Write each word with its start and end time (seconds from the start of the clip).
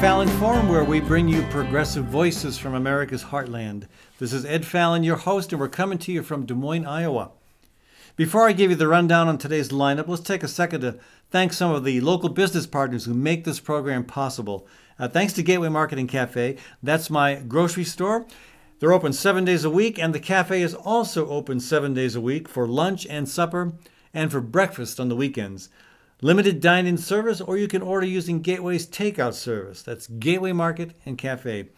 Fallon 0.00 0.28
Forum, 0.38 0.68
where 0.68 0.84
we 0.84 1.00
bring 1.00 1.26
you 1.26 1.42
progressive 1.50 2.04
voices 2.04 2.56
from 2.56 2.76
America's 2.76 3.24
heartland. 3.24 3.88
This 4.20 4.32
is 4.32 4.44
Ed 4.44 4.64
Fallon, 4.64 5.02
your 5.02 5.16
host, 5.16 5.52
and 5.52 5.60
we're 5.60 5.66
coming 5.66 5.98
to 5.98 6.12
you 6.12 6.22
from 6.22 6.46
Des 6.46 6.54
Moines, 6.54 6.86
Iowa. 6.86 7.32
Before 8.14 8.48
I 8.48 8.52
give 8.52 8.70
you 8.70 8.76
the 8.76 8.86
rundown 8.86 9.26
on 9.26 9.38
today's 9.38 9.70
lineup, 9.70 10.06
let's 10.06 10.22
take 10.22 10.44
a 10.44 10.48
second 10.48 10.82
to 10.82 11.00
thank 11.32 11.52
some 11.52 11.72
of 11.72 11.82
the 11.82 12.00
local 12.00 12.28
business 12.28 12.64
partners 12.64 13.06
who 13.06 13.12
make 13.12 13.42
this 13.42 13.58
program 13.58 14.04
possible. 14.04 14.68
Uh, 15.00 15.08
thanks 15.08 15.32
to 15.32 15.42
Gateway 15.42 15.68
Market 15.68 15.98
and 15.98 16.08
Cafe, 16.08 16.58
that's 16.80 17.10
my 17.10 17.34
grocery 17.34 17.82
store. 17.82 18.24
They're 18.78 18.92
open 18.92 19.12
seven 19.12 19.44
days 19.44 19.64
a 19.64 19.70
week, 19.70 19.98
and 19.98 20.14
the 20.14 20.20
cafe 20.20 20.62
is 20.62 20.76
also 20.76 21.28
open 21.28 21.58
seven 21.58 21.92
days 21.92 22.14
a 22.14 22.20
week 22.20 22.48
for 22.48 22.68
lunch 22.68 23.04
and 23.06 23.28
supper 23.28 23.72
and 24.14 24.30
for 24.30 24.40
breakfast 24.40 25.00
on 25.00 25.08
the 25.08 25.16
weekends. 25.16 25.68
Limited 26.20 26.60
dine 26.60 26.86
in 26.86 26.98
service, 26.98 27.40
or 27.40 27.56
you 27.56 27.68
can 27.68 27.80
order 27.80 28.06
using 28.06 28.42
Gateway's 28.42 28.88
takeout 28.88 29.34
service. 29.34 29.82
That's 29.82 30.08
Gateway 30.08 30.50
Market 30.50 30.94
and 31.06 31.16
Cafe. 31.16 31.68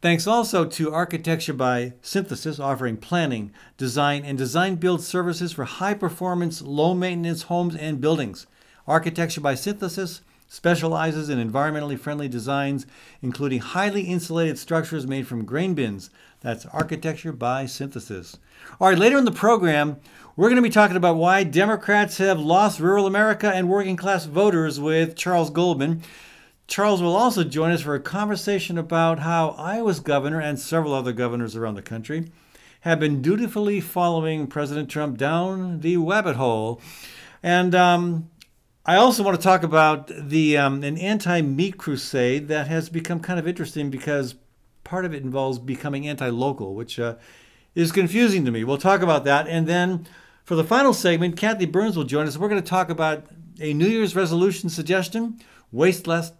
Thanks 0.00 0.26
also 0.26 0.64
to 0.64 0.92
Architecture 0.92 1.52
by 1.52 1.92
Synthesis, 2.00 2.58
offering 2.58 2.96
planning, 2.96 3.52
design, 3.76 4.24
and 4.24 4.38
design 4.38 4.76
build 4.76 5.02
services 5.02 5.52
for 5.52 5.64
high 5.64 5.92
performance, 5.92 6.62
low 6.62 6.94
maintenance 6.94 7.42
homes 7.42 7.76
and 7.76 8.00
buildings. 8.00 8.46
Architecture 8.86 9.42
by 9.42 9.54
Synthesis 9.54 10.22
specializes 10.48 11.28
in 11.28 11.38
environmentally 11.38 11.98
friendly 11.98 12.28
designs, 12.28 12.86
including 13.22 13.60
highly 13.60 14.02
insulated 14.02 14.58
structures 14.58 15.06
made 15.06 15.26
from 15.26 15.44
grain 15.44 15.74
bins. 15.74 16.10
That's 16.40 16.66
Architecture 16.66 17.32
by 17.32 17.66
Synthesis. 17.66 18.38
All 18.80 18.88
right, 18.88 18.98
later 18.98 19.18
in 19.18 19.24
the 19.24 19.30
program, 19.30 19.98
we're 20.34 20.48
going 20.48 20.56
to 20.56 20.62
be 20.62 20.70
talking 20.70 20.96
about 20.96 21.16
why 21.16 21.44
Democrats 21.44 22.16
have 22.16 22.40
lost 22.40 22.80
rural 22.80 23.06
America 23.06 23.50
and 23.52 23.68
working 23.68 23.96
class 23.96 24.24
voters 24.24 24.80
with 24.80 25.14
Charles 25.14 25.50
Goldman. 25.50 26.02
Charles 26.66 27.02
will 27.02 27.14
also 27.14 27.44
join 27.44 27.70
us 27.70 27.82
for 27.82 27.94
a 27.94 28.00
conversation 28.00 28.78
about 28.78 29.18
how 29.18 29.50
Iowa's 29.58 30.00
governor 30.00 30.40
and 30.40 30.58
several 30.58 30.94
other 30.94 31.12
governors 31.12 31.54
around 31.54 31.74
the 31.74 31.82
country 31.82 32.30
have 32.80 32.98
been 32.98 33.20
dutifully 33.20 33.78
following 33.80 34.46
President 34.46 34.88
Trump 34.88 35.18
down 35.18 35.80
the 35.80 35.98
rabbit 35.98 36.36
hole. 36.36 36.80
And 37.42 37.74
um, 37.74 38.30
I 38.86 38.96
also 38.96 39.22
want 39.22 39.38
to 39.38 39.42
talk 39.42 39.62
about 39.62 40.08
the 40.08 40.56
um, 40.56 40.82
an 40.82 40.96
anti-meat 40.96 41.76
crusade 41.76 42.48
that 42.48 42.68
has 42.68 42.88
become 42.88 43.20
kind 43.20 43.38
of 43.38 43.46
interesting 43.46 43.90
because 43.90 44.36
part 44.82 45.04
of 45.04 45.12
it 45.12 45.22
involves 45.22 45.58
becoming 45.58 46.08
anti-local, 46.08 46.74
which 46.74 46.98
uh, 46.98 47.16
is 47.74 47.92
confusing 47.92 48.46
to 48.46 48.50
me. 48.50 48.64
We'll 48.64 48.78
talk 48.78 49.02
about 49.02 49.24
that, 49.24 49.46
and 49.46 49.66
then 49.66 50.06
for 50.52 50.56
the 50.56 50.64
final 50.64 50.92
segment, 50.92 51.38
Kathy 51.38 51.64
Byrnes 51.64 51.96
will 51.96 52.04
join 52.04 52.26
us. 52.26 52.36
We're 52.36 52.50
going 52.50 52.60
to 52.60 52.68
talk 52.68 52.90
about 52.90 53.24
a 53.58 53.72
New 53.72 53.86
Year's 53.86 54.14
resolution 54.14 54.68
suggestion: 54.68 55.40
waste 55.70 56.06
less, 56.06 56.32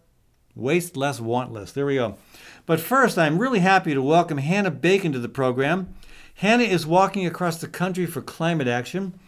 waste 0.55 0.99
less, 0.99 1.19
want 1.19 1.51
less. 1.51 1.73
There 1.73 1.87
we 1.87 1.95
go. 1.95 2.19
But 2.67 2.79
first, 2.79 3.17
I'm 3.17 3.39
really 3.39 3.61
happy 3.61 3.95
to 3.95 4.03
welcome 4.03 4.37
Hannah 4.37 4.71
Bacon 4.71 5.13
to 5.13 5.19
the 5.19 5.31
program. 5.31 5.95
Hannah 6.35 6.65
is 6.65 6.87
walking 6.87 7.25
across 7.25 7.59
the 7.59 7.69
country 7.69 8.05
for 8.05 8.21
climate 8.21 8.69
action. 8.69 9.19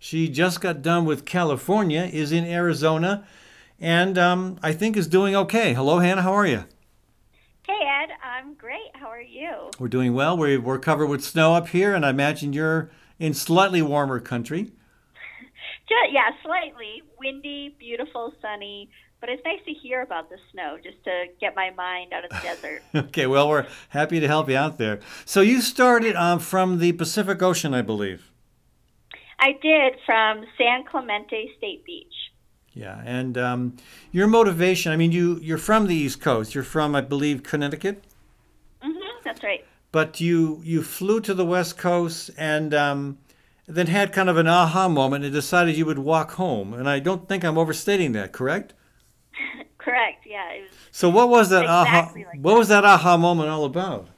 She 0.00 0.28
just 0.28 0.60
got 0.60 0.82
done 0.82 1.04
with 1.04 1.24
California, 1.24 2.10
is 2.12 2.32
in 2.32 2.44
Arizona, 2.44 3.24
and 3.78 4.18
um, 4.18 4.58
I 4.60 4.72
think 4.72 4.96
is 4.96 5.06
doing 5.06 5.36
okay. 5.36 5.72
Hello, 5.72 6.00
Hannah. 6.00 6.22
How 6.22 6.32
are 6.32 6.48
you? 6.48 6.64
Hey, 7.66 7.78
Ed. 7.86 8.10
I'm 8.24 8.54
great. 8.54 8.90
How 8.94 9.06
are 9.06 9.20
you? 9.20 9.70
We're 9.78 9.88
doing 9.88 10.14
well. 10.14 10.36
We're, 10.36 10.60
we're 10.60 10.80
covered 10.80 11.06
with 11.06 11.22
snow 11.22 11.54
up 11.54 11.68
here, 11.68 11.94
and 11.94 12.04
I 12.04 12.10
imagine 12.10 12.52
you're 12.52 12.90
in 13.20 13.34
slightly 13.34 13.80
warmer 13.80 14.18
country. 14.18 14.72
yeah, 16.10 16.30
slightly 16.42 17.02
windy, 17.20 17.76
beautiful, 17.78 18.32
sunny. 18.42 18.90
But 19.20 19.28
it's 19.28 19.42
nice 19.44 19.60
to 19.66 19.72
hear 19.72 20.02
about 20.02 20.28
the 20.28 20.38
snow 20.50 20.76
just 20.82 21.04
to 21.04 21.26
get 21.40 21.54
my 21.54 21.70
mind 21.70 22.12
out 22.12 22.24
of 22.24 22.30
the 22.30 22.40
desert. 22.42 22.82
okay, 22.94 23.28
well, 23.28 23.48
we're 23.48 23.68
happy 23.90 24.18
to 24.18 24.26
help 24.26 24.48
you 24.48 24.56
out 24.56 24.78
there. 24.78 24.98
So 25.24 25.40
you 25.40 25.60
started 25.60 26.16
um, 26.16 26.40
from 26.40 26.80
the 26.80 26.92
Pacific 26.94 27.40
Ocean, 27.40 27.72
I 27.72 27.82
believe. 27.82 28.32
I 29.38 29.52
did 29.62 29.94
from 30.04 30.44
San 30.58 30.84
Clemente 30.90 31.52
State 31.56 31.84
Beach. 31.84 32.31
Yeah, 32.74 33.02
and 33.04 33.36
um, 33.36 33.76
your 34.12 34.26
motivation. 34.26 34.92
I 34.92 34.96
mean, 34.96 35.12
you 35.12 35.38
you're 35.42 35.58
from 35.58 35.86
the 35.86 35.94
East 35.94 36.20
Coast. 36.20 36.54
You're 36.54 36.64
from, 36.64 36.94
I 36.94 37.02
believe, 37.02 37.42
Connecticut. 37.42 38.02
Mm-hmm. 38.82 38.98
That's 39.24 39.42
right. 39.42 39.64
But 39.90 40.20
you 40.20 40.60
you 40.64 40.82
flew 40.82 41.20
to 41.20 41.34
the 41.34 41.44
West 41.44 41.76
Coast 41.76 42.30
and 42.38 42.72
um, 42.72 43.18
then 43.66 43.88
had 43.88 44.12
kind 44.12 44.30
of 44.30 44.38
an 44.38 44.46
aha 44.46 44.88
moment 44.88 45.24
and 45.24 45.32
decided 45.32 45.76
you 45.76 45.84
would 45.84 45.98
walk 45.98 46.32
home. 46.32 46.72
And 46.72 46.88
I 46.88 46.98
don't 46.98 47.28
think 47.28 47.44
I'm 47.44 47.58
overstating 47.58 48.12
that. 48.12 48.32
Correct? 48.32 48.72
correct. 49.78 50.26
Yeah. 50.26 50.62
so 50.90 51.10
what 51.10 51.28
was 51.28 51.50
that 51.50 51.64
exactly 51.64 52.22
aha? 52.24 52.30
Like 52.30 52.40
what 52.40 52.52
that. 52.52 52.58
was 52.58 52.68
that 52.68 52.84
aha 52.84 53.18
moment 53.18 53.50
all 53.50 53.64
about? 53.66 54.08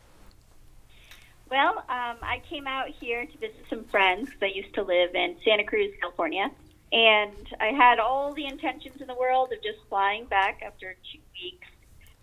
Well, 1.50 1.78
um, 1.88 2.16
I 2.22 2.42
came 2.48 2.66
out 2.66 2.88
here 2.88 3.26
to 3.26 3.38
visit 3.38 3.64
some 3.70 3.84
friends 3.84 4.26
because 4.26 4.42
I 4.42 4.46
used 4.46 4.74
to 4.74 4.82
live 4.82 5.14
in 5.14 5.36
Santa 5.44 5.64
Cruz, 5.64 5.92
California. 6.00 6.50
And 6.94 7.48
I 7.60 7.72
had 7.76 7.98
all 7.98 8.32
the 8.34 8.46
intentions 8.46 9.00
in 9.00 9.08
the 9.08 9.16
world 9.16 9.52
of 9.52 9.60
just 9.64 9.78
flying 9.88 10.26
back 10.26 10.62
after 10.64 10.94
two 11.12 11.18
weeks. 11.42 11.66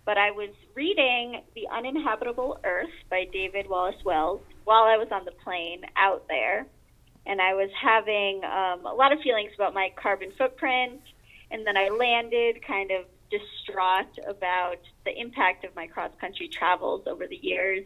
But 0.06 0.18
I 0.18 0.32
was 0.32 0.52
reading 0.76 1.42
The 1.56 1.68
Uninhabitable 1.70 2.58
Earth 2.64 2.96
by 3.10 3.26
David 3.34 3.68
Wallace 3.70 4.02
Wells 4.06 4.40
while 4.64 4.84
I 4.84 4.96
was 4.96 5.10
on 5.12 5.26
the 5.26 5.34
plane 5.44 5.82
out 5.98 6.26
there. 6.30 6.66
And 7.26 7.42
I 7.42 7.54
was 7.54 7.70
having 7.80 8.42
um, 8.46 8.86
a 8.86 8.96
lot 8.96 9.12
of 9.12 9.20
feelings 9.20 9.52
about 9.56 9.74
my 9.74 9.92
carbon 10.02 10.32
footprint. 10.38 11.02
And 11.52 11.68
then 11.68 11.76
I 11.76 11.90
landed 11.90 12.66
kind 12.66 12.92
of 12.92 13.04
distraught 13.30 14.20
about 14.26 14.80
the 15.04 15.12
impact 15.20 15.66
of 15.66 15.76
my 15.76 15.88
cross 15.88 16.12
country 16.22 16.48
travels 16.48 17.04
over 17.08 17.28
the 17.28 17.40
years 17.42 17.86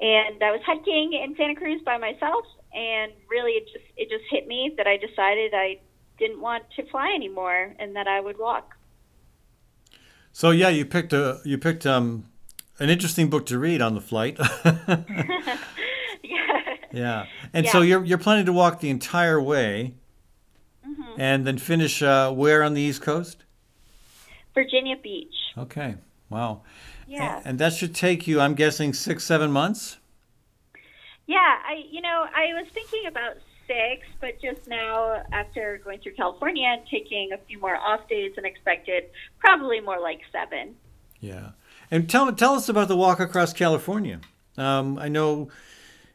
and 0.00 0.42
I 0.42 0.50
was 0.50 0.60
hiking 0.66 1.12
in 1.12 1.36
Santa 1.36 1.54
Cruz 1.54 1.80
by 1.84 1.96
myself, 1.96 2.44
and 2.74 3.12
really 3.30 3.52
it 3.52 3.66
just 3.66 3.84
it 3.96 4.10
just 4.10 4.24
hit 4.30 4.48
me 4.48 4.74
that 4.76 4.86
I 4.88 4.96
decided 4.96 5.52
I 5.54 5.78
didn't 6.22 6.40
want 6.40 6.64
to 6.76 6.86
fly 6.86 7.12
anymore 7.14 7.74
and 7.80 7.96
that 7.96 8.06
I 8.06 8.20
would 8.20 8.38
walk. 8.38 8.76
So 10.32 10.50
yeah, 10.50 10.68
you 10.68 10.84
picked 10.86 11.12
a 11.12 11.40
you 11.44 11.58
picked 11.58 11.84
um, 11.84 12.26
an 12.78 12.88
interesting 12.88 13.28
book 13.28 13.44
to 13.46 13.58
read 13.58 13.82
on 13.82 13.94
the 13.94 14.00
flight. 14.00 14.38
yeah. 14.64 15.58
Yeah, 16.92 17.26
and 17.52 17.66
yeah. 17.66 17.72
so 17.72 17.80
you're 17.80 18.04
you're 18.04 18.18
planning 18.18 18.46
to 18.46 18.52
walk 18.52 18.80
the 18.80 18.90
entire 18.90 19.40
way, 19.40 19.94
mm-hmm. 20.86 21.20
and 21.20 21.46
then 21.46 21.58
finish 21.58 22.02
uh, 22.02 22.30
where 22.32 22.62
on 22.62 22.74
the 22.74 22.80
East 22.80 23.02
Coast? 23.02 23.44
Virginia 24.54 24.96
Beach. 25.02 25.34
Okay. 25.58 25.96
Wow. 26.30 26.62
Yeah. 27.06 27.42
And 27.44 27.58
that 27.58 27.74
should 27.74 27.94
take 27.94 28.26
you, 28.26 28.40
I'm 28.40 28.54
guessing, 28.54 28.94
six, 28.94 29.24
seven 29.24 29.50
months? 29.50 29.98
Yeah, 31.26 31.38
I 31.38 31.82
you 31.90 32.00
know, 32.00 32.26
I 32.34 32.54
was 32.54 32.66
thinking 32.72 33.06
about 33.06 33.36
six, 33.66 34.06
but 34.20 34.40
just 34.40 34.66
now 34.68 35.22
after 35.32 35.80
going 35.84 36.00
through 36.00 36.14
California 36.14 36.66
and 36.66 36.82
taking 36.90 37.32
a 37.32 37.38
few 37.38 37.60
more 37.60 37.76
off 37.76 38.08
days 38.08 38.32
than 38.36 38.44
expected, 38.44 39.04
probably 39.38 39.80
more 39.80 40.00
like 40.00 40.20
seven. 40.30 40.74
Yeah. 41.20 41.50
And 41.90 42.08
tell 42.08 42.32
tell 42.32 42.54
us 42.54 42.68
about 42.68 42.88
the 42.88 42.96
walk 42.96 43.20
across 43.20 43.52
California. 43.52 44.20
Um, 44.56 44.98
I 44.98 45.08
know 45.08 45.48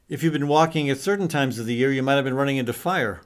if 0.10 0.24
you've 0.24 0.34
been 0.34 0.48
walking 0.48 0.90
at 0.90 0.98
certain 0.98 1.28
times 1.28 1.60
of 1.60 1.66
the 1.66 1.74
year, 1.74 1.92
you 1.92 2.04
might 2.04 2.16
have 2.16 2.24
been 2.24 2.36
running 2.36 2.58
into 2.58 2.74
fire. 2.74 3.22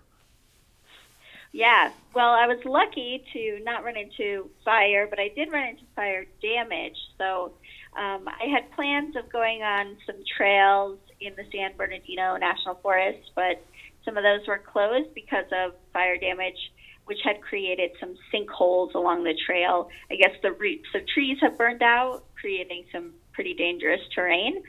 Yeah. 1.52 1.92
Well, 2.14 2.30
I 2.30 2.48
was 2.48 2.60
lucky 2.66 3.24
to 3.34 3.60
not 3.64 3.84
run 3.84 3.98
into 3.98 4.50
fire, 4.64 5.08
but 5.08 5.20
I 5.20 5.30
did 5.30 5.52
run 5.52 5.68
into 5.70 5.84
fire 5.96 6.26
damage. 6.42 6.98
So 7.18 7.54
um, 7.94 8.28
I 8.28 8.46
had 8.52 8.72
plans 8.72 9.16
of 9.16 9.30
going 9.32 9.62
on 9.62 9.98
some 10.06 10.16
trails 10.38 10.98
in 11.20 11.34
the 11.36 11.44
San 11.52 11.76
Bernardino 11.78 12.38
National 12.38 12.76
Forest, 12.76 13.32
but 13.36 13.64
some 14.06 14.18
of 14.18 14.24
those 14.24 14.48
were 14.48 14.60
closed 14.60 15.14
because 15.14 15.46
of 15.52 15.74
fire 15.94 16.18
damage, 16.18 16.58
which 17.06 17.20
had 17.24 17.42
created 17.42 17.92
some 18.00 18.16
sinkholes 18.34 18.94
along 18.94 19.24
the 19.24 19.36
trail. 19.46 19.90
I 20.12 20.16
guess 20.16 20.36
the 20.42 20.52
roots 20.52 20.88
of 20.96 21.02
trees 21.08 21.38
have 21.42 21.58
burned 21.58 21.84
out, 21.84 22.24
creating 22.40 22.86
some 22.92 23.14
pretty 23.34 23.54
dangerous 23.54 24.02
terrain. 24.14 24.64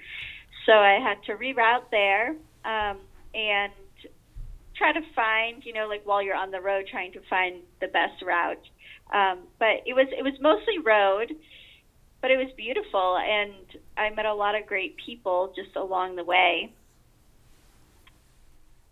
So 0.66 0.72
I 0.72 0.98
had 1.00 1.22
to 1.26 1.34
reroute 1.34 1.90
there. 1.90 2.36
Um, 2.64 3.00
and 3.34 3.72
try 4.76 4.92
to 4.92 5.00
find, 5.14 5.64
you 5.64 5.72
know, 5.72 5.86
like 5.88 6.02
while 6.04 6.22
you're 6.22 6.36
on 6.36 6.50
the 6.50 6.60
road, 6.60 6.86
trying 6.90 7.12
to 7.12 7.20
find 7.28 7.62
the 7.80 7.88
best 7.88 8.22
route. 8.24 8.62
Um, 9.12 9.40
but 9.58 9.82
it 9.86 9.94
was 9.94 10.08
it 10.10 10.22
was 10.22 10.34
mostly 10.40 10.78
road, 10.78 11.32
but 12.20 12.30
it 12.30 12.36
was 12.36 12.48
beautiful, 12.56 13.18
and 13.18 13.52
I 13.96 14.10
met 14.14 14.26
a 14.26 14.34
lot 14.34 14.54
of 14.54 14.66
great 14.66 14.96
people 15.04 15.52
just 15.54 15.76
along 15.76 16.16
the 16.16 16.24
way. 16.24 16.72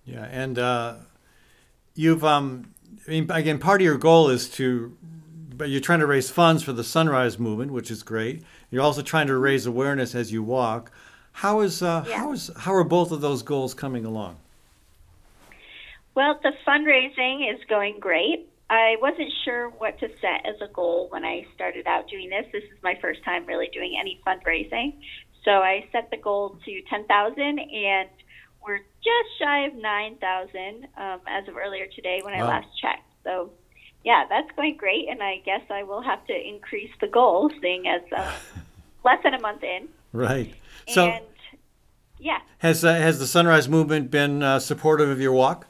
Yeah, 0.05 0.25
and 0.25 0.59
uh, 0.59 0.95
you've 1.95 2.25
um, 2.25 2.75
I 3.07 3.11
mean, 3.11 3.31
again, 3.31 3.59
part 3.59 3.81
of 3.81 3.85
your 3.85 3.99
goal 3.99 4.29
is 4.29 4.49
to, 4.51 4.97
but 5.57 5.69
you're 5.69 5.81
trying 5.81 6.01
to 6.01 6.07
raise 6.07 6.31
funds 6.31 6.63
for 6.63 6.73
the 6.73 6.85
Sunrise 6.85 7.39
Movement, 7.39 7.73
which 7.73 7.91
is 7.91 8.03
great. 8.03 8.43
You're 8.71 8.83
also 8.83 9.03
trying 9.03 9.27
to 9.29 9.37
raise 9.37 9.67
awareness 9.67 10.15
as 10.15 10.33
you 10.33 10.43
walk. 10.43 10.93
How 11.33 11.61
is 11.61 11.83
uh, 11.83 12.05
yeah. 12.07 12.19
how 12.19 12.33
is 12.33 12.51
how 12.57 12.75
are 12.75 12.85
both 12.85 13.13
of 13.13 13.21
those 13.21 13.43
goals 13.43 13.75
coming 13.75 14.05
along? 14.05 14.37
Well, 16.15 16.39
the 16.43 16.53
fundraising 16.67 17.53
is 17.53 17.61
going 17.69 17.99
great. 18.01 18.49
I 18.69 18.97
wasn't 19.01 19.33
sure 19.45 19.71
what 19.71 19.99
to 20.01 20.09
set 20.21 20.47
as 20.47 20.61
a 20.61 20.73
goal 20.73 21.09
when 21.11 21.25
I 21.25 21.47
started 21.55 21.87
out 21.87 22.09
doing 22.09 22.31
this. 22.31 22.47
This 22.53 22.65
is 22.65 22.83
my 22.83 22.97
first 23.01 23.25
time 23.25 23.47
really 23.47 23.69
doing 23.73 23.97
any 23.99 24.21
fundraising. 24.27 24.95
So 25.45 25.51
I 25.51 25.87
set 25.91 26.11
the 26.11 26.17
goal 26.17 26.59
to 26.65 26.83
10,000 26.89 27.41
and 27.41 28.09
we're 28.65 28.79
just 28.79 29.39
shy 29.39 29.67
of 29.67 29.75
9,000 29.75 30.87
um, 30.97 31.21
as 31.27 31.49
of 31.49 31.57
earlier 31.57 31.87
today 31.95 32.21
when 32.23 32.35
I 32.35 32.43
last 32.43 32.69
checked. 32.81 33.09
So 33.25 33.51
yeah, 34.05 34.25
that's 34.29 34.51
going 34.57 34.77
great. 34.77 35.09
And 35.09 35.23
I 35.23 35.39
guess 35.45 35.63
I 35.71 35.83
will 35.83 36.03
have 36.03 36.27
to 36.27 36.35
increase 36.35 36.91
the 37.01 37.07
goal 37.07 37.51
seeing 37.61 37.87
as 37.87 38.03
uh, 38.17 38.33
less 39.05 39.23
than 39.23 39.35
a 39.35 39.41
month 39.41 39.63
in. 39.63 39.89
Right. 40.13 40.55
So 40.89 41.09
and 41.09 41.25
yeah, 42.19 42.41
has 42.59 42.85
uh, 42.85 42.93
has 42.93 43.19
the 43.19 43.27
Sunrise 43.27 43.69
Movement 43.69 44.11
been 44.11 44.43
uh, 44.43 44.59
supportive 44.59 45.09
of 45.09 45.21
your 45.21 45.33
walk? 45.33 45.67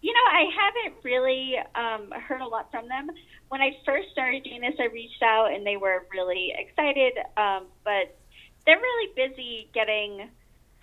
You 0.00 0.12
know, 0.12 0.20
I 0.30 0.44
haven't 0.54 1.02
really 1.02 1.56
um, 1.74 2.20
heard 2.20 2.40
a 2.40 2.46
lot 2.46 2.70
from 2.70 2.88
them. 2.88 3.10
When 3.48 3.60
I 3.60 3.76
first 3.84 4.10
started 4.12 4.44
doing 4.44 4.60
this, 4.60 4.74
I 4.78 4.84
reached 4.84 5.22
out 5.22 5.52
and 5.52 5.66
they 5.66 5.76
were 5.76 6.06
really 6.12 6.54
excited, 6.56 7.14
um, 7.36 7.66
but 7.84 8.16
they're 8.64 8.78
really 8.78 9.12
busy 9.16 9.68
getting 9.72 10.28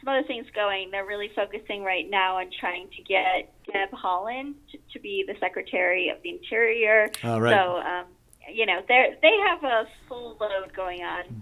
some 0.06 0.14
other 0.14 0.28
things 0.28 0.46
going. 0.54 0.92
They're 0.92 1.06
really 1.06 1.30
focusing 1.36 1.84
right 1.84 2.10
now 2.10 2.38
on 2.38 2.50
trying 2.60 2.88
to 2.96 3.04
get 3.04 3.54
Deb 3.72 3.90
Haaland 3.92 4.54
to, 4.72 4.78
to 4.94 5.00
be 5.00 5.26
the 5.28 5.36
Secretary 5.40 6.10
of 6.10 6.22
the 6.24 6.30
Interior. 6.30 7.10
All 7.24 7.42
right. 7.42 7.54
So, 7.54 7.78
um, 7.78 8.06
you 8.54 8.66
know, 8.66 8.82
they 8.88 9.16
they 9.22 9.36
have 9.48 9.64
a 9.64 9.88
full 10.08 10.38
load 10.40 10.74
going 10.76 11.02
on. 11.02 11.42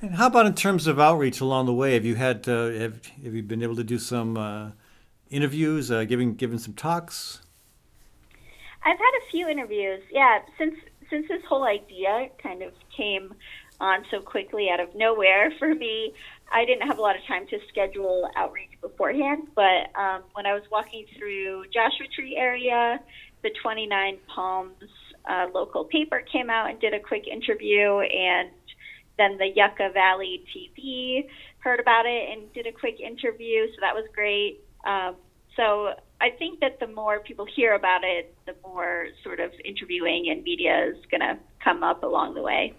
And 0.00 0.14
how 0.14 0.28
about 0.28 0.46
in 0.46 0.54
terms 0.54 0.86
of 0.86 1.00
outreach 1.00 1.40
along 1.40 1.66
the 1.66 1.74
way? 1.74 1.94
Have 1.94 2.04
you 2.04 2.14
had 2.14 2.48
uh, 2.48 2.70
have 2.70 3.06
have 3.06 3.34
you 3.34 3.42
been 3.42 3.62
able 3.62 3.76
to 3.76 3.84
do 3.84 3.98
some 3.98 4.36
uh, 4.36 4.70
interviews, 5.30 5.90
uh, 5.90 6.04
giving 6.04 6.34
giving 6.34 6.58
some 6.58 6.74
talks? 6.74 7.42
I've 8.84 8.98
had 8.98 9.14
a 9.26 9.30
few 9.30 9.48
interviews. 9.48 10.00
Yeah, 10.12 10.38
since 10.56 10.76
since 11.10 11.26
this 11.28 11.42
whole 11.48 11.64
idea 11.64 12.28
kind 12.40 12.62
of 12.62 12.72
came 12.96 13.34
on 13.80 14.04
so 14.10 14.20
quickly 14.20 14.68
out 14.70 14.80
of 14.80 14.94
nowhere 14.94 15.52
for 15.58 15.74
me, 15.74 16.14
I 16.52 16.64
didn't 16.64 16.86
have 16.86 16.98
a 16.98 17.02
lot 17.02 17.16
of 17.16 17.24
time 17.26 17.46
to 17.48 17.58
schedule 17.68 18.28
outreach 18.36 18.70
beforehand. 18.80 19.48
But 19.54 19.94
um, 19.98 20.22
when 20.32 20.46
I 20.46 20.54
was 20.54 20.62
walking 20.70 21.06
through 21.16 21.64
Joshua 21.72 22.06
Tree 22.14 22.36
area, 22.36 23.00
the 23.42 23.50
29 23.62 24.18
Palms 24.26 24.72
uh, 25.28 25.46
local 25.52 25.84
paper 25.84 26.22
came 26.32 26.50
out 26.50 26.70
and 26.70 26.80
did 26.80 26.94
a 26.94 27.00
quick 27.00 27.28
interview, 27.28 28.00
and 28.00 28.50
then 29.18 29.36
the 29.36 29.48
Yucca 29.54 29.90
Valley 29.92 30.44
TV 30.54 31.28
heard 31.58 31.80
about 31.80 32.06
it 32.06 32.30
and 32.30 32.52
did 32.52 32.66
a 32.66 32.72
quick 32.72 33.00
interview. 33.00 33.66
So 33.66 33.76
that 33.80 33.94
was 33.94 34.04
great. 34.14 34.60
Um, 34.86 35.16
so 35.56 35.94
I 36.20 36.30
think 36.30 36.60
that 36.60 36.78
the 36.80 36.86
more 36.86 37.20
people 37.20 37.44
hear 37.44 37.74
about 37.74 38.04
it, 38.04 38.34
the 38.46 38.54
more 38.64 39.08
sort 39.24 39.40
of 39.40 39.52
interviewing 39.64 40.30
and 40.30 40.42
media 40.44 40.86
is 40.86 41.04
going 41.10 41.20
to 41.20 41.36
come 41.62 41.82
up 41.82 42.04
along 42.04 42.34
the 42.34 42.42
way. 42.42 42.74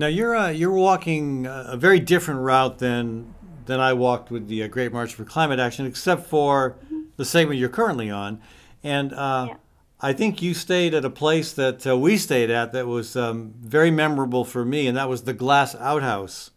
Now 0.00 0.06
you're 0.06 0.34
uh, 0.34 0.48
you're 0.48 0.72
walking 0.72 1.44
a 1.46 1.76
very 1.76 2.00
different 2.00 2.40
route 2.40 2.78
than 2.78 3.34
than 3.66 3.80
I 3.80 3.92
walked 3.92 4.30
with 4.30 4.48
the 4.48 4.62
uh, 4.62 4.66
Great 4.66 4.94
March 4.94 5.12
for 5.14 5.26
Climate 5.26 5.58
Action, 5.58 5.84
except 5.84 6.24
for 6.26 6.78
the 7.18 7.24
segment 7.26 7.60
you're 7.60 7.68
currently 7.68 8.10
on, 8.10 8.40
and 8.82 9.12
uh, 9.12 9.44
Yeah. 9.48 9.56
I 10.00 10.14
think 10.14 10.40
you 10.40 10.54
stayed 10.54 10.94
at 10.94 11.04
a 11.04 11.10
place 11.10 11.52
that 11.52 11.86
uh, 11.86 11.98
we 11.98 12.16
stayed 12.16 12.48
at 12.48 12.72
that 12.72 12.86
was 12.86 13.14
um, 13.14 13.52
very 13.60 13.90
memorable 13.90 14.42
for 14.46 14.64
me, 14.64 14.86
and 14.86 14.96
that 14.96 15.06
was 15.10 15.24
the 15.24 15.34
Glass 15.34 15.74
Outhouse. 15.74 16.50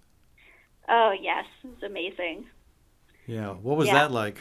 Oh, 0.87 1.11
yes, 1.19 1.43
it's 1.65 1.83
amazing. 1.83 2.45
Yeah, 3.27 3.49
what 3.49 3.75
was 3.75 3.87
Yeah. 3.87 3.95
that 3.95 4.11
like? 4.13 4.37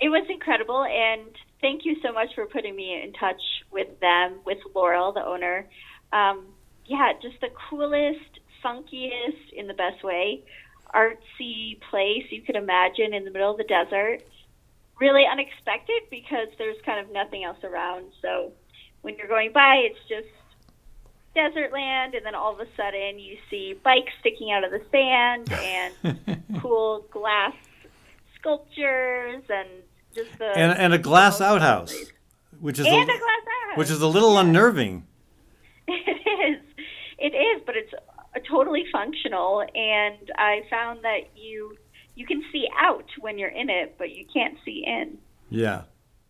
It 0.00 0.10
was 0.10 0.24
incredible, 0.30 0.84
and 0.84 1.22
thank 1.60 1.84
you 1.84 1.96
so 2.00 2.12
much 2.12 2.28
for 2.36 2.46
putting 2.46 2.76
me 2.76 3.02
in 3.02 3.12
touch 3.14 3.42
with 3.72 3.98
them, 3.98 4.38
with 4.46 4.58
Laurel, 4.72 5.10
the 5.12 5.26
owner. 5.26 5.66
Um, 6.12 6.46
yeah, 6.86 7.12
just 7.20 7.40
the 7.40 7.48
coolest, 7.70 8.40
funkiest, 8.64 9.52
in 9.54 9.66
the 9.66 9.74
best 9.74 10.02
way, 10.02 10.42
artsy 10.94 11.80
place 11.90 12.24
you 12.30 12.42
could 12.42 12.56
imagine 12.56 13.12
in 13.12 13.24
the 13.24 13.30
middle 13.30 13.50
of 13.50 13.58
the 13.58 13.64
desert. 13.64 14.18
Really 15.00 15.24
unexpected 15.30 16.02
because 16.10 16.48
there's 16.58 16.76
kind 16.84 17.04
of 17.04 17.12
nothing 17.12 17.44
else 17.44 17.62
around. 17.62 18.06
So 18.22 18.52
when 19.02 19.16
you're 19.16 19.28
going 19.28 19.52
by, 19.52 19.82
it's 19.84 19.98
just 20.08 20.28
desert 21.34 21.70
land, 21.72 22.14
and 22.14 22.24
then 22.24 22.34
all 22.34 22.52
of 22.52 22.60
a 22.60 22.66
sudden 22.76 23.18
you 23.18 23.36
see 23.50 23.74
bikes 23.84 24.12
sticking 24.20 24.50
out 24.50 24.64
of 24.64 24.70
the 24.70 24.82
sand 24.90 25.52
and 26.16 26.60
cool 26.60 27.06
glass 27.10 27.52
sculptures 28.40 29.42
and 29.48 29.68
just 30.14 30.36
the 30.38 30.46
and 30.56 30.76
and 30.78 30.94
a 30.94 30.98
glass 30.98 31.40
outhouse, 31.40 31.94
which 32.58 32.78
is 32.78 32.86
and 32.86 32.96
a, 32.96 33.02
a 33.02 33.06
glass 33.06 33.18
outhouse. 33.18 33.76
which 33.76 33.90
is 33.90 34.00
a 34.00 34.06
little 34.06 34.38
unnerving. 34.38 35.06
it 35.88 36.54
is 36.54 36.62
it 37.18 37.34
is 37.34 37.62
but 37.66 37.76
it's 37.76 37.92
uh, 37.94 38.38
totally 38.48 38.84
functional 38.92 39.60
and 39.74 40.30
i 40.36 40.60
found 40.70 41.02
that 41.02 41.20
you 41.36 41.76
you 42.14 42.26
can 42.26 42.42
see 42.52 42.66
out 42.80 43.04
when 43.20 43.38
you're 43.38 43.48
in 43.50 43.68
it 43.70 43.96
but 43.98 44.10
you 44.10 44.24
can't 44.32 44.56
see 44.64 44.82
in. 44.86 45.18
Yeah, 45.50 45.82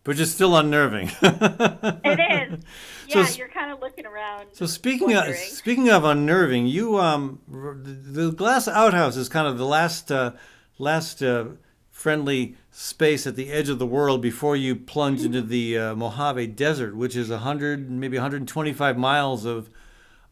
but 0.03 0.19
it's 0.19 0.31
still 0.31 0.55
unnerving. 0.57 1.09
it 1.21 2.51
is. 2.53 2.63
Yeah 3.07 3.21
s- 3.21 3.37
you're 3.37 3.47
kind 3.47 3.71
of 3.71 3.79
looking 3.79 4.05
around 4.05 4.47
So 4.51 4.65
speaking 4.65 5.15
of 5.15 5.33
speaking 5.35 5.89
of 5.89 6.03
unnerving, 6.03 6.67
you 6.67 6.99
um 6.99 7.39
the 7.47 8.31
glass 8.31 8.67
outhouse 8.67 9.15
is 9.15 9.29
kind 9.29 9.47
of 9.47 9.57
the 9.57 9.65
last 9.65 10.11
uh, 10.11 10.31
last 10.77 11.23
uh, 11.23 11.45
friendly 11.89 12.57
space 12.69 13.25
at 13.25 13.35
the 13.37 13.49
edge 13.49 13.69
of 13.69 13.79
the 13.79 13.87
world 13.87 14.21
before 14.21 14.55
you 14.57 14.75
plunge 14.75 15.23
into 15.23 15.41
the 15.41 15.77
uh, 15.77 15.95
Mojave 15.95 16.47
Desert, 16.47 16.95
which 16.95 17.15
is 17.15 17.29
100 17.29 17.89
maybe 17.89 18.17
125 18.17 18.97
miles 18.97 19.45
of 19.45 19.69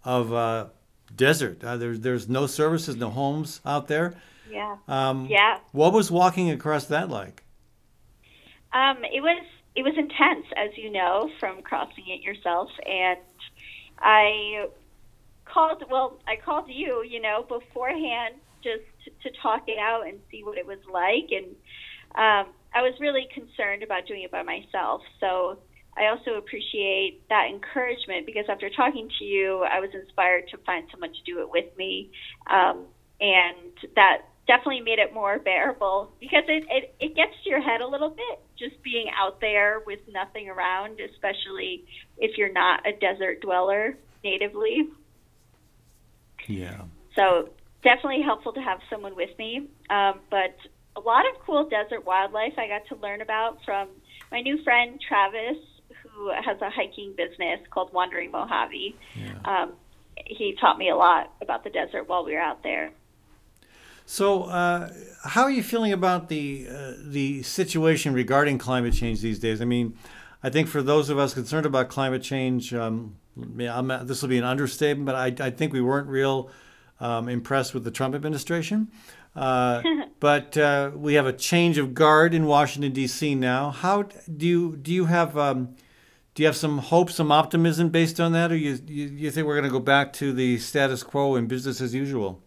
of 0.06 0.34
uh, 0.34 0.68
desert. 1.16 1.64
Uh, 1.64 1.78
there's 1.78 2.00
there's 2.02 2.30
no 2.30 2.48
services, 2.48 2.96
no 2.96 3.10
homes 3.10 3.62
out 3.66 3.88
there. 3.88 4.16
yeah 4.50 4.78
Um, 4.88 5.28
yeah 5.30 5.60
What 5.72 5.94
was 5.94 6.12
walking 6.12 6.50
across 6.52 6.86
that 6.88 7.10
like? 7.10 7.44
Um, 8.74 8.98
it 9.06 9.22
was 9.22 9.44
it 9.76 9.84
was 9.84 9.94
intense, 9.98 10.46
as 10.56 10.72
you 10.78 10.92
know, 10.92 11.30
from 11.40 11.62
crossing 11.62 12.06
it 12.08 12.22
yourself. 12.22 12.70
And 12.86 13.20
I 14.00 14.68
called. 15.46 15.84
Well, 15.90 16.20
I 16.28 16.36
called 16.38 16.70
you, 16.70 17.04
you 17.04 17.22
know, 17.22 17.44
beforehand 17.48 18.36
just 18.64 18.84
to, 19.06 19.30
to 19.30 19.38
talk 19.42 19.64
it 19.68 19.78
out 19.80 20.08
and 20.08 20.20
see 20.32 20.44
what 20.44 20.58
it 20.58 20.66
was 20.66 20.80
like. 20.92 21.30
And 21.32 21.46
um, 22.16 22.54
I 22.74 22.82
was 22.82 22.94
really 23.00 23.28
concerned 23.34 23.84
about 23.84 24.08
doing 24.08 24.24
it 24.24 24.32
by 24.32 24.44
myself. 24.44 25.02
So 25.20 25.60
I 25.98 26.08
also 26.08 26.36
appreciate 26.36 27.22
that 27.30 27.48
encouragement 27.50 28.26
because 28.26 28.46
after 28.50 28.70
talking 28.70 29.10
to 29.20 29.26
you, 29.26 29.64
I 29.64 29.80
was 29.80 29.90
inspired 29.94 30.50
to 30.50 30.58
find 30.66 30.86
someone 30.92 31.12
to 31.14 31.24
do 31.26 31.40
it 31.40 31.50
with 31.50 31.66
me. 31.78 32.12
Um, 32.48 32.86
and 33.22 33.72
that 33.96 34.24
definitely 34.48 34.82
made 34.82 35.00
it 35.00 35.14
more 35.14 35.40
bearable 35.40 36.12
because 36.20 36.44
it, 36.48 36.66
it, 36.70 36.96
it 37.00 37.16
gets 37.16 37.32
to 37.44 37.50
your 37.50 37.62
head 37.62 37.82
a 37.82 37.88
little 37.88 38.10
bit 38.10 38.40
just 38.58 38.82
being 38.84 39.08
out 39.18 39.40
there 39.42 39.82
with 39.86 40.00
nothing 40.12 40.50
around, 40.50 41.00
especially 41.00 41.86
if 42.18 42.38
you're 42.38 42.52
not 42.52 42.86
a 42.86 42.92
desert 43.00 43.42
dweller 43.42 43.98
natively. 44.24 44.90
Yeah. 46.48 46.82
So 47.16 47.50
definitely 47.84 48.22
helpful 48.22 48.54
to 48.54 48.62
have 48.62 48.80
someone 48.90 49.16
with 49.16 49.36
me. 49.40 49.68
Um, 49.90 50.20
but 50.30 50.56
a 50.96 51.00
lot 51.00 51.26
of 51.26 51.42
cool 51.46 51.68
desert 51.68 52.06
wildlife 52.06 52.54
I 52.58 52.68
got 52.68 52.86
to 52.94 53.02
learn 53.02 53.22
about 53.22 53.60
from 53.66 53.90
my 54.32 54.42
new 54.42 54.64
friend 54.64 55.00
Travis, 55.08 55.58
who 56.16 56.30
has 56.30 56.60
a 56.62 56.70
hiking 56.70 57.14
business 57.16 57.60
called 57.70 57.92
Wandering 57.94 58.32
Mojave. 58.32 58.96
Yeah. 59.16 59.34
Um, 59.44 59.74
he 60.26 60.56
taught 60.60 60.78
me 60.78 60.90
a 60.90 60.96
lot 60.96 61.34
about 61.42 61.64
the 61.64 61.70
desert 61.70 62.08
while 62.08 62.24
we 62.24 62.34
were 62.34 62.40
out 62.40 62.64
there. 62.64 62.92
So, 64.06 64.44
uh, 64.44 64.92
how 65.24 65.44
are 65.44 65.52
you 65.52 65.64
feeling 65.64 65.92
about 65.92 66.30
the 66.30 66.68
uh, 66.70 66.94
the 67.04 67.42
situation 67.44 68.14
regarding 68.14 68.60
climate 68.60 68.94
change 68.94 69.22
these 69.22 69.40
days? 69.40 69.62
I 69.62 69.66
mean, 69.66 69.98
I 70.44 70.50
think 70.50 70.68
for 70.68 70.84
those 70.84 71.10
of 71.10 71.18
us 71.18 71.34
concerned 71.34 71.66
about 71.66 71.90
climate 71.90 72.22
change, 72.22 72.74
um, 72.74 73.16
this 73.36 74.22
will 74.22 74.30
be 74.30 74.38
an 74.38 74.44
understatement, 74.44 75.08
but 75.08 75.16
I, 75.16 75.48
I 75.48 75.50
think 75.50 75.74
we 75.74 75.82
weren't 75.82 76.08
real 76.08 76.52
um, 77.00 77.28
impressed 77.28 77.74
with 77.74 77.84
the 77.84 77.92
Trump 77.92 78.14
administration. 78.14 78.90
Uh, 79.36 79.82
but 80.20 80.56
uh, 80.56 80.92
we 80.94 81.16
have 81.16 81.26
a 81.26 81.34
change 81.34 81.80
of 81.80 81.96
guard 81.96 82.34
in 82.36 82.46
Washington 82.46 82.94
D.C. 82.94 83.34
now. 83.34 83.72
How 83.72 84.04
do 84.04 84.46
you 84.46 84.78
do 84.78 84.94
you 84.94 85.06
have 85.06 85.36
um, 85.36 85.76
do 86.36 86.44
you 86.44 86.48
have 86.48 86.56
some 86.58 86.78
hope, 86.78 87.10
some 87.10 87.32
optimism 87.32 87.90
based 87.90 88.20
on 88.20 88.34
that, 88.34 88.52
or 88.52 88.58
you 88.58 88.78
you, 88.86 89.06
you 89.08 89.32
think 89.32 89.48
we're 89.48 89.56
going 89.56 89.64
to 89.64 89.72
go 89.72 89.80
back 89.80 90.12
to 90.14 90.34
the 90.34 90.60
status 90.60 91.02
quo 91.02 91.36
and 91.36 91.48
business 91.48 91.82
as 91.82 91.96
usual? 91.96 92.44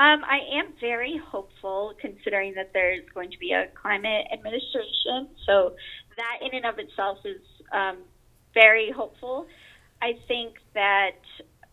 Um, 0.00 0.22
I 0.22 0.38
am 0.54 0.74
very 0.80 1.16
hopeful 1.16 1.94
considering 2.00 2.54
that 2.54 2.70
there's 2.72 3.04
going 3.12 3.32
to 3.32 3.38
be 3.38 3.52
a 3.52 3.66
climate 3.74 4.26
administration. 4.32 5.28
So 5.44 5.74
that 6.16 6.38
in 6.46 6.54
and 6.54 6.66
of 6.66 6.78
itself 6.78 7.18
is 7.24 7.40
um, 7.72 7.96
very 8.54 8.92
hopeful. 8.92 9.46
I 10.00 10.12
think 10.28 10.54
that 10.74 11.18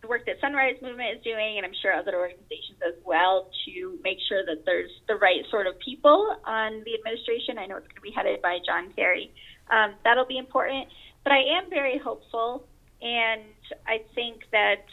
the 0.01 0.07
work 0.07 0.25
that 0.25 0.37
Sunrise 0.41 0.77
Movement 0.81 1.17
is 1.17 1.23
doing, 1.23 1.57
and 1.57 1.65
I'm 1.65 1.75
sure 1.81 1.93
other 1.93 2.15
organizations 2.15 2.79
as 2.87 2.95
well, 3.05 3.51
to 3.65 3.99
make 4.03 4.17
sure 4.27 4.45
that 4.45 4.65
there's 4.65 4.89
the 5.07 5.15
right 5.15 5.43
sort 5.51 5.67
of 5.67 5.77
people 5.79 6.37
on 6.45 6.81
the 6.85 6.95
administration. 6.95 7.59
I 7.59 7.67
know 7.67 7.77
it's 7.77 7.87
going 7.87 8.01
to 8.01 8.01
be 8.01 8.13
headed 8.15 8.41
by 8.41 8.57
John 8.65 8.93
Kerry, 8.95 9.33
um, 9.69 9.93
that'll 10.03 10.25
be 10.25 10.37
important. 10.37 10.87
But 11.23 11.33
I 11.33 11.41
am 11.57 11.69
very 11.69 11.97
hopeful, 11.97 12.67
and 13.01 13.41
I 13.87 14.01
think 14.13 14.43
that 14.51 14.85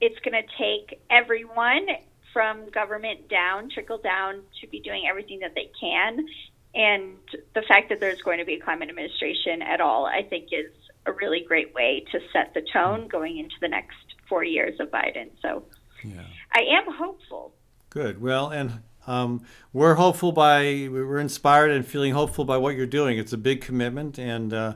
it's 0.00 0.18
going 0.20 0.34
to 0.34 0.48
take 0.58 1.00
everyone 1.10 1.86
from 2.32 2.68
government 2.70 3.28
down, 3.28 3.70
trickle 3.70 3.98
down, 3.98 4.42
to 4.60 4.66
be 4.66 4.80
doing 4.80 5.04
everything 5.08 5.40
that 5.40 5.54
they 5.54 5.70
can. 5.80 6.26
And 6.74 7.16
the 7.54 7.62
fact 7.62 7.88
that 7.88 8.00
there's 8.00 8.20
going 8.20 8.38
to 8.38 8.44
be 8.44 8.54
a 8.54 8.60
climate 8.60 8.88
administration 8.88 9.62
at 9.62 9.80
all, 9.80 10.06
I 10.06 10.22
think, 10.22 10.48
is 10.50 10.72
a 11.06 11.12
really 11.12 11.44
great 11.46 11.72
way 11.74 12.04
to 12.12 12.18
set 12.32 12.52
the 12.52 12.62
tone 12.72 13.08
going 13.08 13.38
into 13.38 13.54
the 13.60 13.68
next 13.68 13.96
four 14.28 14.42
years 14.42 14.80
of 14.80 14.90
Biden. 14.90 15.30
So 15.40 15.64
yeah. 16.02 16.24
I 16.52 16.60
am 16.60 16.92
hopeful. 16.92 17.54
Good. 17.90 18.20
Well, 18.20 18.48
and 18.48 18.82
um, 19.06 19.42
we're 19.72 19.94
hopeful 19.94 20.32
by, 20.32 20.88
we're 20.90 21.18
inspired 21.18 21.70
and 21.70 21.86
feeling 21.86 22.12
hopeful 22.12 22.44
by 22.44 22.56
what 22.56 22.76
you're 22.76 22.86
doing. 22.86 23.18
It's 23.18 23.32
a 23.32 23.38
big 23.38 23.60
commitment. 23.60 24.18
And 24.18 24.52
uh, 24.52 24.74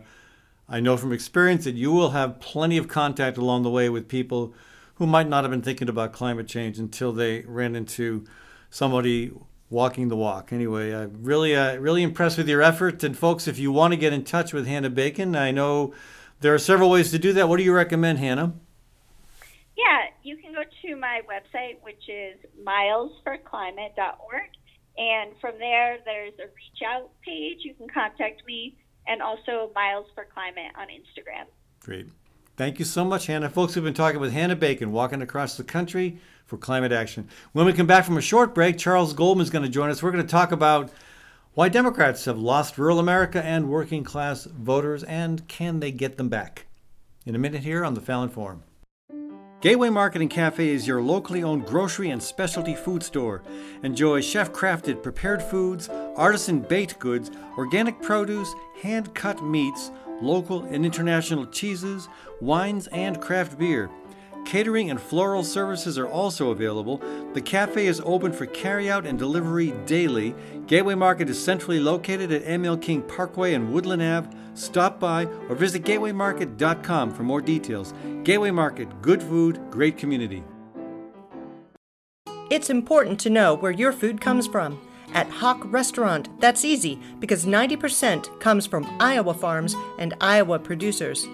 I 0.69 0.81
know 0.81 0.97
from 0.97 1.13
experience 1.13 1.65
that 1.65 1.75
you 1.75 1.93
will 1.93 2.11
have 2.11 2.41
plenty 2.41 2.77
of 2.77 2.89
contact 2.89 3.39
along 3.39 3.63
the 3.63 3.71
way 3.71 3.89
with 3.89 4.09
people 4.09 4.55
who 4.97 5.07
might 5.07 5.29
not 5.29 5.45
have 5.45 5.51
been 5.51 5.63
thinking 5.63 5.89
about 5.89 6.13
climate 6.13 6.49
change 6.49 6.79
until 6.79 7.13
they 7.13 7.43
ran 7.43 7.77
into 7.77 8.25
somebody 8.69 9.31
walking 9.71 10.09
the 10.09 10.17
walk. 10.17 10.53
Anyway, 10.53 10.95
I'm 10.95 11.23
really, 11.23 11.55
uh, 11.55 11.77
really 11.77 12.03
impressed 12.03 12.39
with 12.39 12.49
your 12.49 12.63
effort. 12.63 13.03
And 13.05 13.17
folks, 13.17 13.47
if 13.47 13.59
you 13.59 13.71
want 13.71 13.93
to 13.93 13.97
get 13.97 14.13
in 14.13 14.25
touch 14.25 14.53
with 14.53 14.67
Hannah 14.67 14.91
Bacon, 14.91 15.37
I 15.37 15.51
know 15.51 15.95
there 16.41 16.55
are 16.55 16.59
several 16.59 16.91
ways 16.91 17.11
to 17.11 17.19
do 17.19 17.33
that. 17.35 17.49
What 17.49 17.59
do 17.59 17.63
you 17.63 17.73
recommend, 17.75 18.19
Hannah? 18.19 18.55
Yeah, 19.79 20.11
you 20.25 20.37
can 20.37 20.53
go 20.53 20.63
to 20.83 20.97
my 20.97 21.21
website, 21.31 21.81
which 21.83 22.09
is 22.09 22.37
milesforclimate.org. 22.67 24.51
And 24.99 25.31
from 25.41 25.55
there, 25.61 25.99
there's 26.05 26.35
a 26.41 26.47
reach 26.47 26.83
out 26.85 27.13
page. 27.25 27.59
You 27.61 27.75
can 27.75 27.87
contact 27.89 28.45
me, 28.45 28.77
and 29.07 29.23
also 29.23 29.71
Miles 29.77 30.07
for 30.17 30.27
Climate 30.35 30.73
on 30.77 30.89
Instagram. 30.89 31.47
Great. 31.79 32.09
Thank 32.57 32.81
you 32.81 32.85
so 32.85 33.05
much, 33.05 33.29
Hannah. 33.29 33.49
Folks, 33.49 33.77
we've 33.77 33.85
been 33.85 33.95
talking 33.95 34.19
with 34.19 34.33
Hannah 34.33 34.57
Bacon, 34.57 34.91
walking 34.91 35.23
across 35.23 35.57
the 35.57 35.63
country 35.63 36.19
for 36.45 36.57
climate 36.57 36.91
action. 36.91 37.29
When 37.53 37.65
we 37.65 37.73
come 37.73 37.87
back 37.87 38.05
from 38.05 38.19
a 38.19 38.21
short 38.21 38.53
break, 38.57 38.79
Charles 38.79 39.13
Goldman 39.13 39.45
is 39.45 39.51
going 39.51 39.63
to 39.63 39.71
join 39.71 39.91
us. 39.91 40.03
We're 40.03 40.11
going 40.11 40.27
to 40.27 40.31
talk 40.31 40.51
about 40.51 40.91
why 41.55 41.69
Democrats 41.69 42.25
have 42.25 42.37
lost 42.37 42.79
rural 42.79 42.99
America 42.99 43.41
and 43.45 43.71
working 43.71 44.03
class 44.03 44.45
voters, 44.47 45.05
and 45.05 45.47
can 45.47 45.79
they 45.79 45.93
get 45.93 46.17
them 46.17 46.29
back? 46.29 46.67
In 47.25 47.37
a 47.37 47.39
minute 47.39 47.63
here 47.63 47.85
on 47.85 47.95
the 47.95 48.01
Fallon 48.01 48.29
Forum. 48.29 48.65
Gateway 49.61 49.91
Market 49.91 50.23
and 50.23 50.31
Cafe 50.31 50.69
is 50.69 50.87
your 50.87 51.03
locally 51.03 51.43
owned 51.43 51.67
grocery 51.67 52.11
and 52.11 52.23
specialty 52.23 52.77
food 52.77 53.03
store. 53.03 53.43
Enjoy 53.83 54.21
chef 54.21 54.53
crafted 54.53 55.03
prepared 55.03 55.43
foods, 55.43 55.89
artisan 55.89 56.61
baked 56.61 57.01
goods, 57.01 57.33
organic 57.57 58.01
produce, 58.01 58.55
hand 58.81 59.13
cut 59.17 59.43
meats, 59.43 59.91
local 60.23 60.63
and 60.67 60.87
international 60.87 61.45
cheeses, 61.47 62.09
wines, 62.41 62.87
and 62.93 63.21
craft 63.21 63.59
beer. 63.59 63.91
Catering 64.49 64.91
and 64.91 64.99
floral 64.99 65.45
services 65.45 65.99
are 65.99 66.09
also 66.09 66.53
available. 66.53 67.03
The 67.35 67.41
cafe 67.43 67.87
is 67.87 68.01
open 68.03 68.33
for 68.33 68.47
carryout 68.47 69.07
and 69.07 69.19
delivery 69.19 69.75
daily. 69.85 70.35
Gateway 70.67 70.95
Market 70.95 71.29
is 71.29 71.39
centrally 71.39 71.79
located 71.79 72.33
at 72.33 72.45
ML 72.45 72.81
King 72.81 73.03
Parkway 73.03 73.53
and 73.53 73.71
Woodland 73.71 74.03
Ave. 74.03 74.31
Stop 74.55 74.99
by 74.99 75.27
or 75.51 75.55
visit 75.55 75.83
gatewaymarket.com 75.83 77.13
for 77.13 77.25
more 77.25 77.43
details. 77.43 77.93
Gateway 78.25 78.51
Market, 78.51 79.03
good 79.03 79.23
food, 79.23 79.61
great 79.71 79.99
community. 79.99 80.43
It's 82.51 82.71
important 82.71 83.21
to 83.21 83.29
know 83.29 83.55
where 83.55 83.71
your 83.71 83.93
food 83.93 84.19
comes 84.19 84.47
from. 84.47 84.81
At 85.13 85.29
HoQ 85.29 85.71
Restaurant, 85.71 86.41
that's 86.41 86.65
easy 86.65 86.99
because 87.21 87.45
90% 87.45 88.41
comes 88.41 88.67
from 88.67 88.87
Iowa 88.99 89.35
farms 89.35 89.77
and 89.99 90.15
Iowa 90.23 90.59
producers. 90.59 91.29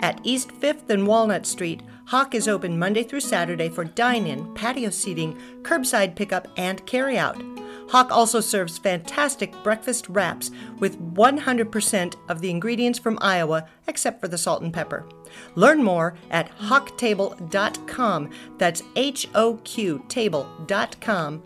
At 0.00 0.18
East 0.24 0.48
5th 0.48 0.88
and 0.88 1.06
Walnut 1.06 1.46
Street, 1.46 1.82
HoQ 2.06 2.34
is 2.34 2.48
open 2.48 2.78
Monday 2.78 3.02
through 3.02 3.20
Saturday 3.20 3.68
for 3.68 3.84
dine 3.84 4.26
in, 4.26 4.52
patio 4.54 4.88
seating, 4.90 5.38
curbside 5.62 6.16
pickup, 6.16 6.48
and 6.56 6.84
carryout. 6.86 7.36
HoQ 7.90 8.10
also 8.10 8.40
serves 8.40 8.78
fantastic 8.78 9.52
breakfast 9.62 10.08
wraps 10.08 10.50
with 10.78 10.98
100% 11.14 12.14
of 12.28 12.40
the 12.40 12.48
ingredients 12.48 12.98
from 12.98 13.18
Iowa 13.20 13.68
except 13.88 14.20
for 14.20 14.28
the 14.28 14.38
salt 14.38 14.62
and 14.62 14.72
pepper. 14.72 15.06
Learn 15.54 15.82
more 15.82 16.14
at 16.30 16.50
hoqtable.com. 16.58 18.30
That's 18.58 18.82
H 18.96 19.28
O 19.34 19.54
Q 19.64 20.04
table.com 20.08 21.42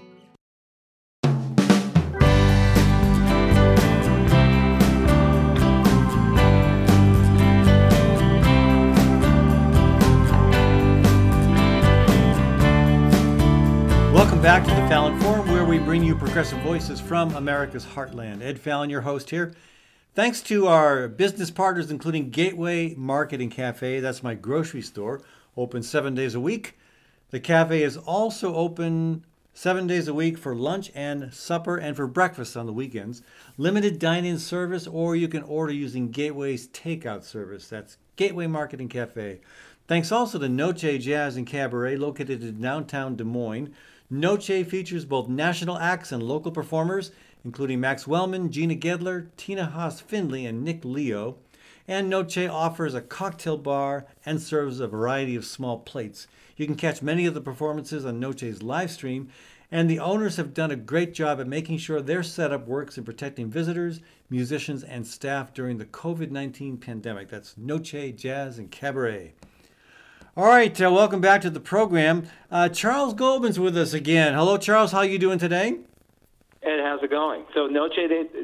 back 14.45 14.63
to 14.63 14.75
the 14.75 14.89
Fallon 14.89 15.19
Forum, 15.21 15.51
where 15.51 15.65
we 15.65 15.79
bring 15.79 16.05
you 16.05 16.15
progressive 16.15 16.59
voices 16.59 17.01
from 17.01 17.35
America's 17.35 17.87
heartland. 17.87 18.43
Ed 18.43 18.61
Fallon, 18.61 18.91
your 18.91 19.01
host 19.01 19.31
here. 19.31 19.55
Thanks 20.15 20.43
to 20.43 20.67
our 20.67 21.09
business 21.09 21.51
partners, 21.51 21.91
including 21.91 22.29
Gateway 22.29 22.95
Market 22.95 23.41
and 23.41 23.51
Cafe, 23.51 24.01
that's 24.01 24.23
my 24.23 24.35
grocery 24.35 24.83
store, 24.83 25.23
open 25.57 25.83
seven 25.83 26.15
days 26.15 26.35
a 26.35 26.41
week. 26.41 26.77
The 27.31 27.41
cafe 27.41 27.83
is 27.83 27.97
also 27.97 28.55
open 28.55 29.25
seven 29.55 29.87
days 29.87 30.09
a 30.09 30.15
week 30.15 30.37
for 30.37 30.55
lunch 30.55 30.93
and 30.95 31.33
supper 31.33 31.79
and 31.79 31.97
for 31.97 32.07
breakfast 32.07 32.55
on 32.55 32.67
the 32.67 32.73
weekends. 32.75 33.23
Limited 33.57 33.99
dine 33.99 34.27
in 34.27 34.39
service, 34.39 34.87
or 34.87 35.17
you 35.17 35.27
can 35.27 35.43
order 35.45 35.73
using 35.73 36.11
Gateway's 36.11 36.69
takeout 36.69 37.25
service. 37.25 37.67
That's 37.67 37.97
Gateway 38.17 38.47
Market 38.47 38.81
and 38.81 38.91
Cafe. 38.91 39.41
Thanks 39.89 40.13
also 40.13 40.39
to 40.39 40.49
Noce 40.49 41.01
Jazz 41.01 41.39
and 41.39 41.47
Cabaret, 41.47 41.97
located 41.97 42.43
in 42.43 42.61
downtown 42.61 43.17
Des 43.17 43.25
Moines. 43.25 43.75
Noce 44.11 44.67
features 44.67 45.07
both 45.07 45.29
national 45.29 45.79
acts 45.79 46.13
and 46.13 46.23
local 46.23 46.53
performers, 46.53 47.11
including 47.43 47.81
Max 47.81 48.07
Wellman, 48.07 48.51
Gina 48.51 48.75
Gedler, 48.75 49.29
Tina 49.39 49.67
Haas 49.67 50.01
Findlay, 50.01 50.45
and 50.45 50.63
Nick 50.63 50.85
Leo. 50.85 51.37
And 51.89 52.11
Noce 52.11 52.49
offers 52.51 52.95
a 52.95 53.01
cocktail 53.01 53.57
bar 53.57 54.07
and 54.25 54.43
serves 54.43 54.79
a 54.79 54.87
variety 54.87 55.35
of 55.37 55.47
small 55.47 55.79
plates. 55.79 56.27
You 56.57 56.67
can 56.67 56.77
catch 56.77 57.03
many 57.03 57.25
of 57.25 57.35
the 57.35 57.41
performances 57.41 58.05
on 58.05 58.21
Noce's 58.21 58.63
live 58.63 58.91
stream, 58.91 59.29
and 59.71 59.89
the 59.89 59.99
owners 59.99 60.37
have 60.37 60.55
done 60.55 60.71
a 60.71 60.77
great 60.77 61.15
job 61.15 61.41
at 61.41 61.47
making 61.47 61.79
sure 61.79 62.01
their 62.01 62.23
setup 62.23 62.67
works 62.67 62.99
in 62.99 63.05
protecting 63.05 63.51
visitors, 63.51 64.01
musicians, 64.29 64.85
and 64.85 65.07
staff 65.07 65.53
during 65.55 65.79
the 65.79 65.87
COVID 65.87 66.31
19 66.31 66.77
pandemic. 66.77 67.31
That's 67.31 67.57
Noce 67.57 68.15
Jazz 68.15 68.59
and 68.59 68.71
Cabaret. 68.71 69.33
All 70.37 70.47
right, 70.47 70.83
uh, 70.83 70.91
welcome 70.91 71.21
back 71.21 71.43
to 71.43 71.51
the 71.51 71.61
program. 71.61 72.27
Uh, 72.51 72.69
Charles 72.69 73.15
Goldman's 73.15 73.61
with 73.61 73.77
us 73.77 73.95
again. 73.95 74.35
Hello, 74.35 74.59
Charles. 74.59 74.91
How 74.91 74.99
are 74.99 75.05
you 75.05 75.17
doing 75.17 75.39
today? 75.39 75.79
Ed, 76.61 76.81
how's 76.83 77.01
it 77.05 77.11
going? 77.11 77.45
So 77.55 77.69
Noce 77.69 77.95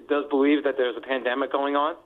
does 0.08 0.24
believe 0.30 0.62
that 0.62 0.76
there's 0.76 0.96
a 0.96 1.00
pandemic 1.00 1.50
going 1.50 1.74
on? 1.74 1.96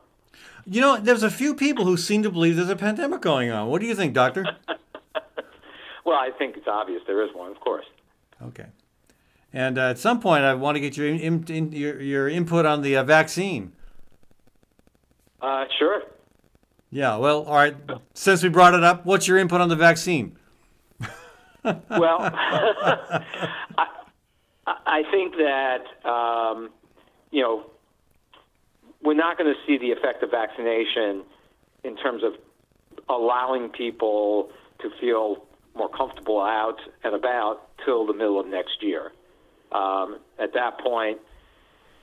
You 0.64 0.80
know, 0.80 0.96
there's 0.96 1.22
a 1.22 1.30
few 1.30 1.54
people 1.54 1.84
who 1.84 1.98
seem 1.98 2.22
to 2.22 2.30
believe 2.30 2.56
there's 2.56 2.70
a 2.70 2.76
pandemic 2.76 3.20
going 3.20 3.50
on. 3.50 3.68
What 3.68 3.82
do 3.82 3.86
you 3.86 3.94
think, 3.94 4.14
Doctor? 4.14 4.46
well, 6.06 6.16
I 6.16 6.30
think 6.38 6.56
it's 6.56 6.66
obvious 6.66 7.02
there 7.06 7.22
is 7.22 7.34
one, 7.34 7.50
of 7.50 7.60
course. 7.60 7.84
Okay. 8.40 8.68
And 9.52 9.76
uh, 9.76 9.90
at 9.90 9.98
some 9.98 10.18
point, 10.18 10.44
I 10.44 10.54
want 10.54 10.76
to 10.76 10.80
get 10.80 10.96
your, 10.96 11.08
in, 11.08 11.44
in, 11.48 11.72
your, 11.72 12.00
your 12.00 12.26
input 12.30 12.64
on 12.64 12.80
the 12.80 12.96
uh, 12.96 13.04
vaccine. 13.04 13.72
Uh, 15.42 15.66
sure. 15.78 16.04
Yeah, 16.94 17.16
well, 17.16 17.42
all 17.42 17.56
right. 17.56 17.74
Since 18.14 18.44
we 18.44 18.50
brought 18.50 18.72
it 18.72 18.84
up, 18.84 19.04
what's 19.04 19.26
your 19.26 19.36
input 19.36 19.60
on 19.60 19.68
the 19.68 19.74
vaccine? 19.74 20.38
well, 21.64 21.74
I, 21.90 23.86
I 24.64 25.02
think 25.10 25.34
that, 25.34 26.08
um, 26.08 26.70
you 27.32 27.42
know, 27.42 27.68
we're 29.02 29.14
not 29.14 29.36
going 29.36 29.52
to 29.52 29.58
see 29.66 29.76
the 29.76 29.90
effect 29.90 30.22
of 30.22 30.30
vaccination 30.30 31.24
in 31.82 31.96
terms 31.96 32.22
of 32.22 32.34
allowing 33.08 33.70
people 33.70 34.52
to 34.78 34.88
feel 35.00 35.44
more 35.74 35.88
comfortable 35.88 36.40
out 36.40 36.78
and 37.02 37.12
about 37.12 37.76
till 37.84 38.06
the 38.06 38.14
middle 38.14 38.38
of 38.38 38.46
next 38.46 38.84
year. 38.84 39.10
Um, 39.72 40.20
at 40.38 40.54
that 40.54 40.78
point, 40.78 41.18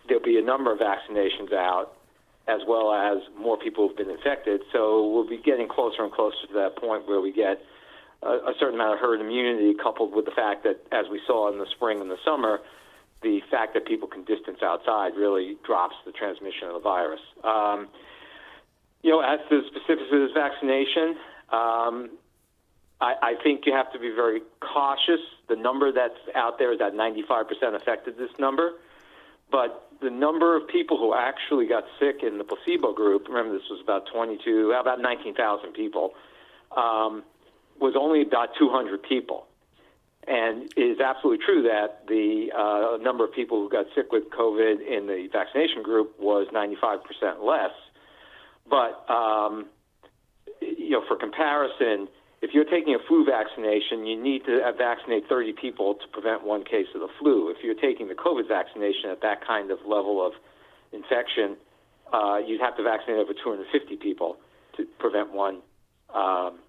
there'll 0.10 0.22
be 0.22 0.38
a 0.38 0.44
number 0.44 0.74
of 0.74 0.80
vaccinations 0.80 1.54
out 1.54 1.96
as 2.48 2.62
well 2.68 2.92
as 2.92 3.22
more 3.40 3.58
people 3.58 3.88
have 3.88 3.98
been 3.98 4.10
infected. 4.10 4.62
So 4.72 5.08
we'll 5.10 5.28
be 5.28 5.38
getting 5.38 5.68
closer 5.68 6.04
and 6.04 6.12
closer 6.12 6.48
to 6.48 6.54
that 6.54 6.76
point 6.76 7.08
where 7.08 7.22
we 7.22 7.32
get 7.32 7.62
a, 8.24 8.30
a 8.30 8.54
certain 8.60 8.76
amount 8.76 8.96
of 8.96 9.00
herd 9.00 9.22
immunity, 9.22 9.74
coupled 9.82 10.16
with 10.16 10.26
the 10.26 10.32
fact 10.32 10.64
that, 10.64 10.82
as 10.92 11.06
we 11.12 11.22
saw 11.28 11.52
in 11.52 11.60
the 11.60 11.68
spring 11.72 12.02
and 12.02 12.10
the 12.10 12.18
summer, 12.26 12.60
the 13.22 13.42
fact 13.52 13.74
that 13.76 13.86
people 13.86 14.08
can 14.08 14.24
distance 14.24 14.60
outside 14.64 15.16
really 15.16 15.58
drops 15.66 15.96
the 16.06 16.12
transmission 16.12 16.68
of 16.68 16.74
the 16.74 16.80
virus. 16.80 17.22
Um, 17.44 17.88
you 19.04 19.12
know, 19.12 19.22
as 19.22 19.40
to 19.50 19.62
the 19.62 19.68
specifics 19.68 20.10
of 20.12 20.20
this 20.20 20.32
vaccination, 20.34 21.16
um, 21.52 22.10
I, 23.00 23.16
I 23.22 23.36
think 23.44 23.66
you 23.66 23.74
have 23.74 23.92
to 23.94 24.00
be 24.00 24.10
very 24.10 24.42
cautious. 24.60 25.22
The 25.48 25.56
number 25.56 25.92
that's 25.92 26.18
out 26.36 26.58
there 26.58 26.74
is 26.74 26.80
that 26.80 26.94
95% 26.94 27.46
effective. 27.76 28.18
This 28.18 28.30
number 28.40 28.74
but 29.52 29.91
the 30.02 30.10
number 30.10 30.56
of 30.58 30.68
people 30.68 30.98
who 30.98 31.14
actually 31.14 31.68
got 31.68 31.84
sick 32.00 32.24
in 32.24 32.38
the 32.38 32.44
placebo 32.44 32.94
group, 32.94 33.28
remember 33.28 33.54
this 33.54 33.70
was 33.70 33.80
about 33.82 34.08
22, 34.12 34.72
about 34.72 35.00
19,000 35.00 35.74
people, 35.74 36.14
um, 36.76 37.24
was 37.80 37.94
only 37.98 38.22
about 38.22 38.50
200 38.58 39.04
people. 39.04 39.46
And 40.28 40.72
it 40.78 40.82
is 40.82 41.00
absolutely 41.00 41.44
true 41.44 41.64
that 41.64 42.08
the 42.08 42.52
uh, 42.56 42.98
number 43.02 43.24
of 43.24 43.34
people 43.34 43.62
who 43.62 43.70
got 43.70 43.86
sick 43.96 44.12
with 44.12 44.30
COVID 44.30 44.86
in 44.86 45.08
the 45.08 45.28
vaccination 45.32 45.82
group 45.82 46.20
was 46.20 46.48
95% 46.54 47.44
less. 47.44 47.72
But, 48.70 49.04
um, 49.10 49.66
you 50.62 50.92
know, 50.92 51.04
for 51.08 51.16
comparison, 51.16 52.08
if 52.42 52.52
you're 52.54 52.66
taking 52.66 52.96
a 52.96 53.00
flu 53.08 53.24
vaccination, 53.24 54.06
you 54.06 54.22
need 54.22 54.46
to 54.46 54.60
vaccinate 54.78 55.30
30 55.30 55.54
people 55.54 55.94
to 55.96 56.08
prevent 56.12 56.44
one 56.44 56.64
case 56.64 56.88
of 56.96 57.02
the 57.02 57.08
flu. 57.20 57.50
If 57.50 57.58
you're 57.64 57.76
taking 57.76 58.08
the 58.08 58.16
COVID 58.16 58.48
vaccination 58.48 59.12
at 59.12 59.22
that 59.22 59.46
kind 59.46 59.70
of 59.70 59.80
level 59.86 60.26
of 60.26 60.34
infection, 60.92 61.56
uh, 62.12 62.40
you'd 62.46 62.60
have 62.60 62.76
to 62.78 62.84
vaccinate 62.84 63.20
over 63.20 63.34
250 63.34 63.96
people 63.98 64.38
to 64.76 64.86
prevent 64.98 65.32
one 65.32 65.62
um, 66.14 66.60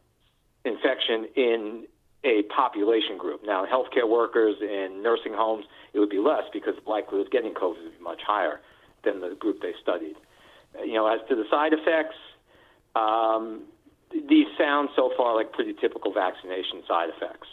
infection 0.64 1.26
in 1.36 1.86
a 2.24 2.42
population 2.54 3.16
group. 3.18 3.40
Now, 3.44 3.64
healthcare 3.66 4.08
workers 4.08 4.56
in 4.60 5.02
nursing 5.02 5.32
homes, 5.34 5.64
it 5.94 5.98
would 5.98 6.10
be 6.10 6.18
less 6.18 6.44
because 6.52 6.74
the 6.84 6.88
likelihood 6.88 7.26
of 7.26 7.32
getting 7.32 7.54
COVID 7.54 7.82
would 7.82 7.98
be 7.98 8.04
much 8.04 8.20
higher 8.24 8.60
than 9.04 9.20
the 9.20 9.34
group 9.38 9.62
they 9.62 9.72
studied. 9.82 10.16
You 10.84 10.94
know, 10.94 11.06
as 11.06 11.20
to 11.28 11.34
the 11.34 11.44
side 11.50 11.72
effects, 11.72 12.16
um, 12.94 13.62
these 14.28 14.46
sound 14.58 14.90
so 14.96 15.10
far 15.16 15.36
like 15.36 15.52
pretty 15.52 15.74
typical 15.74 16.12
vaccination 16.12 16.82
side 16.86 17.08
effects. 17.16 17.48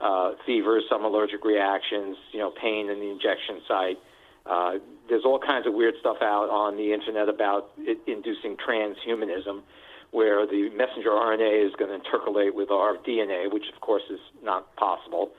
Uh, 0.00 0.32
fever, 0.44 0.80
some 0.90 1.04
allergic 1.04 1.44
reactions, 1.44 2.16
you 2.32 2.38
know, 2.38 2.50
pain 2.50 2.90
in 2.90 3.00
the 3.00 3.10
injection 3.10 3.60
site. 3.66 3.98
Uh, 4.44 4.74
there's 5.08 5.24
all 5.24 5.38
kinds 5.38 5.66
of 5.66 5.72
weird 5.72 5.94
stuff 6.00 6.18
out 6.20 6.50
on 6.50 6.76
the 6.76 6.92
internet 6.92 7.28
about 7.28 7.70
it 7.78 7.98
inducing 8.06 8.56
transhumanism, 8.56 9.62
where 10.10 10.46
the 10.46 10.70
messenger 10.76 11.10
RNA 11.10 11.66
is 11.66 11.72
going 11.76 11.90
to 11.90 11.98
intercalate 12.08 12.54
with 12.54 12.70
our 12.70 12.96
DNA, 12.98 13.50
which 13.52 13.64
of 13.74 13.80
course 13.80 14.02
is 14.10 14.20
not 14.42 14.74
possible. 14.76 15.30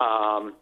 Um, 0.00 0.54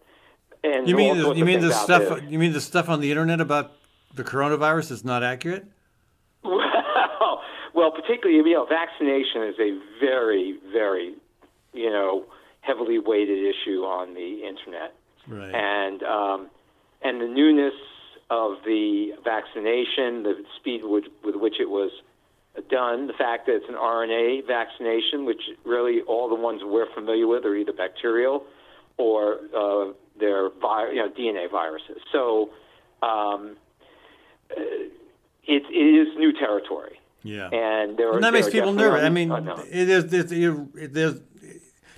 and 0.65 0.89
You 0.89 0.97
mean 0.97 1.19
the, 1.19 1.33
you 1.35 1.45
mean 1.45 1.61
the 1.61 1.73
stuff 1.73 2.23
you 2.29 2.39
mean 2.39 2.53
the 2.53 2.61
stuff 2.61 2.89
on 2.89 3.01
the 3.01 3.11
internet 3.11 3.41
about 3.41 3.73
the 4.15 4.25
coronavirus 4.25 4.91
is 4.91 5.05
not 5.05 5.23
accurate? 5.23 5.67
Well, 7.75 7.91
particularly 7.91 8.37
you 8.49 8.55
know, 8.55 8.67
vaccination 8.67 9.43
is 9.45 9.57
a 9.59 9.79
very, 10.01 10.59
very, 10.73 11.15
you 11.73 11.91
know, 11.91 12.25
heavily 12.61 12.99
weighted 12.99 13.39
issue 13.39 13.83
on 13.83 14.15
the 14.15 14.47
internet, 14.47 14.95
Right. 15.29 15.55
and 15.55 16.03
um, 16.03 16.51
and 17.03 17.21
the 17.21 17.27
newness 17.27 17.75
of 18.31 18.53
the 18.65 19.13
vaccination, 19.23 20.23
the 20.23 20.45
speed 20.59 20.83
with, 20.85 21.05
with 21.25 21.35
which 21.37 21.61
it 21.61 21.69
was 21.69 21.91
done, 22.71 23.07
the 23.07 23.13
fact 23.13 23.47
that 23.47 23.57
it's 23.57 23.69
an 23.69 23.75
RNA 23.75 24.47
vaccination, 24.47 25.25
which 25.25 25.43
really 25.65 26.01
all 26.03 26.29
the 26.29 26.35
ones 26.35 26.63
we're 26.65 26.93
familiar 26.95 27.27
with 27.27 27.45
are 27.45 27.55
either 27.55 27.73
bacterial 27.73 28.45
or 28.97 29.41
uh, 29.57 29.93
they're 30.19 30.51
vi- 30.51 30.91
you 30.93 30.97
know, 30.97 31.09
DNA 31.11 31.51
viruses. 31.51 31.99
So 32.13 32.51
um, 33.03 33.57
it, 34.51 34.93
it 35.47 36.09
is 36.09 36.09
new 36.17 36.33
territory. 36.33 36.99
Yeah. 37.25 37.49
And 37.51 37.97
there 37.99 38.11
are, 38.11 38.15
And 38.15 38.23
that 38.25 38.33
makes 38.33 38.49
people 38.51 38.73
nervous. 38.73 39.03
I 39.03 39.09
mean, 39.09 39.33
unknowns. 39.33 39.67
it 39.71 39.89
is. 39.89 40.07
There's, 40.07 40.31
you- 40.33 40.71
there's, 40.75 41.21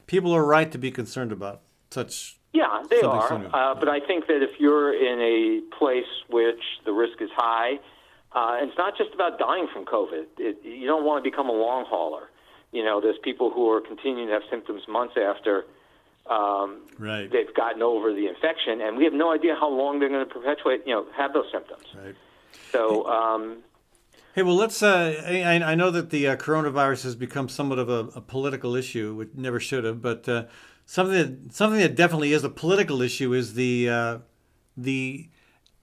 people 0.06 0.32
are 0.34 0.44
right 0.44 0.70
to 0.72 0.78
be 0.78 0.90
concerned 0.90 1.32
about 1.32 1.60
such. 1.90 2.38
Yeah, 2.54 2.82
they 2.88 3.00
are. 3.02 3.30
Uh, 3.52 3.74
but 3.74 3.88
I 3.90 4.00
think 4.00 4.26
that 4.28 4.40
if 4.42 4.58
you're 4.58 4.94
in 4.94 5.20
a 5.20 5.76
place 5.78 6.08
which 6.30 6.62
the 6.86 6.92
risk 6.92 7.20
is 7.20 7.28
high, 7.36 7.72
uh, 8.34 8.56
and 8.60 8.68
it's 8.70 8.78
not 8.78 8.96
just 8.96 9.12
about 9.14 9.38
dying 9.38 9.66
from 9.72 9.84
COVID. 9.84 10.24
It, 10.38 10.58
you 10.64 10.86
don't 10.86 11.04
want 11.04 11.22
to 11.24 11.30
become 11.30 11.48
a 11.48 11.52
long 11.52 11.84
hauler. 11.86 12.30
You 12.72 12.84
know, 12.84 13.00
there's 13.00 13.18
people 13.22 13.50
who 13.50 13.70
are 13.70 13.80
continuing 13.80 14.28
to 14.28 14.32
have 14.34 14.42
symptoms 14.50 14.82
months 14.88 15.14
after 15.16 15.64
um, 16.28 16.82
Right. 16.98 17.30
they've 17.30 17.54
gotten 17.54 17.82
over 17.82 18.12
the 18.12 18.26
infection, 18.26 18.80
and 18.80 18.96
we 18.96 19.04
have 19.04 19.12
no 19.12 19.32
idea 19.32 19.54
how 19.54 19.68
long 19.70 20.00
they're 20.00 20.08
going 20.08 20.26
to 20.26 20.32
perpetuate. 20.32 20.82
You 20.86 20.94
know, 20.94 21.06
have 21.16 21.32
those 21.32 21.46
symptoms. 21.52 21.84
Right. 21.94 22.14
So, 22.72 23.06
um, 23.06 23.58
Hey, 24.36 24.42
well, 24.42 24.54
let's. 24.54 24.82
Uh, 24.82 25.22
I, 25.26 25.72
I 25.72 25.74
know 25.74 25.90
that 25.90 26.10
the 26.10 26.28
uh, 26.28 26.36
coronavirus 26.36 27.04
has 27.04 27.14
become 27.16 27.48
somewhat 27.48 27.78
of 27.78 27.88
a, 27.88 28.00
a 28.14 28.20
political 28.20 28.76
issue, 28.76 29.14
which 29.14 29.30
never 29.34 29.58
should 29.58 29.84
have. 29.84 30.02
But 30.02 30.28
uh, 30.28 30.44
something 30.84 31.14
that 31.14 31.54
something 31.54 31.80
that 31.80 31.94
definitely 31.94 32.34
is 32.34 32.44
a 32.44 32.50
political 32.50 33.00
issue 33.00 33.32
is 33.32 33.54
the 33.54 33.88
uh, 33.88 34.18
the 34.76 35.30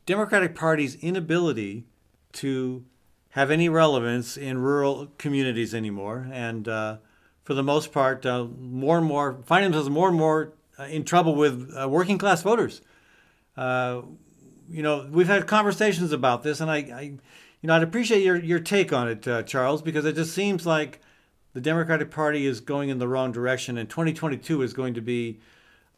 Democratic 0.06 0.54
Party's 0.54 0.94
inability 0.98 1.88
to 2.34 2.86
have 3.30 3.50
any 3.50 3.70
relevance 3.70 4.38
in 4.38 4.60
rural 4.60 5.08
communities 5.18 5.74
anymore, 5.74 6.28
and 6.32 6.68
uh, 6.68 6.98
for 7.44 7.56
the 7.56 7.64
most 7.64 7.92
part, 7.92 8.24
uh, 8.24 8.44
more 8.60 9.00
and 9.00 9.08
more 9.08 9.42
find 9.48 9.66
themselves 9.66 9.90
more 9.90 10.10
and 10.10 10.18
more 10.20 10.54
in 10.90 11.04
trouble 11.06 11.34
with 11.34 11.74
working 11.88 12.20
class 12.20 12.44
voters. 12.44 12.82
You 14.70 14.82
know, 14.82 15.08
we've 15.12 15.28
had 15.28 15.46
conversations 15.48 16.12
about 16.12 16.44
this, 16.44 16.62
and 16.62 16.72
I, 16.72 16.78
I 16.78 17.14
you 17.64 17.68
know, 17.68 17.76
I'd 17.76 17.84
appreciate 17.84 18.22
your, 18.22 18.36
your 18.36 18.60
take 18.60 18.92
on 18.92 19.08
it, 19.08 19.26
uh, 19.26 19.42
Charles, 19.44 19.82
because 19.82 20.04
it 20.04 20.16
just 20.16 20.34
seems 20.34 20.66
like 20.66 21.00
the 21.54 21.62
Democratic 21.62 22.12
Party 22.12 22.46
is 22.46 22.60
going 22.60 22.90
in 22.90 23.00
the 23.00 23.08
wrong 23.08 23.32
direction, 23.32 23.78
and 23.78 23.90
2022 23.90 24.62
is 24.62 24.74
going 24.74 24.94
to 24.96 25.02
be 25.02 25.40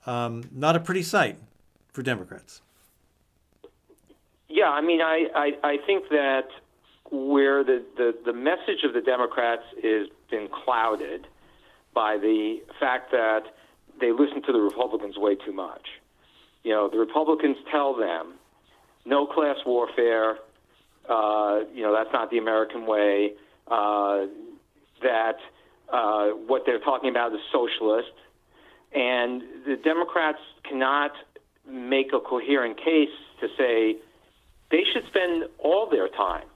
um, 0.06 0.44
not 0.52 0.76
a 0.76 0.80
pretty 0.80 1.02
sight 1.02 1.40
for 1.92 2.04
Democrats. 2.04 2.62
Yeah, 4.48 4.70
I 4.70 4.82
mean, 4.82 5.02
I, 5.02 5.26
I, 5.34 5.52
I 5.64 5.78
think 5.88 6.10
that 6.10 6.50
where 7.10 7.64
the, 7.64 7.84
the, 7.98 8.14
the 8.26 8.34
message 8.34 8.84
of 8.84 8.94
the 8.94 9.02
Democrats 9.02 9.64
is 9.84 10.08
been 10.30 10.48
clouded 10.48 11.26
by 11.96 12.18
the 12.18 12.62
fact 12.80 13.10
that 13.12 13.42
they 14.00 14.12
listen 14.12 14.44
to 14.44 14.52
the 14.52 14.60
Republicans 14.60 15.18
way 15.18 15.34
too 15.34 15.54
much. 15.54 15.88
You 16.64 16.74
know, 16.74 16.90
the 16.90 17.00
Republicans 17.00 17.58
tell 17.72 17.96
them 17.96 18.36
no 19.04 19.26
class 19.26 19.58
warfare, 19.66 20.38
uh, 21.10 21.60
you 21.74 21.84
know, 21.84 21.94
that's 21.94 22.12
not 22.14 22.30
the 22.32 22.38
American 22.38 22.86
way, 22.86 23.34
uh, 23.68 24.26
that 25.02 25.38
uh, 25.92 26.28
what 26.48 26.64
they're 26.66 26.80
talking 26.80 27.10
about 27.10 27.34
is 27.34 27.40
socialist. 27.52 28.14
And 28.94 29.42
the 29.66 29.76
Democrats 29.84 30.40
cannot 30.68 31.12
make 31.70 32.14
a 32.14 32.20
coherent 32.20 32.78
case 32.78 33.10
to 33.42 33.48
say 33.58 33.98
they 34.72 34.84
should 34.94 35.04
spend 35.08 35.46
all 35.60 35.90
their 35.90 36.08
time 36.08 36.48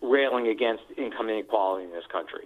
railing 0.00 0.48
against 0.48 0.82
income 0.96 1.28
inequality 1.28 1.84
in 1.84 1.90
this 1.90 2.04
country. 2.10 2.44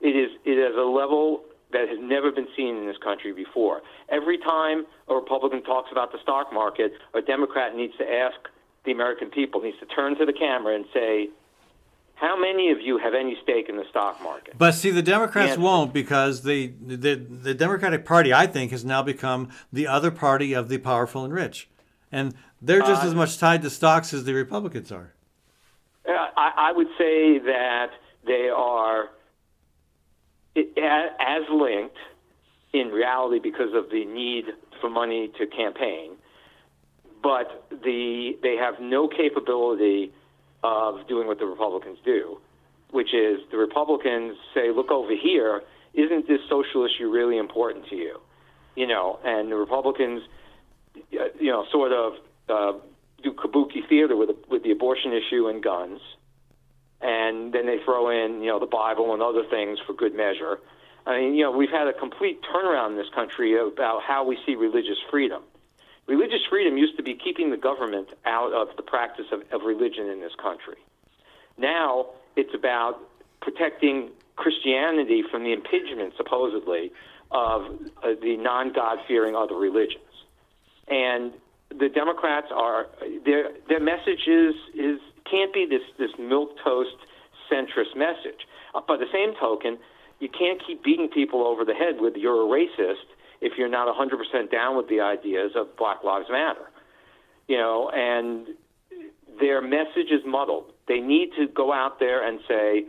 It 0.00 0.16
is 0.16 0.30
it 0.44 0.58
is 0.58 0.76
a 0.76 0.88
level 0.88 1.42
that 1.72 1.88
has 1.88 1.98
never 2.00 2.32
been 2.32 2.48
seen 2.56 2.76
in 2.76 2.86
this 2.86 2.96
country 2.98 3.32
before. 3.32 3.82
Every 4.08 4.38
time 4.38 4.86
a 5.08 5.14
Republican 5.14 5.62
talks 5.62 5.90
about 5.92 6.10
the 6.12 6.18
stock 6.22 6.52
market, 6.52 6.92
a 7.14 7.22
Democrat 7.22 7.76
needs 7.76 7.96
to 7.98 8.04
ask 8.04 8.36
the 8.84 8.92
American 8.92 9.30
people, 9.30 9.60
needs 9.60 9.78
to 9.80 9.86
turn 9.86 10.16
to 10.18 10.24
the 10.24 10.32
camera 10.32 10.74
and 10.74 10.84
say, 10.92 11.28
how 12.14 12.38
many 12.38 12.70
of 12.70 12.80
you 12.80 12.98
have 12.98 13.14
any 13.14 13.36
stake 13.42 13.68
in 13.68 13.76
the 13.76 13.84
stock 13.88 14.22
market? 14.22 14.54
But 14.56 14.72
see, 14.72 14.90
the 14.90 15.02
Democrats 15.02 15.50
Yes. 15.50 15.58
won't 15.58 15.92
because 15.92 16.42
the, 16.42 16.72
the 16.86 17.14
the 17.14 17.54
Democratic 17.54 18.04
Party, 18.04 18.32
I 18.32 18.46
think, 18.46 18.72
has 18.72 18.84
now 18.84 19.02
become 19.02 19.48
the 19.72 19.86
other 19.86 20.10
party 20.10 20.52
of 20.52 20.68
the 20.68 20.76
powerful 20.78 21.24
and 21.24 21.32
rich, 21.32 21.68
and 22.12 22.34
they're 22.60 22.80
just 22.80 23.02
Uh, 23.02 23.06
as 23.06 23.14
much 23.14 23.38
tied 23.38 23.62
to 23.62 23.70
stocks 23.70 24.12
as 24.12 24.24
the 24.24 24.34
Republicans 24.34 24.92
are. 24.92 25.14
Uh, 26.06 26.12
I, 26.36 26.52
I 26.68 26.72
would 26.72 26.88
say 26.98 27.38
that 27.38 27.90
they 28.26 28.50
are 28.54 29.08
as 30.56 31.42
linked 31.50 31.96
in 32.74 32.88
reality 32.88 33.38
because 33.38 33.72
of 33.72 33.88
the 33.90 34.04
need 34.04 34.44
for 34.80 34.90
money 34.90 35.28
to 35.38 35.46
campaign, 35.46 36.12
but 37.22 37.66
the 37.70 38.38
they 38.42 38.56
have 38.56 38.80
no 38.80 39.08
capability 39.08 40.12
of 40.62 41.06
doing 41.08 41.26
what 41.26 41.38
the 41.38 41.46
Republicans 41.46 41.98
do, 42.04 42.38
which 42.90 43.14
is 43.14 43.40
the 43.50 43.56
Republicans 43.56 44.36
say, 44.54 44.70
"Look 44.70 44.90
over 44.90 45.14
here, 45.14 45.62
isn't 45.94 46.28
this 46.28 46.40
social 46.48 46.84
issue 46.84 47.10
really 47.10 47.38
important 47.38 47.86
to 47.88 47.96
you?" 47.96 48.20
You 48.76 48.86
know, 48.86 49.18
and 49.24 49.50
the 49.50 49.56
Republicans, 49.56 50.22
uh, 50.96 51.24
you 51.38 51.50
know, 51.50 51.66
sort 51.70 51.92
of 51.92 52.12
uh, 52.48 52.78
do 53.22 53.32
kabuki 53.32 53.86
theater 53.88 54.16
with 54.16 54.28
the, 54.28 54.36
with 54.48 54.62
the 54.62 54.70
abortion 54.70 55.12
issue 55.12 55.48
and 55.48 55.62
guns, 55.62 56.00
and 57.00 57.52
then 57.52 57.66
they 57.66 57.78
throw 57.84 58.10
in, 58.10 58.42
you 58.42 58.48
know, 58.48 58.58
the 58.58 58.66
Bible 58.66 59.12
and 59.12 59.22
other 59.22 59.44
things 59.48 59.78
for 59.86 59.92
good 59.92 60.14
measure. 60.14 60.58
I 61.06 61.18
mean, 61.18 61.34
you 61.34 61.44
know, 61.44 61.50
we've 61.50 61.70
had 61.70 61.88
a 61.88 61.92
complete 61.92 62.40
turnaround 62.42 62.90
in 62.90 62.96
this 62.96 63.08
country 63.14 63.58
about 63.58 64.02
how 64.02 64.24
we 64.24 64.38
see 64.46 64.54
religious 64.54 64.98
freedom. 65.10 65.42
Religious 66.10 66.40
freedom 66.50 66.76
used 66.76 66.96
to 66.96 67.04
be 67.04 67.14
keeping 67.14 67.52
the 67.52 67.56
government 67.56 68.08
out 68.26 68.52
of 68.52 68.76
the 68.76 68.82
practice 68.82 69.26
of, 69.30 69.42
of 69.52 69.64
religion 69.64 70.08
in 70.08 70.18
this 70.20 70.32
country. 70.42 70.74
Now 71.56 72.06
it's 72.34 72.52
about 72.52 72.98
protecting 73.40 74.10
Christianity 74.34 75.22
from 75.30 75.44
the 75.44 75.52
impingement, 75.52 76.14
supposedly, 76.16 76.90
of 77.30 77.62
uh, 78.02 78.18
the 78.20 78.36
non 78.36 78.72
God 78.72 78.98
fearing 79.06 79.36
other 79.36 79.54
religions. 79.54 80.02
And 80.88 81.32
the 81.78 81.88
Democrats 81.88 82.48
are 82.52 82.88
their 83.24 83.52
their 83.68 83.78
message 83.78 84.26
is 84.26 84.56
is 84.74 84.98
can't 85.30 85.54
be 85.54 85.64
this 85.64 85.86
this 85.96 86.10
milk 86.18 86.56
toast 86.64 86.96
centrist 87.48 87.94
message. 87.94 88.48
Uh, 88.74 88.80
by 88.80 88.96
the 88.96 89.06
same 89.12 89.32
token, 89.38 89.78
you 90.18 90.28
can't 90.28 90.60
keep 90.66 90.82
beating 90.82 91.08
people 91.08 91.46
over 91.46 91.64
the 91.64 91.74
head 91.74 92.00
with 92.00 92.16
you're 92.16 92.42
a 92.42 92.48
racist 92.50 93.06
if 93.40 93.52
you're 93.56 93.68
not 93.68 93.88
100% 93.94 94.50
down 94.50 94.76
with 94.76 94.88
the 94.88 95.00
ideas 95.00 95.52
of 95.54 95.76
Black 95.76 96.04
Lives 96.04 96.26
Matter. 96.30 96.70
You 97.48 97.56
know, 97.56 97.90
and 97.92 98.48
their 99.40 99.60
message 99.60 100.10
is 100.10 100.20
muddled. 100.26 100.72
They 100.88 101.00
need 101.00 101.30
to 101.38 101.46
go 101.48 101.72
out 101.72 101.98
there 101.98 102.26
and 102.26 102.40
say 102.46 102.84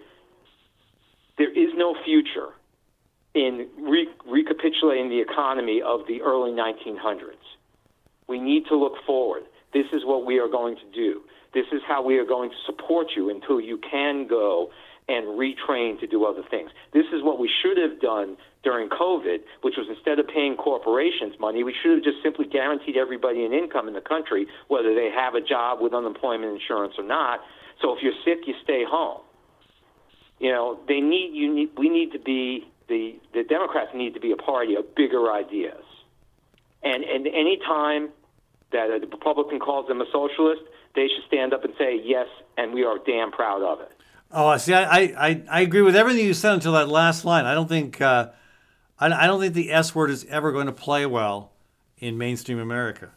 there 1.37 1.51
is 1.51 1.73
no 1.75 1.95
future 2.05 2.49
in 3.33 3.67
re- 3.79 4.09
recapitulating 4.27 5.09
the 5.09 5.21
economy 5.21 5.81
of 5.81 6.01
the 6.07 6.21
early 6.21 6.51
1900s. 6.51 7.33
We 8.27 8.39
need 8.39 8.65
to 8.67 8.75
look 8.75 8.93
forward. 9.05 9.43
This 9.73 9.85
is 9.93 10.03
what 10.05 10.25
we 10.25 10.39
are 10.39 10.49
going 10.49 10.75
to 10.75 10.91
do. 10.93 11.21
This 11.53 11.65
is 11.71 11.81
how 11.87 12.03
we 12.03 12.17
are 12.17 12.25
going 12.25 12.49
to 12.49 12.55
support 12.65 13.07
you 13.15 13.29
until 13.29 13.59
you 13.59 13.79
can 13.89 14.27
go 14.27 14.69
and 15.07 15.27
retrain 15.27 15.99
to 15.99 16.07
do 16.07 16.25
other 16.25 16.43
things. 16.49 16.71
This 16.93 17.05
is 17.13 17.23
what 17.23 17.39
we 17.39 17.49
should 17.61 17.77
have 17.77 17.99
done 17.99 18.37
during 18.63 18.89
COVID, 18.89 19.39
which 19.62 19.76
was 19.78 19.88
instead 19.89 20.19
of 20.19 20.28
paying 20.28 20.56
corporations 20.56 21.34
money, 21.39 21.63
we 21.63 21.74
should 21.82 21.95
have 21.95 22.04
just 22.04 22.21
simply 22.21 22.45
guaranteed 22.45 22.95
everybody 22.95 23.43
an 23.43 23.54
income 23.54 23.88
in 23.88 23.93
the 23.93 24.02
country, 24.02 24.45
whether 24.67 24.93
they 24.93 25.10
have 25.10 25.34
a 25.34 25.41
job 25.41 25.82
with 25.82 25.93
unemployment 25.93 26.54
insurance 26.54 26.93
or 26.97 27.04
not. 27.04 27.39
So 27.82 27.95
if 27.95 28.04
you're 28.04 28.13
sick, 28.24 28.45
you 28.45 28.54
stay 28.63 28.84
home. 28.88 29.21
You 30.39 30.52
know, 30.52 30.80
they 30.88 31.02
need 31.02 31.34
you 31.34 31.54
need 31.54 31.69
we 31.78 31.89
need 31.89 32.12
to 32.13 32.19
be 32.19 32.67
the 32.88 33.19
the 33.34 33.43
Democrats 33.43 33.91
need 33.93 34.13
to 34.13 34.19
be 34.19 34.32
a 34.32 34.36
party 34.36 34.76
of 34.76 34.95
bigger 34.95 35.32
ideas. 35.32 35.84
And 36.84 37.04
and 37.04 37.28
any 37.28 37.58
time 37.58 38.10
that 38.71 38.89
a 38.89 39.00
Republican 39.12 39.60
calls 39.60 39.88
them 39.88 40.02
a 40.02 40.06
socialist, 40.12 40.62
they 40.95 41.08
should 41.08 41.26
stand 41.28 41.54
up 41.54 41.63
and 41.63 41.74
say 41.78 42.00
yes, 42.04 42.28
and 42.58 42.74
we 42.74 42.84
are 42.84 42.97
damn 43.06 43.32
proud 43.32 43.62
of 43.62 43.82
it. 43.82 43.91
Oh, 44.34 44.56
see, 44.58 44.74
I, 44.74 45.02
I, 45.17 45.43
I 45.50 45.62
agree 45.62 45.82
with 45.82 45.95
everything 45.95 46.26
you 46.26 46.34
said 46.34 46.54
until 46.54 46.71
that 46.74 46.88
last 46.88 47.26
line. 47.26 47.45
I 47.45 47.54
don't 47.54 47.67
think 47.67 48.00
uh, 48.00 48.30
I, 49.01 49.25
don't 49.25 49.41
think 49.41 49.55
the 49.55 49.71
S 49.71 49.95
word 49.95 50.11
is 50.11 50.25
ever 50.25 50.51
going 50.51 50.67
to 50.67 50.71
play 50.71 51.05
well 51.07 51.51
in 51.97 52.17
mainstream 52.17 52.59
America. 52.59 53.09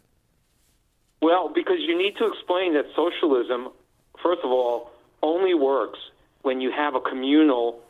Well, 1.21 1.51
because 1.55 1.79
you 1.81 1.97
need 1.97 2.17
to 2.17 2.27
explain 2.27 2.73
that 2.75 2.87
socialism, 2.97 3.69
first 4.23 4.41
of 4.43 4.51
all, 4.51 4.91
only 5.23 5.55
works 5.55 5.99
when 6.43 6.61
you 6.61 6.71
have 6.71 6.95
a 6.95 7.01
communal 7.01 7.81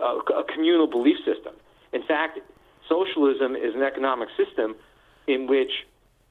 uh, 0.00 0.18
a 0.34 0.44
communal 0.44 0.86
belief 0.86 1.16
system. 1.18 1.54
In 1.92 2.02
fact, 2.02 2.38
socialism 2.88 3.56
is 3.56 3.74
an 3.74 3.82
economic 3.82 4.28
system 4.36 4.76
in 5.26 5.46
which 5.46 5.70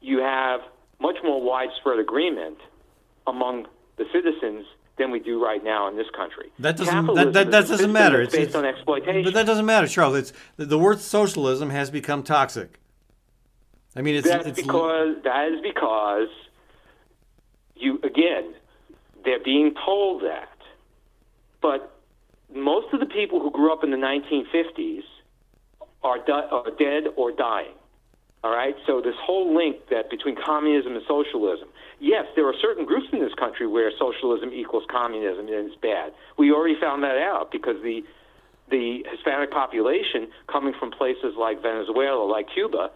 you 0.02 0.20
have 0.20 0.62
much 1.00 1.18
more 1.24 1.42
widespread 1.42 2.00
agreement 2.00 2.58
among 3.28 3.68
the 3.98 4.06
citizens 4.14 4.66
than 5.00 5.10
we 5.10 5.20
do 5.20 5.44
right 5.44 5.64
now 5.64 5.88
in 5.88 5.98
this 5.98 6.06
country. 6.16 6.52
That 6.60 6.78
doesn't 6.78 7.08
that, 7.16 7.34
that, 7.34 7.52
that 7.52 7.68
doesn't 7.68 7.92
matter. 7.92 8.22
It's 8.22 8.36
based 8.36 8.56
on 8.56 8.66
exploitation. 8.66 9.24
But 9.24 9.34
that 9.34 9.48
doesn't 9.48 9.66
matter, 9.66 9.88
Charles. 9.88 10.16
It's 10.16 10.34
the, 10.58 10.66
the 10.66 10.78
word 10.78 11.00
socialism 11.00 11.72
has 11.72 11.90
become 11.90 12.22
toxic. 12.22 12.80
I 13.96 14.02
mean, 14.02 14.16
it's 14.16 14.28
that's 14.28 14.46
it's, 14.46 14.62
because 14.62 15.16
that 15.24 15.52
is 15.52 15.62
because 15.62 16.28
you 17.76 18.00
again 18.04 18.54
they're 19.26 19.44
being 19.44 19.74
told 19.84 20.22
that, 20.24 20.56
but 21.62 21.96
most 22.54 22.94
of 22.94 23.00
the 23.00 23.06
people 23.06 23.40
who 23.40 23.52
grew 23.52 23.72
up 23.74 23.84
in 23.84 23.92
the 23.92 23.98
1950s 23.98 25.04
are, 26.04 26.18
di- 26.26 26.48
are 26.50 26.72
dead 26.78 27.04
or 27.16 27.32
dying. 27.32 27.74
All 28.44 28.52
right, 28.52 28.76
so 28.88 29.02
this 29.02 29.16
whole 29.22 29.54
link 29.54 29.90
that 29.90 30.10
between 30.10 30.36
communism 30.36 30.96
and 30.96 31.04
socialism. 31.08 31.68
Yes, 32.00 32.26
there 32.36 32.48
are 32.48 32.54
certain 32.62 32.86
groups 32.86 33.08
in 33.12 33.20
this 33.20 33.34
country 33.34 33.68
where 33.68 33.92
socialism 34.00 34.52
equals 34.54 34.84
communism 34.90 35.48
and 35.48 35.68
it's 35.68 35.76
bad. 35.82 36.14
We 36.38 36.52
already 36.52 36.80
found 36.80 37.04
that 37.04 37.18
out 37.18 37.52
because 37.52 37.82
the 37.84 38.04
the 38.70 39.04
Hispanic 39.10 39.50
population 39.52 40.28
coming 40.48 40.74
from 40.80 40.92
places 40.92 41.34
like 41.38 41.60
Venezuela, 41.62 42.24
like 42.24 42.46
Cuba, 42.54 42.92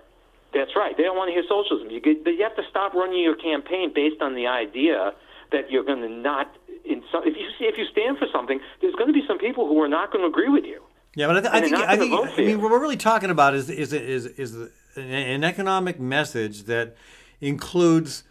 that's 0.53 0.75
right. 0.75 0.95
They 0.95 1.03
don't 1.03 1.17
want 1.17 1.29
to 1.29 1.33
hear 1.33 1.43
socialism. 1.49 1.89
You 1.89 1.99
get, 1.99 2.25
you 2.25 2.43
have 2.43 2.55
to 2.55 2.63
stop 2.69 2.93
running 2.93 3.21
your 3.21 3.35
campaign 3.35 3.91
based 3.93 4.21
on 4.21 4.35
the 4.35 4.47
idea 4.47 5.13
that 5.51 5.71
you're 5.71 5.83
going 5.83 6.01
to 6.01 6.09
not. 6.09 6.55
In 6.85 7.01
some, 7.11 7.23
if 7.25 7.35
you 7.35 7.49
see, 7.57 7.65
if 7.65 7.77
you 7.77 7.85
stand 7.91 8.17
for 8.17 8.27
something, 8.31 8.59
there's 8.81 8.93
going 8.95 9.07
to 9.07 9.13
be 9.13 9.23
some 9.27 9.39
people 9.39 9.67
who 9.67 9.81
are 9.81 9.87
not 9.87 10.11
going 10.11 10.21
to 10.21 10.27
agree 10.27 10.49
with 10.49 10.65
you. 10.65 10.81
Yeah, 11.15 11.27
but 11.27 11.37
I, 11.37 11.41
th- 11.41 11.53
I 11.53 11.61
think 11.61 11.75
I 11.75 11.97
think 11.97 12.39
I 12.39 12.41
mean 12.41 12.61
what 12.61 12.71
we're 12.71 12.81
really 12.81 12.97
talking 12.97 13.29
about 13.29 13.55
is 13.55 13.69
is 13.69 13.93
is 13.93 14.25
is 14.25 14.55
an, 14.55 14.69
an 14.97 15.43
economic 15.43 15.99
message 15.99 16.63
that 16.63 16.95
includes 17.39 18.23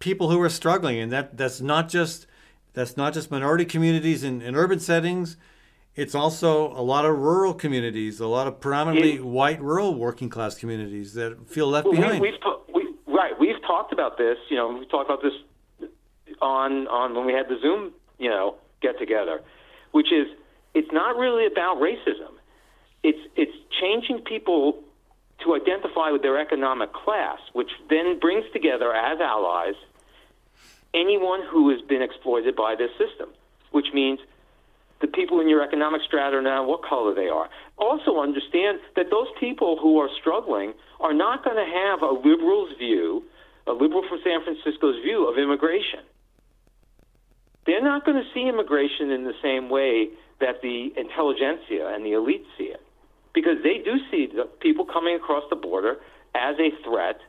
people 0.00 0.30
who 0.30 0.40
are 0.40 0.48
struggling, 0.48 0.98
and 0.98 1.12
that 1.12 1.36
that's 1.36 1.60
not 1.60 1.88
just 1.88 2.26
that's 2.72 2.96
not 2.96 3.12
just 3.14 3.30
minority 3.30 3.64
communities 3.64 4.24
in, 4.24 4.42
in 4.42 4.56
urban 4.56 4.80
settings. 4.80 5.36
It's 5.94 6.14
also 6.14 6.68
a 6.72 6.82
lot 6.82 7.04
of 7.04 7.18
rural 7.18 7.52
communities, 7.52 8.20
a 8.20 8.26
lot 8.26 8.46
of 8.46 8.60
predominantly 8.60 9.16
Yeah. 9.16 9.20
white 9.22 9.60
rural 9.60 9.94
working 9.94 10.28
class 10.28 10.56
communities 10.56 11.14
that 11.14 11.48
feel 11.48 11.66
left 11.68 11.86
Well, 11.86 11.96
behind. 11.96 12.20
We, 12.20 12.30
ta- 12.38 12.60
we, 12.72 12.88
right. 13.06 13.38
We've 13.38 13.60
talked 13.66 13.92
about 13.92 14.16
this. 14.16 14.38
You 14.48 14.56
know, 14.56 14.68
we 14.78 14.86
talked 14.86 15.10
about 15.10 15.22
this 15.22 15.88
on 16.40 16.88
on 16.88 17.14
when 17.14 17.26
we 17.26 17.32
had 17.32 17.48
the 17.48 17.58
Zoom, 17.60 17.92
you 18.18 18.30
know, 18.30 18.56
get 18.80 18.98
together, 18.98 19.42
which 19.92 20.12
is 20.12 20.26
it's 20.74 20.90
not 20.92 21.16
really 21.16 21.46
about 21.46 21.78
racism. 21.78 22.32
It's 23.02 23.18
it's 23.36 23.52
changing 23.80 24.20
people 24.20 24.78
to 25.44 25.54
identify 25.54 26.10
with 26.10 26.22
their 26.22 26.38
economic 26.38 26.92
class, 26.92 27.38
which 27.54 27.70
then 27.88 28.18
brings 28.20 28.44
together 28.52 28.94
as 28.94 29.18
allies 29.20 29.74
anyone 30.94 31.40
who 31.50 31.70
has 31.70 31.80
been 31.82 32.02
exploited 32.02 32.56
by 32.56 32.74
this 32.74 32.90
system, 32.98 33.30
which 33.72 33.86
means 33.94 34.18
the 35.00 35.06
people 35.06 35.40
in 35.40 35.48
your 35.48 35.62
economic 35.62 36.02
strata 36.06 36.40
now 36.42 36.64
what 36.64 36.82
color 36.82 37.14
they 37.14 37.28
are. 37.28 37.48
Also 37.78 38.20
understand 38.20 38.78
that 38.96 39.06
those 39.10 39.28
people 39.38 39.78
who 39.80 39.98
are 39.98 40.08
struggling 40.20 40.74
are 41.00 41.14
not 41.14 41.42
going 41.44 41.56
to 41.56 41.64
have 41.64 42.02
a 42.02 42.12
liberal's 42.12 42.76
view, 42.76 43.24
a 43.66 43.72
liberal 43.72 44.04
from 44.08 44.18
San 44.22 44.42
Francisco's 44.44 45.00
view 45.02 45.26
of 45.28 45.38
immigration. 45.38 46.00
They're 47.66 47.82
not 47.82 48.04
going 48.04 48.16
to 48.16 48.28
see 48.34 48.48
immigration 48.48 49.10
in 49.10 49.24
the 49.24 49.34
same 49.42 49.70
way 49.70 50.08
that 50.40 50.60
the 50.62 50.92
intelligentsia 50.96 51.92
and 51.94 52.04
the 52.04 52.12
elite 52.12 52.44
see 52.58 52.64
it, 52.64 52.80
because 53.34 53.62
they 53.62 53.78
do 53.84 53.96
see 54.10 54.26
the 54.26 54.44
people 54.60 54.84
coming 54.84 55.14
across 55.14 55.44
the 55.50 55.56
border 55.56 55.96
as 56.34 56.56
a 56.58 56.70
threat 56.84 57.20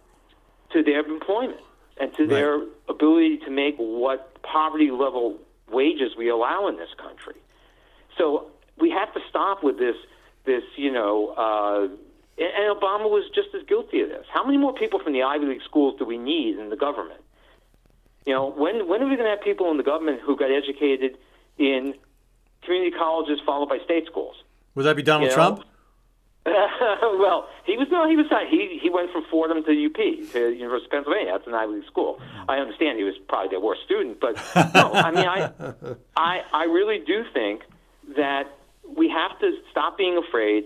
to 0.73 0.83
their 0.83 1.05
employment 1.05 1.59
and 2.01 2.13
to 2.15 2.25
their 2.25 2.59
ability 2.89 3.37
to 3.45 3.51
make 3.51 3.75
what 3.77 4.41
poverty 4.41 4.89
level 4.89 5.37
wages 5.71 6.13
we 6.17 6.29
allow 6.29 6.67
in 6.67 6.77
this 6.77 6.89
country. 6.97 7.35
So 8.17 8.47
we 8.79 8.89
have 8.89 9.13
to 9.13 9.19
stop 9.29 9.63
with 9.63 9.77
this, 9.77 9.95
this 10.45 10.63
you 10.75 10.91
know, 10.91 11.29
uh, 11.37 11.81
and 12.37 12.51
and 12.57 12.75
Obama 12.75 13.07
was 13.09 13.29
just 13.35 13.49
as 13.53 13.61
guilty 13.67 14.01
of 14.01 14.09
this. 14.09 14.25
How 14.33 14.43
many 14.43 14.57
more 14.57 14.73
people 14.73 14.99
from 14.99 15.13
the 15.13 15.21
Ivy 15.21 15.45
League 15.45 15.61
schools 15.63 15.95
do 15.99 16.05
we 16.05 16.17
need 16.17 16.57
in 16.57 16.69
the 16.69 16.75
government? 16.75 17.21
You 18.25 18.33
know, 18.33 18.51
when 18.51 18.87
when 18.87 19.01
are 19.03 19.07
we 19.07 19.15
going 19.15 19.29
to 19.29 19.35
have 19.35 19.41
people 19.41 19.69
in 19.69 19.77
the 19.77 19.83
government 19.83 20.21
who 20.21 20.35
got 20.35 20.49
educated 20.51 21.17
in 21.57 21.93
community 22.63 22.95
colleges 22.97 23.39
followed 23.45 23.69
by 23.69 23.77
state 23.85 24.07
schools? 24.07 24.35
Would 24.73 24.83
that 24.83 24.95
be 24.95 25.03
Donald 25.03 25.23
You 25.23 25.29
know, 25.29 25.35
Trump? 25.35 25.63
well, 26.45 27.47
he 27.65 27.77
was 27.77 27.87
no, 27.91 28.09
he 28.09 28.15
was 28.15 28.25
not. 28.31 28.47
He 28.47 28.79
he 28.81 28.89
went 28.89 29.11
from 29.11 29.23
Fordham 29.29 29.63
to 29.63 29.85
UP 29.85 30.31
to 30.31 30.49
University 30.49 30.85
of 30.85 30.91
Pennsylvania. 30.91 31.33
That's 31.33 31.45
an 31.45 31.53
Ivy 31.53 31.73
League 31.73 31.85
school. 31.85 32.19
I 32.49 32.57
understand 32.57 32.97
he 32.97 33.03
was 33.03 33.13
probably 33.29 33.49
their 33.49 33.59
worst 33.59 33.81
student, 33.85 34.19
but 34.19 34.37
no, 34.73 34.91
I 34.91 35.11
mean, 35.11 35.27
I 35.27 35.51
I 36.17 36.41
I 36.51 36.63
really 36.63 36.97
do 36.97 37.25
think 37.31 37.61
that 38.17 38.57
we 38.97 39.07
have 39.09 39.37
to 39.39 39.53
stop 39.69 39.99
being 39.99 40.17
afraid 40.17 40.65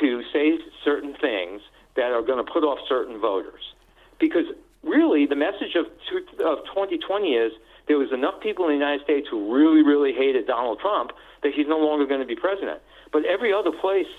to 0.00 0.22
say 0.30 0.58
certain 0.84 1.14
things 1.14 1.62
that 1.96 2.12
are 2.12 2.22
going 2.22 2.44
to 2.44 2.52
put 2.52 2.62
off 2.62 2.78
certain 2.86 3.18
voters, 3.18 3.72
because 4.18 4.44
really 4.82 5.24
the 5.24 5.36
message 5.36 5.74
of 5.74 5.86
two, 6.10 6.18
of 6.44 6.58
2020 6.66 7.32
is 7.32 7.52
there 7.88 7.96
was 7.96 8.12
enough 8.12 8.40
people 8.40 8.66
in 8.66 8.72
the 8.72 8.78
United 8.78 9.02
States 9.04 9.26
who 9.30 9.54
really 9.54 9.82
really 9.82 10.12
hated 10.12 10.46
Donald 10.46 10.80
Trump 10.80 11.12
that 11.42 11.54
he's 11.54 11.66
no 11.66 11.78
longer 11.78 12.04
going 12.04 12.20
to 12.20 12.26
be 12.26 12.36
president. 12.36 12.82
But 13.10 13.24
every 13.24 13.54
other 13.54 13.72
place 13.72 14.10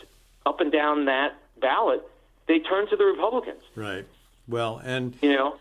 up 0.45 0.61
and 0.61 0.71
down 0.71 1.05
that 1.05 1.35
ballot, 1.59 2.07
they 2.47 2.59
turn 2.59 2.87
to 2.89 2.95
the 2.95 3.05
Republicans. 3.05 3.61
Right. 3.75 4.05
Well, 4.47 4.81
and 4.83 5.15
You 5.21 5.33
know, 5.33 5.57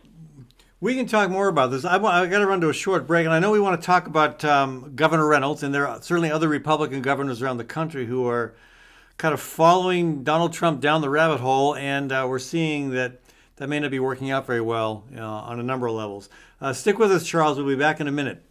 We 0.80 0.94
can 0.94 1.06
talk 1.06 1.30
more 1.30 1.48
about 1.48 1.70
this. 1.70 1.84
I, 1.84 1.96
I 1.96 2.26
got 2.26 2.38
to 2.38 2.46
run 2.46 2.60
to 2.60 2.68
a 2.68 2.74
short 2.74 3.06
break, 3.06 3.24
and 3.24 3.34
I 3.34 3.38
know 3.38 3.50
we 3.50 3.60
want 3.60 3.80
to 3.80 3.86
talk 3.86 4.06
about 4.06 4.44
um, 4.44 4.92
Governor 4.94 5.26
Reynolds, 5.26 5.62
and 5.62 5.74
there 5.74 5.88
are 5.88 6.02
certainly 6.02 6.30
other 6.30 6.48
Republican 6.48 7.00
governors 7.00 7.40
around 7.40 7.56
the 7.56 7.64
country 7.64 8.06
who 8.06 8.26
are 8.26 8.54
kind 9.16 9.32
of 9.32 9.40
following 9.40 10.24
Donald 10.24 10.52
Trump 10.52 10.80
down 10.80 11.00
the 11.00 11.08
rabbit 11.08 11.40
hole, 11.40 11.74
and 11.76 12.12
uh, 12.12 12.26
we're 12.28 12.38
seeing 12.38 12.90
that 12.90 13.20
that 13.56 13.68
may 13.68 13.78
not 13.78 13.90
be 13.90 14.00
working 14.00 14.30
out 14.30 14.46
very 14.46 14.60
well 14.60 15.04
uh, 15.16 15.20
on 15.22 15.60
a 15.60 15.62
number 15.62 15.86
of 15.86 15.94
levels. 15.94 16.28
Uh, 16.60 16.72
stick 16.72 16.98
with 16.98 17.12
us, 17.12 17.24
Charles. 17.24 17.56
We'll 17.56 17.68
be 17.68 17.76
back 17.76 18.00
in 18.00 18.08
a 18.08 18.12
minute. 18.12 18.42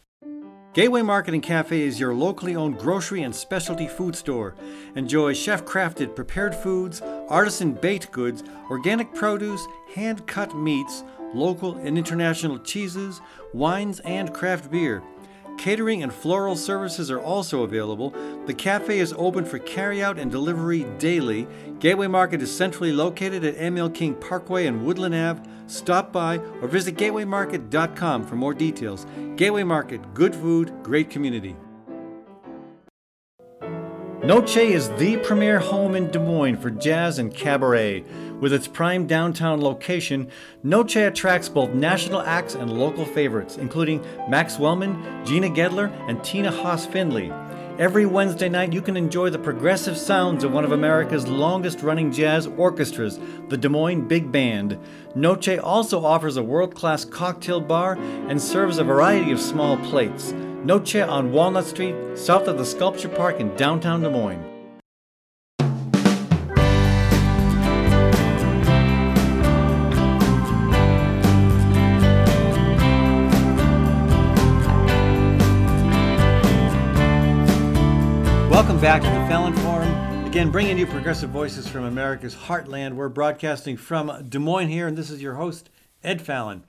Gateway 0.73 1.03
Market 1.03 1.35
and 1.35 1.43
Cafe 1.43 1.79
is 1.79 1.99
your 1.99 2.15
locally 2.15 2.55
owned 2.55 2.79
grocery 2.79 3.21
and 3.21 3.35
specialty 3.35 3.87
food 3.87 4.15
store. 4.15 4.55
Enjoy 4.95 5.31
chef 5.31 5.63
crafted 5.65 6.15
prepared 6.15 6.55
foods, 6.55 6.99
artisan 7.29 7.73
baked 7.73 8.11
goods, 8.11 8.43
organic 8.71 9.13
produce, 9.13 9.63
hand 9.93 10.25
cut 10.25 10.55
meats, 10.57 11.03
local 11.35 11.75
and 11.75 11.95
international 11.95 12.57
cheeses, 12.57 13.21
wines, 13.53 13.99
and 13.99 14.33
craft 14.33 14.71
beer. 14.71 15.03
Catering 15.57 16.03
and 16.03 16.13
floral 16.13 16.55
services 16.55 17.09
are 17.09 17.19
also 17.19 17.63
available. 17.63 18.13
The 18.45 18.53
cafe 18.53 18.99
is 18.99 19.13
open 19.17 19.45
for 19.45 19.59
carryout 19.59 20.19
and 20.19 20.31
delivery 20.31 20.85
daily. 20.97 21.47
Gateway 21.79 22.07
Market 22.07 22.41
is 22.41 22.55
centrally 22.55 22.91
located 22.91 23.43
at 23.45 23.55
ML 23.57 23.93
King 23.93 24.15
Parkway 24.15 24.65
and 24.65 24.85
Woodland 24.85 25.15
Ave. 25.15 25.41
Stop 25.67 26.11
by 26.11 26.37
or 26.61 26.67
visit 26.67 26.95
gatewaymarket.com 26.95 28.25
for 28.25 28.35
more 28.35 28.53
details. 28.53 29.05
Gateway 29.35 29.63
Market, 29.63 30.13
good 30.13 30.35
food, 30.35 30.73
great 30.83 31.09
community. 31.09 31.55
Noce 34.23 34.55
is 34.55 34.87
the 34.91 35.17
premier 35.17 35.59
home 35.59 35.95
in 35.95 36.09
Des 36.09 36.17
Moines 36.19 36.55
for 36.55 36.69
jazz 36.69 37.19
and 37.19 37.33
cabaret. 37.35 38.05
With 38.43 38.51
its 38.51 38.67
prime 38.67 39.07
downtown 39.07 39.61
location, 39.61 40.27
Noce 40.65 41.07
attracts 41.07 41.47
both 41.47 41.69
national 41.69 42.19
acts 42.19 42.55
and 42.55 42.77
local 42.77 43.05
favorites, 43.05 43.55
including 43.55 44.05
Max 44.27 44.59
Wellman, 44.59 45.01
Gina 45.25 45.47
Gedler, 45.47 45.89
and 46.09 46.21
Tina 46.25 46.51
Haas 46.51 46.85
Findlay. 46.85 47.31
Every 47.79 48.05
Wednesday 48.05 48.49
night, 48.49 48.73
you 48.73 48.81
can 48.81 48.97
enjoy 48.97 49.29
the 49.29 49.39
progressive 49.39 49.95
sounds 49.95 50.43
of 50.43 50.51
one 50.51 50.65
of 50.65 50.73
America's 50.73 51.25
longest 51.25 51.83
running 51.83 52.11
jazz 52.11 52.45
orchestras, 52.45 53.17
the 53.47 53.55
Des 53.55 53.69
Moines 53.69 54.09
Big 54.09 54.29
Band. 54.29 54.77
Noce 55.15 55.57
also 55.63 56.03
offers 56.03 56.35
a 56.35 56.43
world 56.43 56.75
class 56.75 57.05
cocktail 57.05 57.61
bar 57.61 57.93
and 58.27 58.41
serves 58.41 58.77
a 58.77 58.83
variety 58.83 59.31
of 59.31 59.39
small 59.39 59.77
plates. 59.77 60.33
Noce 60.65 61.07
on 61.07 61.31
Walnut 61.31 61.63
Street, 61.63 61.95
south 62.15 62.49
of 62.49 62.57
the 62.57 62.65
Sculpture 62.65 63.07
Park 63.07 63.39
in 63.39 63.55
downtown 63.55 64.01
Des 64.01 64.09
Moines. 64.09 64.52
Welcome 78.53 78.79
back 78.79 79.01
to 79.01 79.07
the 79.07 79.15
Fallon 79.25 79.55
Forum. 79.55 80.27
Again, 80.27 80.51
bringing 80.51 80.77
you 80.77 80.85
progressive 80.85 81.31
voices 81.31 81.67
from 81.67 81.85
America's 81.85 82.35
heartland. 82.35 82.93
We're 82.93 83.09
broadcasting 83.09 83.77
from 83.77 84.27
Des 84.29 84.37
Moines 84.37 84.69
here, 84.69 84.87
and 84.87 84.95
this 84.95 85.09
is 85.09 85.23
your 85.23 85.33
host, 85.33 85.71
Ed 86.03 86.21
Fallon. 86.21 86.63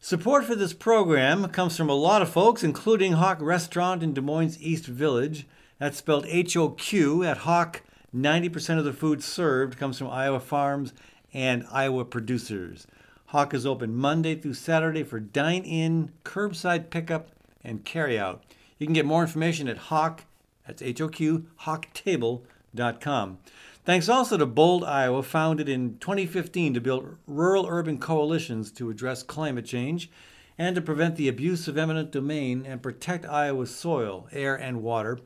Support 0.00 0.46
for 0.46 0.54
this 0.54 0.72
program 0.72 1.50
comes 1.50 1.76
from 1.76 1.90
a 1.90 1.94
lot 1.94 2.22
of 2.22 2.30
folks, 2.30 2.64
including 2.64 3.12
HoQ 3.12 3.42
Restaurant 3.42 4.02
in 4.02 4.14
Des 4.14 4.22
Moines 4.22 4.56
East 4.58 4.86
Village. 4.86 5.46
That's 5.78 5.98
spelled 5.98 6.24
H 6.28 6.56
O 6.56 6.70
Q. 6.70 7.22
At 7.24 7.40
HoQ, 7.40 7.80
90% 8.16 8.78
of 8.78 8.86
the 8.86 8.94
food 8.94 9.22
served 9.22 9.76
comes 9.76 9.98
from 9.98 10.08
Iowa 10.08 10.40
farms 10.40 10.94
and 11.34 11.66
Iowa 11.70 12.06
producers. 12.06 12.86
HoQ 13.34 13.52
is 13.52 13.66
open 13.66 13.94
Monday 13.94 14.34
through 14.34 14.54
Saturday 14.54 15.02
for 15.02 15.20
dine 15.20 15.62
in, 15.64 16.12
curbside 16.24 16.88
pickup, 16.88 17.28
and 17.62 17.84
carryout. 17.84 18.38
You 18.78 18.86
can 18.86 18.94
get 18.94 19.04
more 19.04 19.20
information 19.20 19.68
at 19.68 19.76
HoQ, 19.76 20.20
that's 20.66 20.82
H 20.82 21.00
O 21.00 21.08
Q, 21.08 21.46
hoqtable.com. 21.62 23.38
Thanks 23.84 24.08
also 24.08 24.36
to 24.36 24.46
Bold, 24.46 24.82
Iowa, 24.82 25.22
founded 25.22 25.68
in 25.68 25.98
2015 25.98 26.74
to 26.74 26.80
build 26.80 27.16
rural 27.26 27.66
urban 27.68 27.98
coalitions 27.98 28.72
to 28.72 28.90
address 28.90 29.22
climate 29.22 29.64
change 29.64 30.10
and 30.58 30.74
to 30.74 30.82
prevent 30.82 31.16
the 31.16 31.28
abuse 31.28 31.68
of 31.68 31.78
eminent 31.78 32.10
domain 32.10 32.64
and 32.66 32.82
protect 32.82 33.24
Iowa's 33.26 33.74
soil, 33.74 34.26
air, 34.32 34.56
and 34.56 34.82
water. 34.82 35.20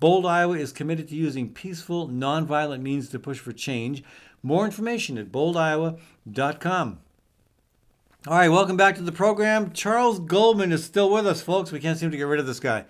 Bold, 0.00 0.24
Iowa 0.24 0.56
is 0.56 0.72
committed 0.72 1.08
to 1.08 1.16
using 1.16 1.52
peaceful, 1.52 2.08
nonviolent 2.08 2.80
means 2.80 3.08
to 3.10 3.18
push 3.18 3.38
for 3.38 3.52
change. 3.52 4.04
More 4.42 4.64
information 4.64 5.18
at 5.18 5.32
boldiowa.com. 5.32 6.98
All 8.26 8.34
right, 8.34 8.48
welcome 8.48 8.76
back 8.76 8.94
to 8.96 9.02
the 9.02 9.12
program. 9.12 9.72
Charles 9.72 10.20
Goldman 10.20 10.72
is 10.72 10.84
still 10.84 11.10
with 11.10 11.26
us, 11.26 11.42
folks. 11.42 11.72
We 11.72 11.80
can't 11.80 11.98
seem 11.98 12.10
to 12.10 12.16
get 12.16 12.24
rid 12.24 12.40
of 12.40 12.46
this 12.46 12.60
guy. 12.60 12.84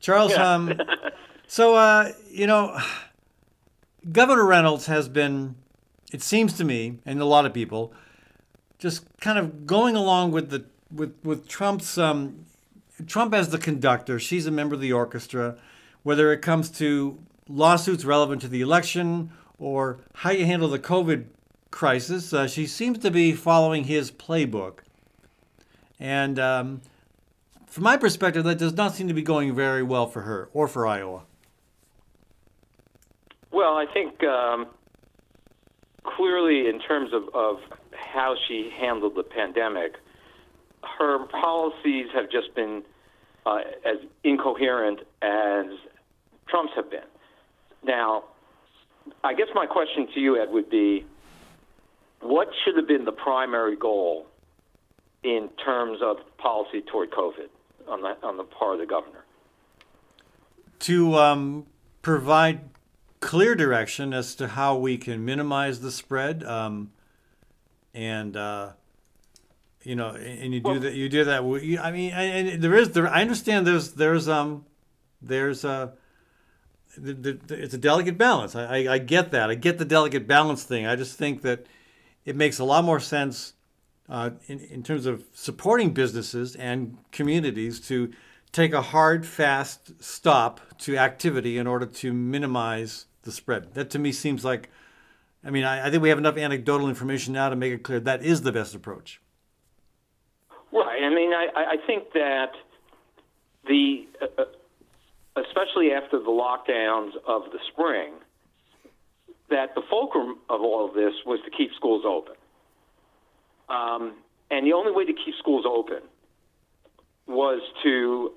Charles, 0.00 0.34
um, 0.34 0.72
so, 1.48 1.74
uh, 1.74 2.12
you 2.30 2.46
know, 2.46 2.78
Governor 4.12 4.44
Reynolds 4.44 4.86
has 4.86 5.08
been, 5.08 5.56
it 6.12 6.22
seems 6.22 6.52
to 6.58 6.64
me, 6.64 6.98
and 7.04 7.20
a 7.20 7.24
lot 7.24 7.46
of 7.46 7.52
people, 7.52 7.92
just 8.78 9.04
kind 9.18 9.38
of 9.38 9.66
going 9.66 9.96
along 9.96 10.30
with 10.30 10.50
the 10.50 10.64
with 10.94 11.16
with 11.24 11.48
Trump's 11.48 11.98
um, 11.98 12.46
Trump 13.06 13.34
as 13.34 13.48
the 13.48 13.58
conductor. 13.58 14.18
She's 14.18 14.46
a 14.46 14.50
member 14.50 14.74
of 14.74 14.80
the 14.80 14.92
orchestra. 14.92 15.56
Whether 16.02 16.32
it 16.32 16.42
comes 16.42 16.70
to 16.78 17.18
lawsuits 17.48 18.04
relevant 18.04 18.40
to 18.42 18.48
the 18.48 18.60
election 18.60 19.30
or 19.58 19.98
how 20.14 20.30
you 20.30 20.46
handle 20.46 20.68
the 20.68 20.78
COVID 20.78 21.24
crisis, 21.70 22.32
uh, 22.32 22.46
she 22.46 22.66
seems 22.66 22.98
to 22.98 23.10
be 23.10 23.32
following 23.32 23.84
his 23.84 24.10
playbook. 24.10 24.80
And 25.98 26.38
um, 26.38 26.82
from 27.66 27.84
my 27.84 27.96
perspective, 27.96 28.44
that 28.44 28.58
does 28.58 28.74
not 28.74 28.94
seem 28.94 29.08
to 29.08 29.14
be 29.14 29.22
going 29.22 29.54
very 29.54 29.82
well 29.82 30.06
for 30.06 30.22
her 30.22 30.48
or 30.52 30.68
for 30.68 30.86
Iowa. 30.86 31.22
Well, 33.50 33.76
I 33.76 33.86
think 33.92 34.22
um, 34.24 34.66
clearly, 36.04 36.68
in 36.68 36.80
terms 36.80 37.12
of, 37.12 37.34
of 37.34 37.56
how 37.92 38.34
she 38.46 38.70
handled 38.78 39.14
the 39.16 39.22
pandemic, 39.22 39.94
her 40.98 41.26
policies 41.26 42.06
have 42.14 42.30
just 42.30 42.54
been 42.54 42.82
uh, 43.46 43.60
as 43.84 43.96
incoherent 44.24 45.00
as 45.22 45.66
Trump's 46.48 46.72
have 46.76 46.90
been. 46.90 47.00
Now, 47.84 48.24
I 49.24 49.34
guess 49.34 49.48
my 49.54 49.66
question 49.66 50.08
to 50.14 50.20
you, 50.20 50.40
Ed, 50.40 50.50
would 50.50 50.70
be 50.70 51.04
what 52.20 52.48
should 52.64 52.76
have 52.76 52.88
been 52.88 53.04
the 53.04 53.12
primary 53.12 53.76
goal 53.76 54.26
in 55.22 55.48
terms 55.64 55.98
of 56.02 56.16
policy 56.36 56.82
toward 56.82 57.10
COVID 57.10 57.48
on 57.88 58.02
the, 58.02 58.16
on 58.22 58.36
the 58.36 58.44
part 58.44 58.74
of 58.74 58.80
the 58.80 58.86
governor? 58.86 59.24
To 60.80 61.14
um, 61.16 61.66
provide 62.02 62.60
clear 63.20 63.54
direction 63.54 64.12
as 64.12 64.34
to 64.36 64.48
how 64.48 64.76
we 64.76 64.98
can 64.98 65.24
minimize 65.24 65.80
the 65.80 65.90
spread. 65.90 66.44
Um, 66.44 66.92
and 67.94 68.36
uh, 68.36 68.72
you 69.82 69.96
know, 69.96 70.10
and 70.10 70.52
you 70.52 70.60
do 70.60 70.70
well, 70.70 70.80
that. 70.80 70.94
You 70.94 71.08
do 71.08 71.24
that. 71.24 71.40
I 71.82 71.90
mean, 71.92 72.12
and 72.12 72.62
there 72.62 72.74
is 72.74 72.90
there. 72.90 73.08
I 73.08 73.22
understand 73.22 73.66
there's 73.66 73.92
there's 73.92 74.28
um 74.28 74.64
there's 75.20 75.64
a. 75.64 75.70
Uh, 75.70 75.90
the, 76.96 77.12
the, 77.12 77.54
it's 77.54 77.74
a 77.74 77.78
delicate 77.78 78.18
balance. 78.18 78.56
I, 78.56 78.64
I, 78.64 78.94
I, 78.94 78.98
get 78.98 79.30
that. 79.30 79.50
I 79.50 79.54
get 79.54 79.78
the 79.78 79.84
delicate 79.84 80.26
balance 80.26 80.64
thing. 80.64 80.84
I 80.84 80.96
just 80.96 81.16
think 81.16 81.42
that 81.42 81.66
it 82.24 82.34
makes 82.34 82.58
a 82.58 82.64
lot 82.64 82.82
more 82.82 82.98
sense 82.98 83.52
uh, 84.08 84.30
in, 84.46 84.58
in 84.60 84.82
terms 84.82 85.06
of 85.06 85.22
supporting 85.32 85.90
businesses 85.90 86.56
and 86.56 86.98
communities 87.12 87.78
to 87.88 88.10
take 88.52 88.72
a 88.72 88.82
hard, 88.82 89.26
fast 89.26 90.02
stop 90.02 90.60
to 90.78 90.96
activity 90.96 91.58
in 91.58 91.66
order 91.66 91.86
to 91.86 92.12
minimize 92.12 93.06
the 93.22 93.32
spread. 93.32 93.74
That 93.74 93.90
to 93.90 93.98
me 93.98 94.12
seems 94.12 94.44
like, 94.44 94.70
I 95.44 95.50
mean, 95.50 95.64
I, 95.64 95.86
I 95.86 95.90
think 95.90 96.02
we 96.02 96.08
have 96.08 96.18
enough 96.18 96.36
anecdotal 96.36 96.88
information 96.88 97.32
now 97.32 97.48
to 97.48 97.56
make 97.56 97.72
it 97.72 97.82
clear 97.82 98.00
that 98.00 98.22
is 98.22 98.42
the 98.42 98.52
best 98.52 98.74
approach. 98.74 99.20
Right. 100.72 101.02
I 101.02 101.14
mean, 101.14 101.32
I, 101.32 101.48
I 101.54 101.76
think 101.86 102.12
that 102.12 102.52
the, 103.66 104.06
uh, 104.20 104.42
uh, 104.42 105.42
especially 105.42 105.92
after 105.92 106.18
the 106.18 106.26
lockdowns 106.26 107.12
of 107.26 107.50
the 107.52 107.58
spring, 107.72 108.12
that 109.50 109.74
the 109.74 109.82
fulcrum 109.88 110.38
of 110.50 110.60
all 110.60 110.86
of 110.86 110.94
this 110.94 111.14
was 111.24 111.40
to 111.44 111.50
keep 111.50 111.70
schools 111.74 112.04
open. 112.06 112.34
Um, 113.68 114.16
and 114.50 114.66
the 114.66 114.72
only 114.72 114.92
way 114.92 115.04
to 115.04 115.12
keep 115.12 115.34
schools 115.38 115.64
open 115.66 116.00
was 117.26 117.60
to 117.82 118.32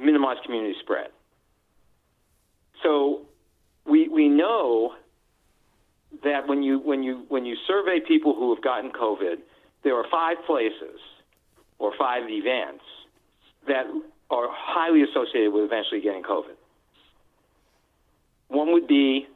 minimize 0.00 0.36
community 0.44 0.74
spread. 0.80 1.08
So 2.82 3.22
we 3.88 4.08
we 4.08 4.28
know 4.28 4.94
that 6.24 6.48
when 6.48 6.62
you 6.62 6.78
when 6.78 7.02
you 7.02 7.24
when 7.28 7.44
you 7.44 7.56
survey 7.66 8.00
people 8.06 8.34
who 8.34 8.54
have 8.54 8.62
gotten 8.62 8.90
COVID, 8.90 9.36
there 9.84 9.96
are 9.96 10.04
five 10.10 10.36
places 10.46 11.00
or 11.78 11.92
five 11.98 12.24
events 12.28 12.84
that 13.66 13.86
are 14.30 14.48
highly 14.50 15.02
associated 15.02 15.52
with 15.52 15.64
eventually 15.64 16.00
getting 16.00 16.22
COVID. 16.22 16.56
One 18.48 18.72
would 18.72 18.86
be 18.86 19.26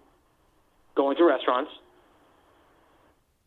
going 0.94 1.16
to 1.16 1.24
restaurants, 1.24 1.70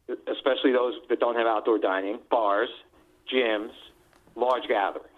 especially 0.09 0.71
those 0.71 0.95
that 1.09 1.19
don't 1.19 1.35
have 1.35 1.47
outdoor 1.47 1.79
dining, 1.79 2.19
bars, 2.29 2.69
gyms, 3.33 3.71
large 4.35 4.67
gatherings. 4.67 5.09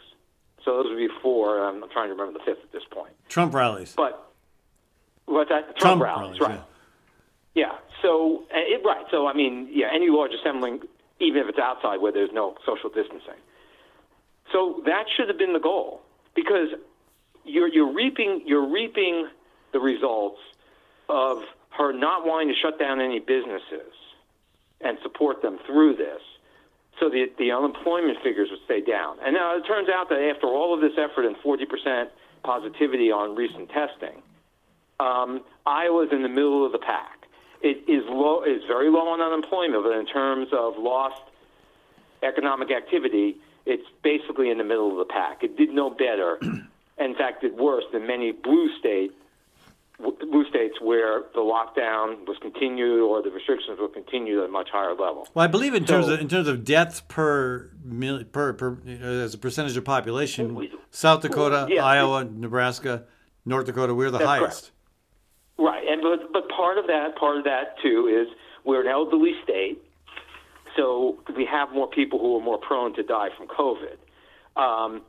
So 0.64 0.78
those 0.78 0.86
would 0.90 0.98
be 0.98 1.10
four. 1.22 1.64
I'm 1.68 1.84
trying 1.92 2.08
to 2.08 2.16
remember 2.16 2.40
the 2.40 2.46
fifth 2.46 2.64
at 2.64 2.72
this 2.72 2.84
point. 2.92 3.14
Trump 3.30 3.54
rallies. 3.54 3.94
But 3.96 4.25
What's 5.26 5.50
that? 5.50 5.78
Trump, 5.78 6.02
Trump 6.02 6.02
rallies, 6.04 6.40
right? 6.40 6.62
Yeah. 7.54 7.64
yeah. 7.64 7.78
So 8.02 8.44
eh, 8.52 8.76
it, 8.76 8.82
right. 8.86 9.06
So 9.12 9.28
I 9.28 9.34
mean, 9.34 9.70
yeah, 9.72 9.88
any 9.94 10.10
large 10.10 10.32
assembling, 10.34 10.82
even 11.20 11.42
if 11.42 11.50
it's 11.50 11.60
outside 11.60 11.98
where 11.98 12.12
there's 12.12 12.32
no 12.34 12.56
social 12.66 12.90
distancing. 12.90 13.40
So 14.52 14.82
that 14.86 15.06
should 15.16 15.28
have 15.28 15.38
been 15.38 15.54
the 15.54 15.60
goal 15.60 16.02
because 16.36 16.70
you're 17.44 17.68
you're 17.68 17.92
reaping 17.94 18.44
you're 18.46 18.70
reaping 18.70 19.28
the 19.74 19.80
results 19.80 20.40
of 21.10 21.40
her 21.78 21.92
not 21.92 22.26
wanting 22.26 22.50
to 22.50 22.56
shut 22.56 22.80
down 22.80 23.02
any 23.02 23.20
businesses 23.20 23.92
and 24.82 24.98
support 25.04 25.42
them 25.42 25.60
through 25.66 25.96
this. 25.96 26.22
so 27.00 27.10
the, 27.10 27.26
the 27.38 27.52
unemployment 27.52 28.18
figures 28.24 28.50
would 28.52 28.60
stay 28.66 28.82
down. 28.82 29.18
And 29.24 29.34
now 29.34 29.58
it 29.58 29.64
turns 29.68 29.90
out 29.90 30.10
that 30.10 30.20
after 30.34 30.48
all 30.48 30.74
of 30.74 30.82
this 30.82 30.94
effort 30.98 31.26
and 31.26 31.36
40% 31.38 32.08
positivity 32.44 33.12
on 33.12 33.36
recent 33.36 33.70
testing, 33.70 34.22
um, 35.00 35.42
Iowa's 35.66 36.10
in 36.12 36.24
the 36.24 36.30
middle 36.30 36.66
of 36.66 36.72
the 36.72 36.80
pack. 36.80 37.28
It 37.62 37.90
is 37.90 38.04
low, 38.08 38.44
is 38.44 38.62
very 38.68 38.90
low 38.90 39.08
on 39.10 39.22
unemployment, 39.22 39.84
but 39.84 39.98
in 39.98 40.06
terms 40.06 40.50
of 40.54 40.78
lost 40.78 41.22
economic 42.22 42.72
activity, 42.72 43.38
it's 43.66 43.88
basically 44.04 44.50
in 44.50 44.58
the 44.58 44.64
middle 44.64 44.92
of 44.92 45.08
the 45.08 45.12
pack. 45.12 45.44
It 45.44 45.58
did 45.58 45.72
no 45.72 45.90
better, 45.90 46.38
in 46.98 47.16
fact, 47.16 47.42
did 47.42 47.56
worse 47.58 47.86
than 47.92 48.06
many 48.06 48.32
blue 48.32 48.70
state 48.78 49.12
blue 49.98 50.46
states 50.50 50.76
where 50.82 51.24
the 51.34 51.40
lockdown 51.40 52.28
was 52.28 52.38
continued 52.42 53.02
or 53.02 53.22
the 53.22 53.30
restrictions 53.30 53.80
were 53.80 53.88
continued 53.88 54.44
at 54.44 54.50
a 54.50 54.52
much 54.52 54.70
higher 54.70 54.90
level. 54.90 55.28
Well, 55.34 55.46
I 55.46 55.48
believe 55.48 55.74
in 55.74 55.86
terms 55.86 56.08
of 56.08 56.20
in 56.20 56.28
terms 56.28 56.48
of 56.48 56.66
deaths 56.66 57.02
per 57.08 57.72
per, 58.32 58.54
per 58.54 58.78
as 59.02 59.34
a 59.34 59.38
percentage 59.38 59.78
of 59.78 59.86
population, 59.86 60.70
South 60.92 61.22
Dakota, 61.22 61.68
yeah. 61.70 61.86
Iowa, 61.86 62.26
Nebraska, 62.26 63.06
North 63.46 63.68
Dakota, 63.68 63.94
we're 63.94 64.12
the 64.12 64.20
highest. 64.20 64.72
But 66.06 66.32
but 66.32 66.50
part 66.50 66.78
of 66.78 66.88
that 66.88 67.16
part 67.16 67.38
of 67.38 67.46
that 67.46 67.80
too 67.82 68.08
is 68.08 68.28
we're 68.64 68.82
an 68.82 68.88
elderly 68.88 69.34
state, 69.44 69.82
so 70.76 71.18
we 71.36 71.46
have 71.46 71.72
more 71.72 71.88
people 71.88 72.20
who 72.20 72.38
are 72.38 72.42
more 72.42 72.60
prone 72.60 72.94
to 72.96 73.04
die 73.04 73.30
from 73.36 73.48
COVID. 73.48 73.98
Um, 74.56 75.02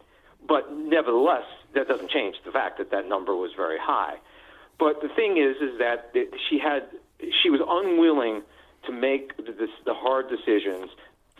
but 0.48 0.72
nevertheless, 0.72 1.44
that 1.74 1.88
doesn't 1.88 2.11
change 2.11 2.37
the 2.44 2.50
fact 2.50 2.78
that 2.78 2.90
that 2.92 3.09
number 3.09 3.35
was 3.35 3.50
very 3.56 3.78
high. 3.78 4.16
But 4.78 5.02
the 5.02 5.09
thing 5.09 5.37
is, 5.37 5.56
is 5.56 5.78
that 5.78 6.14
she 6.48 6.59
had 6.59 6.85
she 7.42 7.50
was 7.50 7.61
unwilling 7.66 8.42
to 8.87 8.92
make 8.92 9.37
the, 9.37 9.52
the, 9.52 9.68
the 9.85 9.94
hard 9.94 10.30
decisions. 10.30 10.90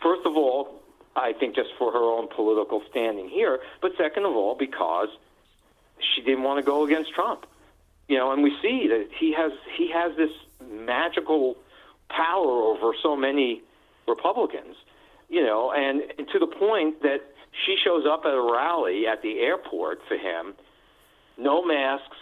First 0.03 0.25
of 0.25 0.37
all, 0.37 0.83
I 1.15 1.33
think 1.33 1.55
just 1.55 1.69
for 1.79 1.91
her 1.91 2.03
own 2.03 2.27
political 2.27 2.83
standing 2.91 3.27
here, 3.27 3.59
but 3.81 3.93
second 3.97 4.25
of 4.25 4.35
all 4.35 4.55
because 4.55 5.09
she 6.13 6.21
didn't 6.21 6.43
want 6.43 6.59
to 6.59 6.63
go 6.63 6.83
against 6.83 7.11
Trump 7.15 7.47
you 8.07 8.17
know, 8.17 8.31
and 8.31 8.43
we 8.43 8.51
see 8.61 8.87
that 8.87 9.07
he 9.19 9.33
has 9.33 9.51
he 9.77 9.91
has 9.93 10.15
this 10.17 10.31
magical 10.71 11.55
power 12.09 12.61
over 12.63 12.93
so 13.03 13.15
many 13.15 13.61
Republicans, 14.07 14.75
you 15.29 15.43
know, 15.43 15.71
and, 15.75 16.01
and 16.17 16.27
to 16.29 16.39
the 16.39 16.47
point 16.47 17.01
that 17.01 17.19
she 17.65 17.75
shows 17.83 18.05
up 18.09 18.21
at 18.25 18.33
a 18.33 18.41
rally 18.41 19.05
at 19.07 19.21
the 19.21 19.39
airport 19.39 19.99
for 20.07 20.15
him, 20.15 20.53
no 21.37 21.65
masks, 21.65 22.15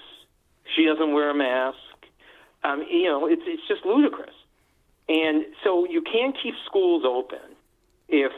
she 0.75 0.85
doesn't 0.85 1.13
wear 1.13 1.29
a 1.29 1.35
mask, 1.35 1.77
um, 2.63 2.83
you 2.89 3.05
know, 3.05 3.27
it's 3.27 3.43
it's 3.45 3.67
just 3.67 3.85
ludicrous, 3.85 4.33
and 5.07 5.45
so 5.63 5.85
you 5.87 6.01
can't 6.01 6.35
keep 6.41 6.55
schools 6.65 7.03
open 7.05 7.55
if 8.09 8.31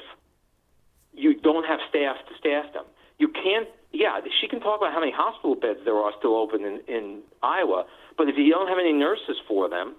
you 1.13 1.33
don't 1.39 1.65
have 1.65 1.79
staff 1.89 2.17
to 2.27 2.38
staff 2.38 2.73
them. 2.73 2.83
You 3.17 3.29
can't. 3.29 3.67
Yeah, 3.93 4.19
she 4.41 4.47
can 4.47 4.60
talk 4.60 4.80
about 4.80 4.93
how 4.93 5.00
many 5.00 5.12
hospital 5.15 5.56
beds 5.56 5.80
there 5.86 5.95
are 5.97 6.12
still 6.19 6.36
open 6.36 6.63
in, 6.65 6.82
in 6.88 7.19
Iowa, 7.41 7.86
but 8.17 8.28
if 8.30 8.36
you 8.38 8.52
don't 8.52 8.67
have 8.67 8.78
any 8.80 8.93
nurses 8.93 9.38
for 9.47 9.69
them, 9.69 9.95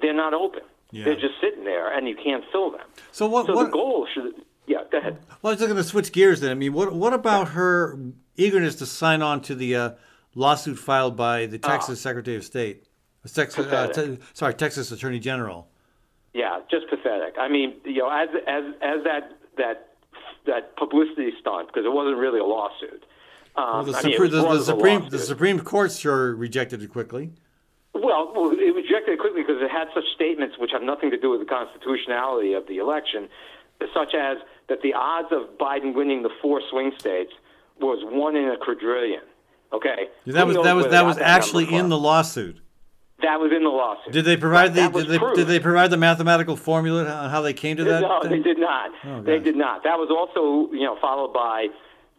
they're 0.00 0.14
not 0.14 0.34
open. 0.34 0.62
Yeah. 0.90 1.04
They're 1.06 1.14
just 1.14 1.34
sitting 1.40 1.64
there, 1.64 1.92
and 1.96 2.08
you 2.08 2.14
can't 2.14 2.44
fill 2.52 2.70
them. 2.70 2.86
So 3.10 3.26
what? 3.26 3.46
So 3.46 3.54
what 3.54 3.64
the 3.66 3.70
goal 3.70 4.06
should. 4.12 4.34
Yeah, 4.66 4.78
go 4.90 4.98
ahead. 4.98 5.18
well, 5.42 5.52
I 5.52 5.56
was 5.56 5.60
going 5.60 5.76
to 5.76 5.84
switch 5.84 6.12
gears 6.12 6.40
then. 6.40 6.50
I 6.50 6.54
mean, 6.54 6.72
what 6.72 6.92
what 6.94 7.12
about 7.12 7.48
her 7.48 7.98
eagerness 8.36 8.76
to 8.76 8.86
sign 8.86 9.22
on 9.22 9.40
to 9.42 9.54
the 9.54 9.74
uh, 9.76 9.90
lawsuit 10.34 10.78
filed 10.78 11.16
by 11.16 11.46
the 11.46 11.58
Texas 11.58 12.00
Secretary 12.00 12.36
of 12.36 12.44
State, 12.44 12.84
Texas, 13.26 13.66
uh, 13.66 13.88
Ah. 13.88 13.92
Te- 13.92 14.18
sorry, 14.34 14.54
Texas 14.54 14.92
Attorney 14.92 15.18
General? 15.18 15.68
Yeah, 16.32 16.60
just 16.70 16.88
pathetic. 16.88 17.34
I 17.38 17.48
mean, 17.48 17.74
you 17.84 17.98
know, 17.98 18.10
as 18.10 18.28
as 18.46 18.64
as 18.82 19.04
that 19.04 19.32
that 19.56 19.93
that 20.46 20.76
publicity 20.76 21.32
stunt 21.40 21.68
because 21.68 21.84
it 21.84 21.92
wasn't 21.92 22.16
really 22.16 22.40
a 22.40 22.44
lawsuit. 22.44 23.04
Um, 23.56 23.64
Well, 23.64 23.84
the, 23.84 23.96
I 23.96 24.02
mean, 24.02 24.18
Supre- 24.18 24.30
the, 24.30 24.42
the 24.42 24.62
Supreme 24.64 25.08
the. 25.08 25.18
Supreme 25.18 25.60
Court 25.60 25.92
sure 25.92 26.34
rejected 26.34 26.82
it 26.82 26.88
quickly. 26.88 27.30
Well, 27.94 28.32
well, 28.34 28.50
it 28.50 28.74
rejected 28.74 29.12
it 29.14 29.20
quickly 29.20 29.42
because 29.42 29.62
it 29.62 29.70
had 29.70 29.88
such 29.94 30.04
statements 30.14 30.56
which 30.58 30.72
have 30.72 30.82
nothing 30.82 31.10
to 31.10 31.16
do 31.16 31.30
with 31.30 31.40
the 31.40 31.46
constitutionality 31.46 32.52
of 32.52 32.66
the 32.66 32.78
election, 32.78 33.28
such 33.94 34.14
as 34.14 34.38
that 34.68 34.82
the 34.82 34.94
odds 34.94 35.28
of 35.30 35.56
Biden 35.58 35.94
winning 35.94 36.22
the 36.22 36.30
four 36.42 36.60
swing 36.70 36.92
states 36.98 37.32
was 37.80 37.98
one 38.04 38.34
in 38.36 38.48
a 38.50 38.56
quadrillion. 38.56 39.22
Okay, 39.72 40.08
That 40.26 40.46
was 40.46 40.56
that 40.56 40.72
was 40.74 40.86
that 40.88 41.04
was 41.04 41.18
actually 41.18 41.72
in 41.74 41.88
the 41.88 41.98
lawsuit. 41.98 42.60
That 43.22 43.40
was 43.40 43.52
in 43.56 43.62
the 43.62 43.70
lawsuit. 43.70 44.12
Did 44.12 44.24
they 44.24 44.36
provide 44.36 44.74
the 44.74 44.82
That 44.82 44.92
did 44.92 45.06
they, 45.08 45.18
did 45.34 45.46
they 45.46 45.60
provide 45.60 45.90
the 45.90 45.96
mathematical 45.96 46.56
formula 46.56 47.04
on 47.08 47.30
how 47.30 47.40
they 47.42 47.52
came 47.54 47.76
to 47.78 47.84
that? 47.84 48.00
no, 48.02 48.20
thing? 48.22 48.30
they 48.30 48.40
did 48.42 48.58
not. 48.58 48.90
Oh, 49.04 49.22
they 49.22 49.38
did 49.38 49.56
not. 49.56 49.84
That 49.84 49.98
was 49.98 50.10
also, 50.10 50.72
you 50.74 50.82
know, 50.84 50.98
followed 51.00 51.32
by 51.32 51.68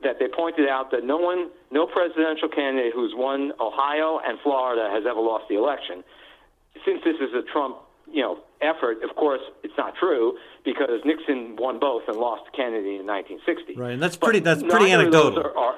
that 0.03 0.19
they 0.19 0.27
pointed 0.27 0.67
out 0.69 0.91
that 0.91 1.03
no 1.03 1.17
one, 1.17 1.49
no 1.71 1.85
presidential 1.85 2.47
candidate 2.49 2.93
who's 2.95 3.13
won 3.15 3.51
Ohio 3.59 4.19
and 4.25 4.39
Florida 4.41 4.89
has 4.93 5.03
ever 5.09 5.19
lost 5.19 5.45
the 5.49 5.55
election. 5.57 6.03
Since 6.85 7.01
this 7.03 7.15
is 7.21 7.33
a 7.33 7.41
Trump, 7.51 7.77
you 8.11 8.21
know, 8.21 8.39
effort, 8.61 9.03
of 9.03 9.15
course, 9.15 9.41
it's 9.63 9.73
not 9.77 9.95
true 9.95 10.37
because 10.63 11.01
Nixon 11.05 11.55
won 11.57 11.79
both 11.79 12.03
and 12.07 12.17
lost 12.17 12.45
to 12.45 12.51
Kennedy 12.51 12.97
in 12.97 13.05
1960. 13.05 13.75
Right, 13.75 13.93
and 13.93 14.01
that's 14.01 14.15
But 14.17 14.27
pretty- 14.27 14.39
that's 14.39 14.61
pretty 14.63 14.87
neither 14.89 15.05
of 15.07 15.11
those 15.11 15.33
anecdotal. 15.33 15.51
Are, 15.51 15.57
are, 15.57 15.75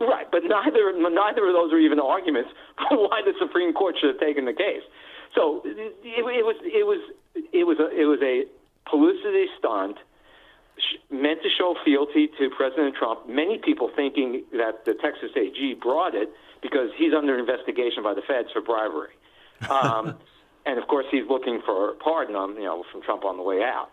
right, 0.00 0.26
but 0.30 0.42
neither 0.44 0.92
neither 0.96 1.46
of 1.46 1.52
those 1.52 1.72
are 1.72 1.78
even 1.78 2.00
arguments 2.00 2.50
for 2.88 3.08
why 3.08 3.22
the 3.24 3.34
Supreme 3.38 3.72
Court 3.72 3.96
should 4.00 4.10
have 4.10 4.20
taken 4.20 4.44
the 4.44 4.52
case. 4.52 4.82
So 5.34 5.62
it, 5.64 5.94
it, 6.02 6.24
was 6.24 6.56
it 6.62 6.86
was 6.86 7.00
it 7.52 7.64
was 7.66 7.78
a, 7.78 7.88
it 7.94 8.04
was 8.04 8.18
a 8.22 8.44
publicity 8.88 9.46
stunt 9.58 9.96
meant 11.10 11.42
to 11.42 11.48
show 11.56 11.76
fealty 11.84 12.28
to 12.38 12.50
President 12.50 12.96
Trump. 12.96 13.28
Many 13.28 13.58
people 13.58 13.90
thinking 13.94 14.44
that 14.52 14.84
the 14.84 14.94
Texas 14.94 15.30
AG 15.36 15.74
brought 15.80 16.14
it 16.14 16.30
because 16.62 16.90
he's 16.96 17.12
under 17.14 17.38
investigation 17.38 18.02
by 18.02 18.14
the 18.14 18.22
feds 18.22 18.48
for 18.52 18.60
bribery, 18.60 19.12
um, 19.70 20.16
and 20.66 20.78
of 20.78 20.88
course 20.88 21.06
he's 21.10 21.26
looking 21.28 21.60
for 21.64 21.90
a 21.90 21.94
pardon 21.94 22.34
on 22.34 22.56
you 22.56 22.64
know 22.64 22.84
from 22.90 23.02
Trump 23.02 23.24
on 23.24 23.36
the 23.36 23.42
way 23.42 23.62
out. 23.62 23.90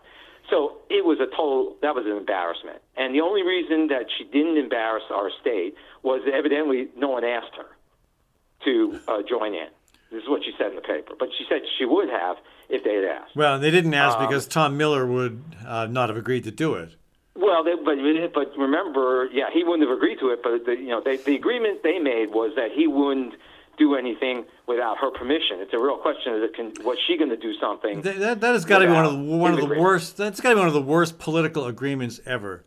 So 0.50 0.78
it 0.88 1.04
was 1.04 1.18
a 1.20 1.26
total 1.26 1.76
that 1.82 1.94
was 1.94 2.06
an 2.06 2.16
embarrassment, 2.16 2.80
and 2.96 3.14
the 3.14 3.20
only 3.20 3.42
reason 3.42 3.88
that 3.88 4.06
she 4.16 4.24
didn't 4.24 4.56
embarrass 4.56 5.04
our 5.10 5.30
state 5.40 5.74
was 6.02 6.22
evidently 6.32 6.88
no 6.96 7.08
one 7.08 7.24
asked 7.24 7.54
her 7.56 7.66
to 8.64 8.98
uh, 9.06 9.22
join 9.28 9.54
in. 9.54 9.68
This 10.10 10.22
is 10.22 10.28
what 10.28 10.42
she 10.42 10.52
said 10.56 10.68
in 10.70 10.76
the 10.76 10.80
paper, 10.80 11.12
but 11.18 11.28
she 11.36 11.44
said 11.50 11.60
she 11.78 11.84
would 11.84 12.08
have 12.08 12.38
if 12.70 12.82
they 12.82 12.94
had 12.94 13.04
asked. 13.04 13.36
Well, 13.36 13.58
they 13.58 13.70
didn't 13.70 13.92
ask 13.92 14.16
Um, 14.18 14.26
because 14.26 14.46
Tom 14.46 14.76
Miller 14.78 15.06
would 15.06 15.42
uh, 15.66 15.86
not 15.86 16.08
have 16.08 16.16
agreed 16.16 16.44
to 16.44 16.50
do 16.50 16.74
it. 16.74 16.94
Well, 17.36 17.62
they, 17.62 17.74
but 17.74 17.96
but 18.32 18.56
remember, 18.58 19.28
yeah, 19.32 19.50
he 19.52 19.62
wouldn't 19.64 19.86
have 19.88 19.96
agreed 19.96 20.18
to 20.20 20.30
it. 20.30 20.42
But 20.42 20.64
the, 20.64 20.76
you 20.76 20.88
know, 20.88 21.02
they, 21.04 21.18
the 21.18 21.36
agreement 21.36 21.82
they 21.82 21.98
made 21.98 22.30
was 22.30 22.52
that 22.56 22.72
he 22.72 22.86
wouldn't 22.86 23.34
do 23.78 23.94
anything 23.94 24.44
without 24.66 24.98
her 24.98 25.10
permission. 25.10 25.60
It's 25.60 25.72
a 25.72 25.78
real 25.78 25.96
question: 25.98 26.34
is 26.34 26.42
it 26.42 26.54
can, 26.54 26.72
was 26.84 26.98
she 27.06 27.16
going 27.16 27.30
to 27.30 27.36
do 27.36 27.54
something? 27.60 28.02
That, 28.02 28.18
that, 28.18 28.40
that 28.40 28.52
has 28.52 28.64
got 28.64 28.78
to 28.78 28.86
be 28.86 28.92
one 28.92 29.04
of 29.04 29.12
the, 29.12 29.18
one 29.18 29.54
of 29.54 29.60
the 29.60 29.78
worst. 29.78 30.16
That's 30.16 30.40
got 30.40 30.50
to 30.50 30.54
be 30.56 30.58
one 30.58 30.68
of 30.68 30.74
the 30.74 30.82
worst 30.82 31.18
political 31.18 31.66
agreements 31.66 32.20
ever. 32.26 32.64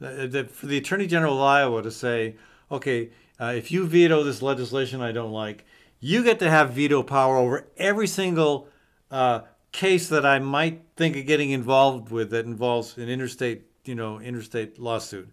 That, 0.00 0.32
that 0.32 0.50
for 0.50 0.66
the 0.66 0.78
Attorney 0.78 1.06
General 1.06 1.34
of 1.34 1.42
Iowa 1.42 1.82
to 1.82 1.90
say, 1.90 2.36
"Okay, 2.70 3.10
uh, 3.40 3.52
if 3.56 3.70
you 3.70 3.86
veto 3.86 4.22
this 4.22 4.42
legislation 4.42 5.00
I 5.00 5.12
don't 5.12 5.32
like, 5.32 5.64
you 6.00 6.22
get 6.22 6.38
to 6.38 6.50
have 6.50 6.70
veto 6.70 7.02
power 7.02 7.36
over 7.36 7.68
every 7.76 8.06
single 8.06 8.68
uh, 9.10 9.40
case 9.72 10.08
that 10.08 10.24
I 10.24 10.38
might 10.38 10.82
think 10.96 11.16
of 11.16 11.26
getting 11.26 11.50
involved 11.50 12.10
with 12.10 12.30
that 12.30 12.46
involves 12.46 12.96
an 12.96 13.08
interstate, 13.08 13.64
you 13.84 13.94
know, 13.94 14.20
interstate 14.20 14.78
lawsuit." 14.78 15.28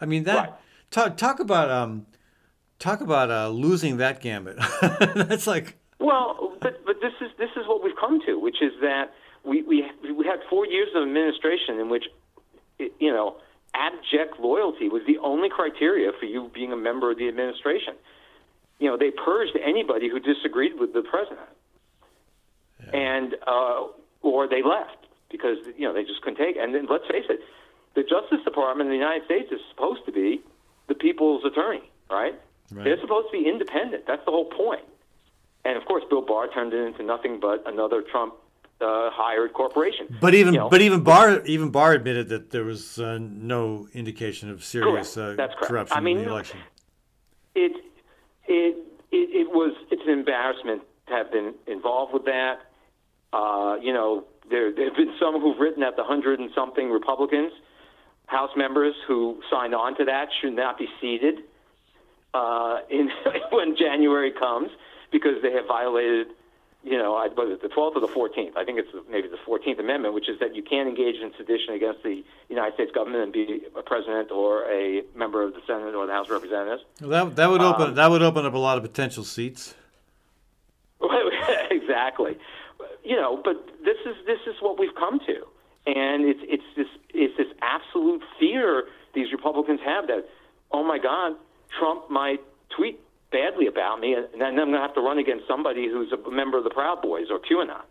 I 0.00 0.06
mean 0.06 0.24
that. 0.24 0.36
Right. 0.36 0.52
Talk 0.90 1.16
talk 1.16 1.38
about 1.38 1.70
um, 1.70 2.06
talk 2.80 3.00
about 3.00 3.30
uh, 3.30 3.48
losing 3.48 3.98
that 3.98 4.20
gambit. 4.20 4.58
That's 5.14 5.46
like 5.46 5.76
Well, 6.00 6.56
but 6.60 6.84
but 6.84 6.96
this 7.00 7.12
is 7.20 7.30
this 7.38 7.50
is 7.56 7.68
what 7.68 7.84
we've 7.84 7.96
come 7.96 8.20
to, 8.26 8.40
which 8.40 8.60
is 8.60 8.72
that 8.80 9.12
we 9.44 9.62
we 9.62 9.88
we 10.02 10.26
had 10.26 10.40
four 10.48 10.66
years 10.66 10.88
of 10.96 11.02
administration 11.04 11.78
in 11.78 11.88
which, 11.88 12.06
you 12.78 13.12
know, 13.12 13.36
abject 13.74 14.40
loyalty 14.40 14.88
was 14.88 15.02
the 15.06 15.18
only 15.18 15.48
criteria 15.48 16.10
for 16.18 16.26
you 16.26 16.50
being 16.52 16.72
a 16.72 16.76
member 16.76 17.12
of 17.12 17.18
the 17.18 17.28
administration. 17.28 17.94
You 18.80 18.88
know, 18.88 18.96
they 18.96 19.10
purged 19.10 19.56
anybody 19.62 20.08
who 20.08 20.18
disagreed 20.18 20.72
with 20.80 20.92
the 20.94 21.02
president, 21.02 21.48
and 22.92 23.36
uh, 23.46 23.84
or 24.22 24.48
they 24.48 24.62
left 24.62 25.06
because 25.30 25.58
you 25.76 25.86
know 25.86 25.94
they 25.94 26.04
just 26.04 26.22
couldn't 26.22 26.38
take. 26.38 26.56
It. 26.56 26.62
And 26.62 26.74
then 26.74 26.86
let's 26.90 27.06
face 27.06 27.26
it, 27.28 27.40
the 27.94 28.02
Justice 28.02 28.42
Department 28.44 28.88
in 28.88 28.96
the 28.96 28.98
United 28.98 29.24
States 29.26 29.52
is 29.52 29.60
supposed 29.70 30.04
to 30.06 30.12
be 30.12 30.40
the 30.88 30.94
people's 30.94 31.44
attorney, 31.44 31.88
right? 32.10 32.34
Right. 32.72 32.84
They're 32.84 33.00
supposed 33.00 33.28
to 33.32 33.38
be 33.42 33.48
independent. 33.48 34.06
That's 34.06 34.24
the 34.24 34.30
whole 34.30 34.44
point. 34.44 34.82
And 35.64 35.76
of 35.76 35.84
course, 35.84 36.04
Bill 36.08 36.22
Barr 36.22 36.48
turned 36.48 36.72
it 36.72 36.86
into 36.86 37.02
nothing 37.02 37.40
but 37.40 37.62
another 37.66 38.02
Trump 38.02 38.34
uh, 38.80 39.10
hired 39.12 39.52
corporation. 39.52 40.16
But 40.20 40.34
even 40.34 40.54
You 40.54 40.60
know, 40.60 40.68
but 40.70 40.80
even 40.80 41.02
Barr 41.02 41.44
even 41.44 41.70
Barr 41.70 41.92
admitted 41.92 42.28
that 42.30 42.50
there 42.50 42.64
was 42.64 42.98
uh, 42.98 43.18
no 43.20 43.88
indication 43.92 44.50
of 44.50 44.64
serious 44.64 45.14
Correct. 45.14 45.32
uh, 45.32 45.42
That's 45.42 45.54
correct. 45.54 45.68
corruption 45.68 45.96
I 45.98 46.00
mean, 46.00 46.18
in 46.18 46.24
the 46.24 46.30
election. 46.30 46.60
it, 47.54 47.72
it 48.46 48.76
it 49.10 49.28
it 49.40 49.48
was 49.50 49.74
it's 49.90 50.02
an 50.06 50.10
embarrassment 50.10 50.82
to 51.08 51.12
have 51.12 51.30
been 51.30 51.54
involved 51.66 52.14
with 52.14 52.24
that. 52.24 52.60
Uh, 53.32 53.76
you 53.82 53.92
know, 53.92 54.24
there, 54.48 54.72
there 54.72 54.86
have 54.86 54.96
been 54.96 55.14
some 55.20 55.40
who've 55.40 55.58
written 55.58 55.80
that 55.82 55.96
the 55.96 56.04
hundred 56.04 56.40
and 56.40 56.50
something 56.54 56.90
Republicans, 56.90 57.52
House 58.26 58.50
members 58.56 58.94
who 59.06 59.42
signed 59.50 59.74
on 59.74 59.96
to 59.98 60.04
that, 60.06 60.28
should 60.40 60.54
not 60.54 60.78
be 60.78 60.88
seated 61.00 61.40
uh, 62.34 62.78
in 62.88 63.10
when 63.50 63.76
January 63.76 64.32
comes 64.32 64.70
because 65.10 65.42
they 65.42 65.52
have 65.52 65.66
violated 65.66 66.28
you 66.82 66.96
know, 66.96 67.14
I, 67.14 67.28
was 67.28 67.52
it 67.52 67.62
the 67.62 67.68
12th 67.68 67.96
or 67.96 68.00
the 68.00 68.08
14th? 68.08 68.56
I 68.56 68.64
think 68.64 68.78
it's 68.78 68.88
maybe 69.10 69.28
the 69.28 69.36
14th 69.36 69.78
Amendment, 69.78 70.14
which 70.14 70.28
is 70.28 70.38
that 70.40 70.56
you 70.56 70.62
can't 70.62 70.88
engage 70.88 71.16
in 71.16 71.30
sedition 71.36 71.74
against 71.74 72.02
the 72.02 72.24
United 72.48 72.74
States 72.74 72.90
government 72.92 73.24
and 73.24 73.32
be 73.32 73.60
a 73.76 73.82
president 73.82 74.30
or 74.30 74.64
a 74.70 75.02
member 75.14 75.42
of 75.42 75.52
the 75.52 75.60
Senate 75.66 75.94
or 75.94 76.06
the 76.06 76.12
House 76.12 76.26
of 76.26 76.32
Representatives. 76.32 76.82
Well, 77.00 77.10
that 77.10 77.36
that 77.36 77.50
would 77.50 77.60
open 77.60 77.88
um, 77.88 77.94
that 77.96 78.10
would 78.10 78.22
open 78.22 78.46
up 78.46 78.54
a 78.54 78.58
lot 78.58 78.78
of 78.78 78.82
potential 78.82 79.24
seats. 79.24 79.74
exactly, 81.70 82.38
you 83.04 83.16
know, 83.16 83.40
but 83.44 83.56
this 83.84 83.98
is 84.06 84.16
this 84.26 84.40
is 84.46 84.54
what 84.60 84.78
we've 84.78 84.94
come 84.94 85.20
to, 85.20 85.44
and 85.86 86.24
it's 86.24 86.40
it's 86.44 86.64
this 86.76 86.88
it's 87.12 87.36
this 87.36 87.48
absolute 87.60 88.22
fear 88.38 88.84
these 89.14 89.32
Republicans 89.32 89.80
have 89.84 90.06
that, 90.06 90.26
oh 90.72 90.84
my 90.84 90.98
God, 90.98 91.34
Trump 91.78 92.10
might 92.10 92.40
tweet 92.76 93.00
badly 93.30 93.66
about 93.66 94.00
me, 94.00 94.14
and 94.14 94.26
then 94.34 94.42
I'm 94.42 94.54
going 94.56 94.72
to 94.72 94.78
have 94.78 94.94
to 94.94 95.00
run 95.00 95.18
against 95.18 95.46
somebody 95.46 95.88
who's 95.88 96.12
a 96.12 96.30
member 96.30 96.58
of 96.58 96.64
the 96.64 96.70
Proud 96.70 97.00
Boys 97.02 97.26
or 97.30 97.38
QAnon, 97.38 97.82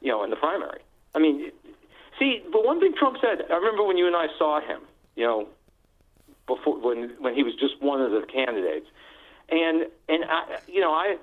you 0.00 0.08
know, 0.08 0.24
in 0.24 0.30
the 0.30 0.36
primary. 0.36 0.80
I 1.14 1.20
mean, 1.20 1.52
see, 2.18 2.42
but 2.52 2.64
one 2.64 2.80
thing 2.80 2.94
Trump 2.98 3.18
said, 3.20 3.46
I 3.50 3.54
remember 3.56 3.84
when 3.84 3.96
you 3.96 4.06
and 4.06 4.16
I 4.16 4.26
saw 4.38 4.60
him, 4.60 4.80
you 5.14 5.24
know, 5.24 5.48
before 6.46 6.78
when 6.78 7.10
when 7.20 7.34
he 7.34 7.42
was 7.42 7.54
just 7.54 7.80
one 7.80 8.02
of 8.02 8.10
the 8.10 8.26
candidates, 8.26 8.86
and 9.48 9.86
and 10.08 10.24
I, 10.24 10.58
you 10.66 10.80
know, 10.80 10.92
I, 10.92 11.16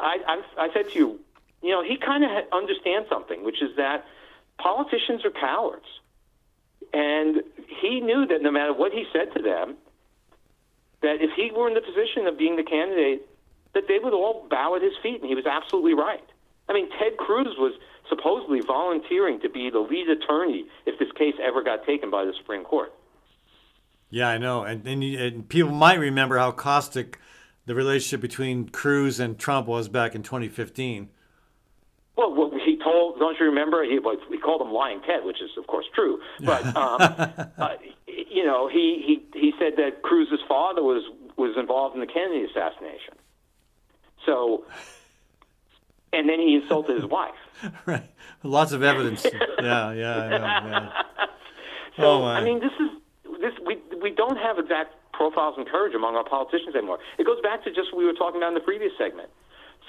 I, 0.00 0.16
I, 0.26 0.64
I 0.64 0.72
said 0.72 0.90
to 0.90 0.98
you, 0.98 1.20
you 1.62 1.70
know, 1.70 1.84
he 1.84 1.96
kind 1.96 2.24
of 2.24 2.30
understands 2.52 3.08
something, 3.08 3.44
which 3.44 3.62
is 3.62 3.76
that 3.76 4.04
politicians 4.58 5.24
are 5.24 5.30
cowards, 5.30 5.86
and 6.92 7.42
he 7.80 8.00
knew 8.00 8.26
that 8.26 8.42
no 8.42 8.50
matter 8.50 8.72
what 8.72 8.92
he 8.92 9.04
said 9.12 9.32
to 9.36 9.42
them 9.42 9.76
that 11.02 11.20
if 11.20 11.30
he 11.36 11.50
were 11.50 11.68
in 11.68 11.74
the 11.74 11.80
position 11.80 12.26
of 12.26 12.38
being 12.38 12.56
the 12.56 12.62
candidate, 12.62 13.28
that 13.74 13.84
they 13.88 13.98
would 13.98 14.12
all 14.12 14.46
bow 14.50 14.76
at 14.76 14.82
his 14.82 14.92
feet, 15.02 15.20
and 15.20 15.28
he 15.28 15.34
was 15.34 15.46
absolutely 15.46 15.94
right. 15.94 16.24
I 16.68 16.72
mean, 16.72 16.88
Ted 16.98 17.16
Cruz 17.16 17.54
was 17.58 17.74
supposedly 18.08 18.60
volunteering 18.60 19.40
to 19.40 19.48
be 19.48 19.70
the 19.70 19.80
lead 19.80 20.08
attorney 20.08 20.66
if 20.86 20.98
this 20.98 21.10
case 21.12 21.34
ever 21.42 21.62
got 21.62 21.84
taken 21.86 22.10
by 22.10 22.24
the 22.24 22.32
Supreme 22.38 22.64
Court. 22.64 22.92
Yeah, 24.10 24.28
I 24.28 24.38
know, 24.38 24.64
and, 24.64 24.86
and, 24.86 25.02
and 25.02 25.48
people 25.48 25.72
might 25.72 25.98
remember 25.98 26.36
how 26.36 26.52
caustic 26.52 27.18
the 27.64 27.74
relationship 27.74 28.20
between 28.20 28.68
Cruz 28.68 29.18
and 29.18 29.38
Trump 29.38 29.66
was 29.66 29.88
back 29.88 30.14
in 30.14 30.22
2015. 30.22 31.08
Well, 32.16 32.34
what 32.34 32.52
he 32.60 32.76
told, 32.76 33.18
don't 33.18 33.38
you 33.40 33.46
remember? 33.46 33.82
He, 33.84 33.98
well, 33.98 34.16
we 34.28 34.38
called 34.38 34.60
him 34.60 34.70
Lying 34.70 35.00
Ted, 35.00 35.24
which 35.24 35.40
is, 35.40 35.50
of 35.56 35.66
course, 35.66 35.86
true. 35.94 36.20
But 36.40 36.64
um, 36.76 37.00
uh, 37.56 37.68
you 38.32 38.44
know, 38.44 38.68
he, 38.68 39.02
he, 39.32 39.38
he 39.38 39.52
said 39.58 39.74
that 39.76 40.02
Cruz's 40.02 40.40
father 40.48 40.82
was, 40.82 41.04
was 41.36 41.56
involved 41.56 41.94
in 41.94 42.00
the 42.00 42.06
Kennedy 42.06 42.44
assassination. 42.44 43.14
So, 44.24 44.64
and 46.12 46.28
then 46.28 46.38
he 46.40 46.54
insulted 46.62 46.96
his 46.96 47.06
wife. 47.06 47.34
Right. 47.86 48.10
Lots 48.42 48.72
of 48.72 48.82
evidence. 48.82 49.24
yeah, 49.24 49.92
yeah, 49.92 50.16
I. 50.16 50.30
Yeah. 50.30 51.02
So, 51.96 52.22
oh, 52.22 52.24
I 52.24 52.42
mean, 52.42 52.58
this 52.58 52.72
is 52.80 52.90
this 53.40 53.52
we 53.66 53.76
we 54.00 54.10
don't 54.10 54.38
have 54.38 54.58
exact 54.58 54.94
profiles 55.12 55.54
and 55.58 55.68
courage 55.68 55.94
among 55.94 56.16
our 56.16 56.24
politicians 56.24 56.74
anymore. 56.74 56.98
It 57.18 57.26
goes 57.26 57.40
back 57.42 57.62
to 57.64 57.70
just 57.70 57.92
what 57.92 57.98
we 57.98 58.06
were 58.06 58.14
talking 58.16 58.40
about 58.40 58.48
in 58.48 58.54
the 58.54 58.64
previous 58.64 58.92
segment. 58.96 59.28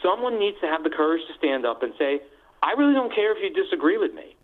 Someone 0.03 0.37
needs 0.37 0.59
to 0.59 0.67
have 0.67 0.83
the 0.83 0.89
courage 0.89 1.21
to 1.31 1.33
stand 1.37 1.65
up 1.65 1.81
and 1.81 1.93
say, 1.97 2.21
"I 2.61 2.73
really 2.73 2.93
don't 2.93 3.13
care 3.15 3.31
if 3.31 3.41
you 3.41 3.49
disagree 3.49 3.97
with 3.97 4.13
me, 4.13 4.35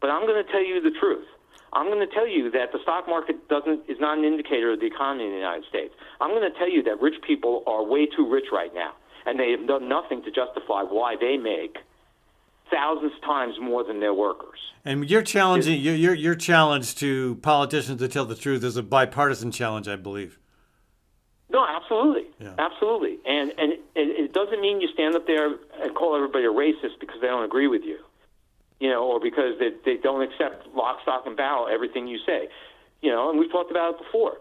but 0.00 0.10
I'm 0.10 0.26
going 0.26 0.44
to 0.44 0.50
tell 0.50 0.62
you 0.62 0.80
the 0.82 0.90
truth." 0.90 1.28
I'm 1.74 1.86
going 1.86 2.06
to 2.06 2.14
tell 2.14 2.28
you 2.28 2.50
that 2.52 2.72
the 2.72 2.78
stock 2.82 3.08
market 3.08 3.48
doesn't 3.48 3.82
is 3.88 3.98
not 4.00 4.18
an 4.18 4.24
indicator 4.24 4.72
of 4.72 4.80
the 4.80 4.86
economy 4.86 5.24
in 5.24 5.30
the 5.30 5.36
United 5.36 5.64
States. 5.68 5.92
I'm 6.20 6.30
going 6.30 6.50
to 6.50 6.56
tell 6.56 6.70
you 6.70 6.82
that 6.84 7.00
rich 7.00 7.20
people 7.26 7.64
are 7.66 7.84
way 7.84 8.06
too 8.06 8.30
rich 8.30 8.46
right 8.52 8.72
now, 8.74 8.92
and 9.26 9.38
they 9.38 9.50
have 9.50 9.66
done 9.66 9.88
nothing 9.88 10.22
to 10.22 10.30
justify 10.30 10.82
why 10.82 11.16
they 11.20 11.36
make 11.36 11.78
thousands 12.70 13.12
times 13.24 13.56
more 13.60 13.82
than 13.82 14.00
their 14.00 14.14
workers. 14.14 14.58
And 14.84 15.08
you're 15.10 15.22
challenging 15.22 15.80
your 15.80 15.94
your 15.94 16.14
your 16.14 16.34
challenge 16.36 16.94
to 16.96 17.36
politicians 17.36 17.98
to 18.00 18.08
tell 18.08 18.24
the 18.24 18.36
truth 18.36 18.62
is 18.62 18.76
a 18.76 18.82
bipartisan 18.82 19.50
challenge, 19.50 19.88
I 19.88 19.96
believe. 19.96 20.38
No, 21.50 21.64
absolutely, 21.68 22.26
yeah. 22.38 22.54
absolutely, 22.58 23.18
and 23.26 23.52
and 23.58 23.72
it, 23.72 23.80
it 23.96 24.32
doesn't 24.32 24.60
mean 24.60 24.80
you 24.80 24.88
stand 24.94 25.16
up 25.16 25.26
there 25.26 25.54
and 25.82 25.94
call 25.94 26.14
everybody 26.14 26.44
a 26.44 26.52
racist 26.52 27.00
because 27.00 27.20
they 27.20 27.26
don't 27.26 27.44
agree 27.44 27.66
with 27.66 27.82
you 27.82 27.98
you 28.80 28.90
know, 28.90 29.04
or 29.04 29.20
because 29.20 29.58
they, 29.58 29.70
they 29.84 30.00
don't 30.00 30.22
accept 30.22 30.66
lock, 30.74 31.02
stock, 31.02 31.24
and 31.26 31.36
barrel 31.36 31.68
everything 31.72 32.06
you 32.06 32.18
say. 32.26 32.48
You 33.00 33.10
know, 33.10 33.30
and 33.30 33.38
we've 33.38 33.50
talked 33.50 33.70
about 33.70 33.94
it 33.94 33.98
before. 33.98 34.38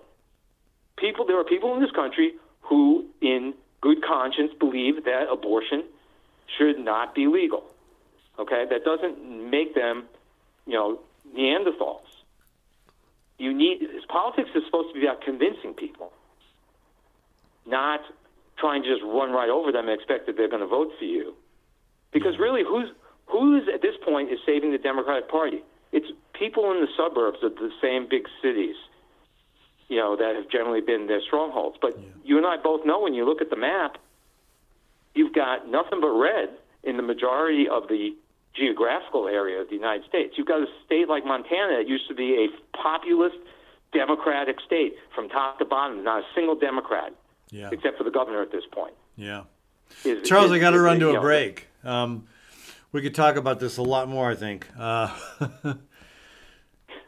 People, 0.98 1.26
there 1.26 1.40
are 1.40 1.44
people 1.44 1.74
in 1.76 1.82
this 1.82 1.92
country 1.92 2.34
who, 2.62 3.06
in 3.22 3.54
good 3.82 4.04
conscience, 4.04 4.52
believe 4.60 5.04
that 5.06 5.26
abortion 5.32 5.84
should 6.58 6.80
not 6.80 7.14
be 7.14 7.28
legal. 7.28 7.64
Okay, 8.40 8.66
that 8.70 8.84
doesn't 8.84 9.50
make 9.52 9.76
them, 9.76 10.06
you 10.66 10.74
know, 10.74 11.00
Neanderthals. 11.36 12.02
You 13.38 13.54
need 13.54 13.82
politics 14.08 14.50
is 14.56 14.64
supposed 14.66 14.94
to 14.94 15.00
be 15.00 15.06
about 15.06 15.22
convincing 15.22 15.74
people, 15.74 16.12
not 17.66 18.02
trying 18.58 18.84
to 18.84 18.90
just 18.90 19.04
run 19.04 19.32
right 19.32 19.50
over 19.50 19.72
them 19.72 19.90
and 19.90 20.00
expect 20.00 20.28
that 20.28 20.38
they're 20.38 20.50
going 20.50 20.62
to 20.62 20.68
vote 20.68 20.92
for 20.98 21.06
you. 21.06 21.36
Because 22.12 22.38
really, 22.40 22.64
who's 22.64 22.90
who 23.28 23.58
is 23.58 23.64
at 23.74 23.82
this 23.82 23.96
point 24.04 24.32
is 24.32 24.40
saving 24.46 24.72
the 24.72 24.78
Democratic 24.78 25.30
Party? 25.30 25.64
It's 25.92 26.08
people 26.38 26.72
in 26.72 26.82
the 26.82 26.88
suburbs 26.98 27.40
of 27.44 27.56
the 27.56 27.70
same 27.82 28.08
big 28.10 28.28
cities, 28.42 28.76
you 29.88 29.98
know, 29.98 30.16
that 30.16 30.36
have 30.36 30.50
generally 30.50 30.82
been 30.82 31.08
their 31.08 31.22
strongholds. 31.22 31.78
But 31.82 31.98
yeah. 31.98 32.06
you 32.24 32.38
and 32.38 32.46
I 32.46 32.58
both 32.58 32.86
know 32.86 33.02
when 33.02 33.14
you 33.14 33.26
look 33.26 33.42
at 33.42 33.50
the 33.50 33.56
map, 33.56 33.98
you've 35.14 35.34
got 35.34 35.70
nothing 35.70 36.02
but 36.02 36.10
red 36.10 36.50
in 36.84 36.98
the 36.98 37.04
majority 37.04 37.68
of 37.70 37.88
the 37.88 38.16
geographical 38.56 39.28
area 39.28 39.62
of 39.62 39.70
the 39.70 39.76
United 39.76 40.08
States. 40.08 40.36
You've 40.38 40.48
got 40.48 40.62
a 40.62 40.68
state 40.86 41.08
like 41.08 41.26
Montana 41.26 41.78
that 41.78 41.88
used 41.88 42.08
to 42.08 42.16
be 42.16 42.48
a 42.50 42.78
populist 42.78 43.38
Democratic 43.94 44.58
state 44.66 44.96
from 45.14 45.30
top 45.30 45.60
to 45.60 45.66
bottom, 45.66 46.04
not 46.04 46.22
a 46.22 46.26
single 46.36 46.56
Democrat, 46.56 47.14
yeah. 47.52 47.70
except 47.72 47.98
for 47.98 48.04
the 48.04 48.12
governor 48.12 48.42
at 48.42 48.52
this 48.52 48.64
point. 48.72 48.94
Yeah. 49.16 49.44
Is, 50.04 50.28
Charles, 50.28 50.48
is, 50.48 50.54
I 50.54 50.60
got 50.60 50.72
to 50.72 50.80
run 50.80 51.00
to 51.00 51.16
a 51.16 51.22
break. 51.22 51.68
Um, 51.84 52.28
we 52.94 53.02
could 53.02 53.14
talk 53.14 53.36
about 53.36 53.60
this 53.60 53.76
a 53.78 53.84
lot 53.84 54.08
more. 54.08 54.32
I 54.32 54.36
think. 54.36 54.68
Uh, 54.80 55.14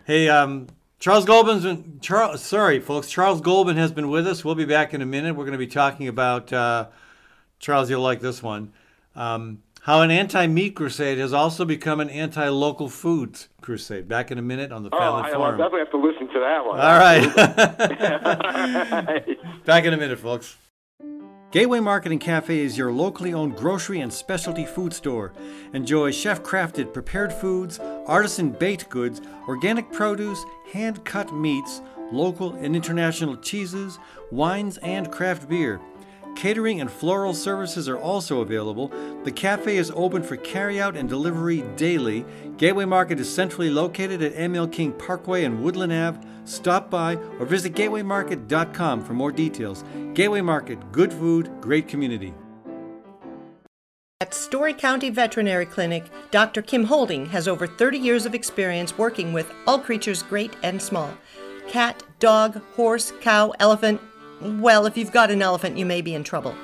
hey, 0.05 0.27
um, 0.27 0.67
Charles 0.99 1.23
Goldman's 1.23 1.63
been 1.63 1.99
Charles. 2.01 2.41
Sorry, 2.41 2.81
folks. 2.81 3.09
Charles 3.09 3.39
Goldman 3.39 3.77
has 3.77 3.93
been 3.93 4.09
with 4.09 4.27
us. 4.27 4.43
We'll 4.43 4.55
be 4.55 4.65
back 4.65 4.93
in 4.93 5.01
a 5.01 5.05
minute. 5.05 5.35
We're 5.35 5.45
going 5.45 5.53
to 5.53 5.57
be 5.57 5.67
talking 5.67 6.09
about 6.09 6.51
uh, 6.51 6.87
Charles. 7.59 7.89
You'll 7.89 8.01
like 8.01 8.19
this 8.19 8.43
one. 8.43 8.73
Um, 9.15 9.61
how 9.83 10.01
an 10.01 10.09
anti-meat 10.09 10.75
crusade 10.75 11.19
has 11.19 11.31
also 11.31 11.63
become 11.63 11.99
an 11.99 12.09
anti-local 12.09 12.89
foods 12.89 13.49
crusade. 13.61 14.07
Back 14.07 14.31
in 14.31 14.39
a 14.39 14.41
minute 14.41 14.71
on 14.71 14.81
the 14.81 14.89
oh, 14.91 14.97
Fallon 14.97 15.31
Forum. 15.31 15.61
I 15.61 15.63
definitely 15.63 15.79
have 15.81 15.91
to 15.91 15.97
listen 15.97 16.27
to 16.27 16.39
that 16.39 16.65
one. 16.65 16.79
All 16.79 16.97
right. 16.97 17.25
Back 19.65 19.85
in 19.85 19.93
a 19.93 19.97
minute, 19.97 20.17
folks. 20.17 20.57
Gateway 21.55 21.79
Market 21.79 22.11
and 22.11 22.19
Cafe 22.19 22.59
is 22.59 22.77
your 22.77 22.91
locally 22.91 23.33
owned 23.33 23.55
grocery 23.55 24.01
and 24.01 24.11
specialty 24.11 24.65
food 24.65 24.91
store. 24.91 25.31
Enjoy 25.71 26.11
chef 26.11 26.43
crafted 26.43 26.91
prepared 26.91 27.31
foods, 27.31 27.79
artisan 27.79 28.49
baked 28.49 28.89
goods, 28.89 29.21
organic 29.47 29.89
produce, 29.93 30.43
hand 30.73 31.05
cut 31.05 31.33
meats, 31.33 31.81
local 32.11 32.51
and 32.55 32.75
international 32.75 33.37
cheeses, 33.37 33.97
wines, 34.31 34.79
and 34.79 35.09
craft 35.13 35.47
beer. 35.47 35.79
Catering 36.35 36.81
and 36.81 36.91
floral 36.91 37.33
services 37.33 37.87
are 37.87 37.97
also 37.97 38.41
available. 38.41 38.89
The 39.23 39.31
cafe 39.31 39.77
is 39.77 39.91
open 39.95 40.21
for 40.21 40.35
carryout 40.35 40.97
and 40.97 41.07
delivery 41.07 41.63
daily. 41.77 42.25
Gateway 42.57 42.85
Market 42.85 43.19
is 43.19 43.33
centrally 43.33 43.69
located 43.69 44.21
at 44.21 44.35
ML 44.35 44.71
King 44.71 44.91
Parkway 44.91 45.45
and 45.45 45.63
Woodland 45.63 45.93
Ave. 45.93 46.19
Stop 46.43 46.89
by 46.89 47.15
or 47.39 47.45
visit 47.45 47.73
gatewaymarket.com 47.73 49.03
for 49.03 49.13
more 49.13 49.31
details. 49.31 49.83
Gateway 50.13 50.41
Market, 50.41 50.91
good 50.91 51.11
food, 51.13 51.49
great 51.61 51.87
community. 51.87 52.33
At 54.21 54.33
Story 54.33 54.73
County 54.73 55.09
Veterinary 55.09 55.65
Clinic, 55.65 56.05
Dr. 56.31 56.61
Kim 56.61 56.85
Holding 56.85 57.27
has 57.27 57.47
over 57.47 57.67
30 57.67 57.97
years 57.97 58.25
of 58.25 58.35
experience 58.35 58.97
working 58.97 59.33
with 59.33 59.51
all 59.67 59.79
creatures 59.79 60.21
great 60.23 60.55
and 60.63 60.81
small 60.81 61.11
cat, 61.67 62.03
dog, 62.19 62.61
horse, 62.75 63.11
cow, 63.21 63.51
elephant. 63.59 63.99
Well, 64.41 64.85
if 64.85 64.97
you've 64.97 65.11
got 65.11 65.31
an 65.31 65.41
elephant, 65.41 65.77
you 65.77 65.85
may 65.85 66.01
be 66.01 66.13
in 66.13 66.23
trouble. 66.23 66.55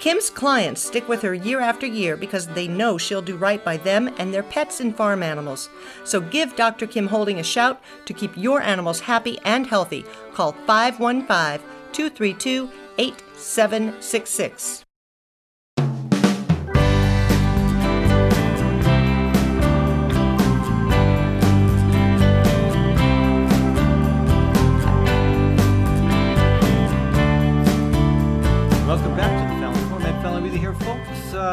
Kim's 0.00 0.28
clients 0.28 0.82
stick 0.82 1.08
with 1.08 1.22
her 1.22 1.32
year 1.32 1.60
after 1.60 1.86
year 1.86 2.16
because 2.16 2.46
they 2.48 2.68
know 2.68 2.98
she'll 2.98 3.22
do 3.22 3.36
right 3.36 3.64
by 3.64 3.76
them 3.76 4.12
and 4.18 4.34
their 4.34 4.42
pets 4.42 4.80
and 4.80 4.94
farm 4.94 5.22
animals. 5.22 5.70
So 6.04 6.20
give 6.20 6.56
Dr. 6.56 6.86
Kim 6.86 7.06
Holding 7.06 7.38
a 7.38 7.44
shout 7.44 7.80
to 8.06 8.12
keep 8.12 8.36
your 8.36 8.60
animals 8.60 9.00
happy 9.00 9.38
and 9.44 9.66
healthy. 9.66 10.04
Call 10.34 10.52
515 10.66 11.66
232 11.92 12.70
8766. 12.98 14.83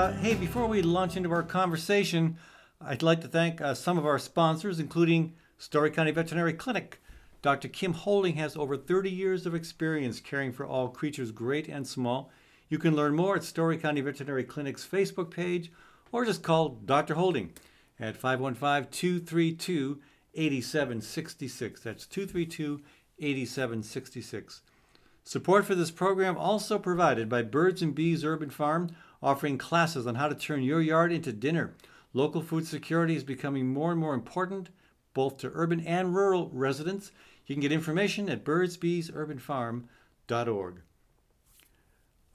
Before 0.09 0.65
we 0.65 0.81
launch 0.81 1.15
into 1.15 1.31
our 1.31 1.43
conversation, 1.43 2.37
I'd 2.79 3.03
like 3.03 3.21
to 3.21 3.27
thank 3.27 3.61
uh, 3.61 3.75
some 3.75 3.99
of 3.99 4.05
our 4.05 4.17
sponsors, 4.17 4.79
including 4.79 5.35
Story 5.59 5.91
County 5.91 6.09
Veterinary 6.09 6.53
Clinic. 6.53 6.99
Dr. 7.43 7.67
Kim 7.67 7.93
Holding 7.93 8.35
has 8.35 8.57
over 8.57 8.75
30 8.77 9.11
years 9.11 9.45
of 9.45 9.53
experience 9.53 10.19
caring 10.19 10.51
for 10.51 10.65
all 10.65 10.89
creatures, 10.89 11.31
great 11.31 11.67
and 11.67 11.85
small. 11.87 12.31
You 12.67 12.79
can 12.79 12.95
learn 12.95 13.15
more 13.15 13.35
at 13.35 13.43
Story 13.43 13.77
County 13.77 14.01
Veterinary 14.01 14.43
Clinic's 14.43 14.87
Facebook 14.87 15.29
page 15.29 15.71
or 16.11 16.25
just 16.25 16.41
call 16.41 16.69
Dr. 16.69 17.13
Holding 17.13 17.53
at 17.99 18.17
515 18.17 18.91
232 18.91 19.99
8766. 20.33 21.81
That's 21.81 22.07
232 22.07 22.81
8766. 23.19 24.61
Support 25.23 25.65
for 25.65 25.75
this 25.75 25.91
program 25.91 26.37
also 26.37 26.79
provided 26.79 27.29
by 27.29 27.43
Birds 27.43 27.83
and 27.83 27.93
Bees 27.93 28.25
Urban 28.25 28.49
Farm, 28.49 28.89
offering 29.21 29.57
classes 29.57 30.07
on 30.07 30.15
how 30.15 30.27
to 30.27 30.35
turn 30.35 30.63
your 30.63 30.81
yard 30.81 31.11
into 31.11 31.31
dinner. 31.31 31.75
Local 32.13 32.41
food 32.41 32.67
security 32.67 33.15
is 33.15 33.23
becoming 33.23 33.67
more 33.67 33.91
and 33.91 33.99
more 33.99 34.13
important, 34.13 34.69
both 35.13 35.37
to 35.37 35.51
urban 35.53 35.79
and 35.81 36.15
rural 36.15 36.49
residents. 36.53 37.11
You 37.45 37.55
can 37.55 37.61
get 37.61 37.71
information 37.71 38.29
at 38.29 38.43
birdsbeesurbanfarm.org. 38.43 40.81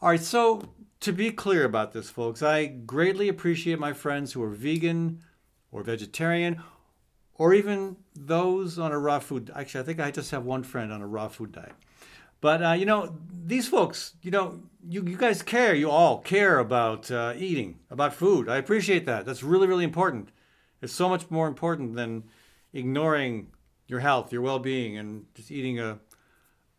All 0.02 0.10
right, 0.10 0.20
so 0.20 0.68
to 1.00 1.12
be 1.12 1.30
clear 1.30 1.64
about 1.64 1.92
this, 1.92 2.10
folks, 2.10 2.42
I 2.42 2.66
greatly 2.66 3.28
appreciate 3.28 3.78
my 3.78 3.92
friends 3.92 4.32
who 4.32 4.42
are 4.42 4.50
vegan 4.50 5.22
or 5.70 5.82
vegetarian 5.82 6.62
or 7.34 7.54
even 7.54 7.96
those 8.14 8.78
on 8.78 8.92
a 8.92 8.98
raw 8.98 9.18
food. 9.18 9.50
Actually, 9.54 9.80
I 9.80 9.84
think 9.84 10.00
I 10.00 10.10
just 10.10 10.30
have 10.30 10.44
one 10.44 10.62
friend 10.62 10.92
on 10.92 11.02
a 11.02 11.06
raw 11.06 11.28
food 11.28 11.52
diet. 11.52 11.74
But 12.40 12.62
uh, 12.62 12.72
you 12.72 12.86
know, 12.86 13.16
these 13.44 13.68
folks, 13.68 14.14
you 14.22 14.30
know, 14.30 14.60
you, 14.88 15.04
you 15.04 15.16
guys 15.16 15.42
care. 15.42 15.74
You 15.74 15.90
all 15.90 16.18
care 16.18 16.58
about 16.58 17.10
uh, 17.10 17.34
eating, 17.36 17.78
about 17.90 18.14
food. 18.14 18.48
I 18.48 18.56
appreciate 18.56 19.06
that. 19.06 19.24
That's 19.26 19.42
really, 19.42 19.66
really 19.66 19.84
important. 19.84 20.30
It's 20.82 20.92
so 20.92 21.08
much 21.08 21.30
more 21.30 21.48
important 21.48 21.96
than 21.96 22.24
ignoring 22.72 23.48
your 23.88 24.00
health, 24.00 24.32
your 24.32 24.42
well-being, 24.42 24.96
and 24.96 25.26
just 25.34 25.50
eating 25.50 25.80
a 25.80 25.98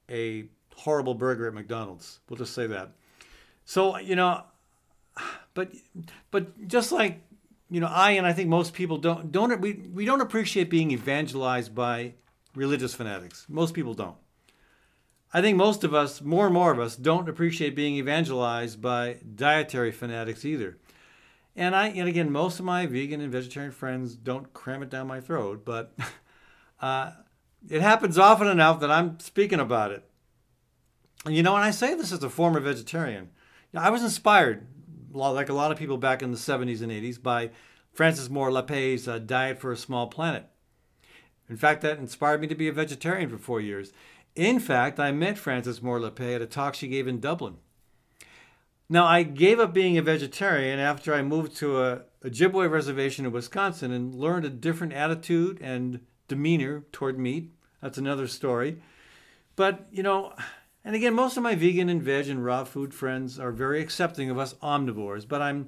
a 0.09 0.45
horrible 0.75 1.15
burger 1.15 1.47
at 1.47 1.53
McDonald's. 1.53 2.19
We'll 2.29 2.37
just 2.37 2.53
say 2.53 2.67
that. 2.67 2.91
So 3.65 3.97
you 3.97 4.15
know, 4.15 4.43
but 5.53 5.71
but 6.31 6.67
just 6.67 6.91
like 6.91 7.21
you 7.69 7.79
know, 7.79 7.87
I 7.87 8.11
and 8.11 8.25
I 8.25 8.33
think 8.33 8.49
most 8.49 8.73
people 8.73 8.97
don't 8.97 9.31
don't 9.31 9.59
we, 9.59 9.73
we 9.93 10.05
don't 10.05 10.21
appreciate 10.21 10.69
being 10.69 10.91
evangelized 10.91 11.73
by 11.73 12.13
religious 12.55 12.93
fanatics. 12.93 13.45
Most 13.49 13.73
people 13.73 13.93
don't. 13.93 14.15
I 15.37 15.41
think 15.41 15.55
most 15.55 15.83
of 15.83 15.93
us, 15.93 16.19
more 16.19 16.45
and 16.45 16.53
more 16.55 16.71
of 16.71 16.79
us, 16.79 16.95
don't 16.95 17.29
appreciate 17.29 17.75
being 17.75 17.93
evangelized 17.97 18.81
by 18.81 19.17
dietary 19.35 19.91
fanatics 19.91 20.43
either. 20.43 20.79
And 21.55 21.75
I, 21.75 21.89
and 21.89 22.09
again, 22.09 22.31
most 22.31 22.57
of 22.57 22.65
my 22.65 22.87
vegan 22.87 23.21
and 23.21 23.31
vegetarian 23.31 23.71
friends 23.71 24.15
don't 24.15 24.51
cram 24.51 24.81
it 24.81 24.89
down 24.89 25.05
my 25.05 25.19
throat, 25.19 25.63
but 25.63 25.93
uh, 26.81 27.11
it 27.69 27.81
happens 27.81 28.17
often 28.17 28.47
enough 28.47 28.79
that 28.79 28.89
I'm 28.89 29.19
speaking 29.19 29.59
about 29.59 29.91
it. 29.91 30.09
And 31.23 31.35
you 31.35 31.43
know, 31.43 31.55
and 31.55 31.63
I 31.63 31.69
say 31.69 31.93
this 31.93 32.11
as 32.11 32.23
a 32.23 32.31
former 32.31 32.59
vegetarian. 32.59 33.29
I 33.75 33.91
was 33.91 34.01
inspired, 34.01 34.65
like 35.13 35.49
a 35.49 35.53
lot 35.53 35.71
of 35.71 35.77
people 35.77 35.99
back 35.99 36.23
in 36.23 36.31
the 36.31 36.37
70s 36.37 36.81
and 36.81 36.91
80s, 36.91 37.21
by 37.21 37.51
Frances 37.93 38.27
Moore 38.27 38.49
Lappé's 38.49 39.07
uh, 39.07 39.19
Diet 39.19 39.59
for 39.59 39.71
a 39.71 39.77
Small 39.77 40.07
Planet. 40.07 40.47
In 41.47 41.57
fact, 41.57 41.81
that 41.81 41.99
inspired 41.99 42.41
me 42.41 42.47
to 42.47 42.55
be 42.55 42.67
a 42.67 42.73
vegetarian 42.73 43.29
for 43.29 43.37
four 43.37 43.61
years. 43.61 43.93
In 44.37 44.59
fact, 44.59 44.99
I 44.99 45.11
met 45.11 45.35
Frances 45.35 45.81
Moore 45.81 45.99
Lappé 45.99 46.35
at 46.35 46.43
a 46.43 46.45
talk 46.45 46.75
she 46.75 46.87
gave 46.87 47.07
in 47.07 47.19
Dublin. 47.19 47.55
Now, 48.87 49.07
I 49.07 49.23
gave 49.23 49.59
up 49.59 49.73
being 49.73 49.97
a 49.97 50.03
vegetarian 50.03 50.79
after 50.79 51.11
I 51.11 51.23
moved 51.23 51.57
to 51.57 51.81
a 51.81 52.01
Ojibwe 52.23 52.69
reservation 52.69 53.25
in 53.25 53.31
Wisconsin 53.31 53.91
and 53.91 54.13
learned 54.13 54.45
a 54.45 54.49
different 54.49 54.93
attitude 54.93 55.59
and 55.59 56.01
demeanor 56.27 56.83
toward 56.91 57.17
meat. 57.17 57.51
That's 57.81 57.97
another 57.97 58.27
story. 58.27 58.77
But, 59.55 59.87
you 59.91 60.03
know, 60.03 60.33
and 60.85 60.95
again, 60.95 61.15
most 61.15 61.35
of 61.35 61.41
my 61.41 61.55
vegan 61.55 61.89
and 61.89 62.03
veg 62.03 62.29
and 62.29 62.45
raw 62.45 62.63
food 62.63 62.93
friends 62.93 63.39
are 63.39 63.51
very 63.51 63.81
accepting 63.81 64.29
of 64.29 64.37
us 64.37 64.53
omnivores, 64.61 65.27
but 65.27 65.41
I'm 65.41 65.67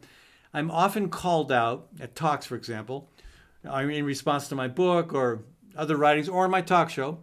I'm 0.53 0.69
often 0.69 1.09
called 1.09 1.51
out 1.51 1.87
at 1.99 2.15
talks, 2.15 2.45
for 2.45 2.55
example, 2.55 3.09
uh, 3.67 3.77
in 3.77 4.05
response 4.05 4.47
to 4.47 4.55
my 4.55 4.67
book 4.67 5.11
or 5.11 5.43
other 5.75 5.97
writings 5.97 6.29
or 6.29 6.45
in 6.45 6.51
my 6.51 6.61
talk 6.61 6.91
show 6.91 7.19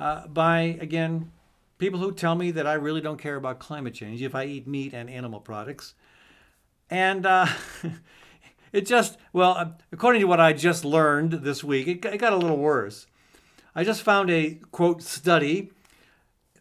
uh, 0.00 0.26
by, 0.26 0.78
again, 0.80 1.30
people 1.76 2.00
who 2.00 2.10
tell 2.10 2.34
me 2.34 2.50
that 2.52 2.66
I 2.66 2.72
really 2.72 3.02
don't 3.02 3.18
care 3.18 3.36
about 3.36 3.58
climate 3.58 3.94
change 3.94 4.22
if 4.22 4.34
I 4.34 4.46
eat 4.46 4.66
meat 4.66 4.94
and 4.94 5.10
animal 5.10 5.40
products. 5.40 5.94
And 6.88 7.26
uh, 7.26 7.46
it 8.72 8.86
just, 8.86 9.18
well, 9.34 9.52
uh, 9.52 9.68
according 9.92 10.22
to 10.22 10.26
what 10.26 10.40
I 10.40 10.54
just 10.54 10.86
learned 10.86 11.32
this 11.32 11.62
week, 11.62 11.86
it, 11.86 12.18
got 12.18 12.32
a 12.32 12.36
little 12.36 12.56
worse. 12.56 13.06
I 13.74 13.84
just 13.84 14.02
found 14.02 14.30
a 14.30 14.58
quote 14.72 15.02
study 15.02 15.70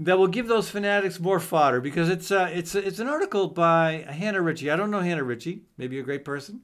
that 0.02 0.18
will 0.18 0.28
give 0.28 0.48
those 0.48 0.70
fanatics 0.70 1.20
more 1.20 1.40
fodder 1.40 1.82
because 1.82 2.08
it's 2.08 2.32
uh, 2.32 2.50
it's 2.54 2.76
it's 2.76 3.00
an 3.00 3.08
article 3.08 3.48
by 3.48 4.06
Hannah 4.08 4.42
Ritchie. 4.42 4.70
I 4.70 4.76
don't 4.76 4.92
know 4.92 5.02
Hannah 5.02 5.24
Ritchie, 5.24 5.64
maybe 5.76 6.00
a 6.00 6.04
great 6.04 6.24
person, 6.24 6.62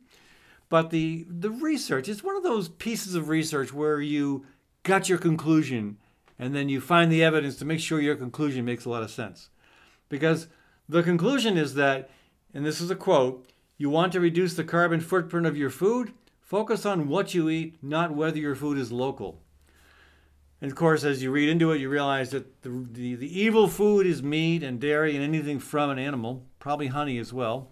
but 0.69 0.91
the 0.91 1.25
the 1.27 1.49
research 1.49 2.07
it's 2.07 2.23
one 2.23 2.37
of 2.37 2.43
those 2.43 2.69
pieces 2.69 3.15
of 3.15 3.27
research 3.27 3.73
where 3.73 3.99
you 3.99 4.45
got 4.83 5.09
your 5.09 5.17
conclusion 5.17 5.97
and 6.37 6.55
then 6.55 6.69
you 6.69 6.81
find 6.81 7.11
the 7.11 7.23
evidence 7.23 7.55
to 7.57 7.65
make 7.65 7.79
sure 7.79 7.99
your 7.99 8.15
conclusion 8.15 8.65
makes 8.65 8.85
a 8.85 8.89
lot 8.89 9.03
of 9.03 9.11
sense. 9.11 9.49
Because 10.09 10.47
the 10.87 11.03
conclusion 11.03 11.57
is 11.57 11.75
that, 11.75 12.09
and 12.53 12.65
this 12.65 12.81
is 12.81 12.91
a 12.91 12.95
quote, 12.95 13.49
you 13.77 13.89
want 13.89 14.11
to 14.13 14.19
reduce 14.19 14.53
the 14.53 14.63
carbon 14.63 14.99
footprint 14.99 15.45
of 15.45 15.57
your 15.57 15.69
food? 15.69 16.13
Focus 16.41 16.85
on 16.85 17.07
what 17.07 17.33
you 17.33 17.49
eat, 17.49 17.75
not 17.81 18.11
whether 18.11 18.37
your 18.37 18.55
food 18.55 18.77
is 18.77 18.91
local. 18.91 19.41
And 20.61 20.71
of 20.71 20.77
course, 20.77 21.03
as 21.03 21.21
you 21.21 21.31
read 21.31 21.49
into 21.49 21.71
it, 21.71 21.81
you 21.81 21.89
realize 21.89 22.29
that 22.31 22.61
the, 22.61 22.87
the, 22.91 23.15
the 23.15 23.39
evil 23.39 23.67
food 23.67 24.07
is 24.07 24.23
meat 24.23 24.63
and 24.63 24.79
dairy 24.79 25.15
and 25.15 25.23
anything 25.23 25.59
from 25.59 25.89
an 25.89 25.99
animal, 25.99 26.45
probably 26.59 26.87
honey 26.87 27.17
as 27.17 27.33
well. 27.33 27.71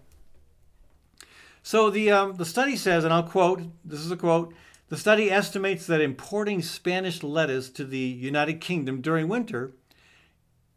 So 1.62 1.88
the, 1.88 2.10
um, 2.10 2.34
the 2.34 2.44
study 2.44 2.76
says, 2.76 3.04
and 3.04 3.12
I'll 3.12 3.22
quote 3.22 3.62
this 3.84 4.00
is 4.00 4.10
a 4.10 4.16
quote 4.16 4.54
the 4.88 4.96
study 4.96 5.30
estimates 5.30 5.86
that 5.86 6.00
importing 6.00 6.60
Spanish 6.60 7.22
lettuce 7.22 7.70
to 7.70 7.84
the 7.84 7.98
United 7.98 8.60
Kingdom 8.60 9.00
during 9.00 9.28
winter 9.28 9.72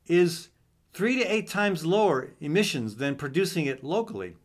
is 0.06 0.50
three 0.94 1.18
to 1.18 1.26
eight 1.26 1.48
times 1.48 1.86
lower 1.86 2.32
emissions 2.40 2.96
than 2.96 3.16
producing 3.16 3.66
it 3.66 3.84
locally. 3.84 4.36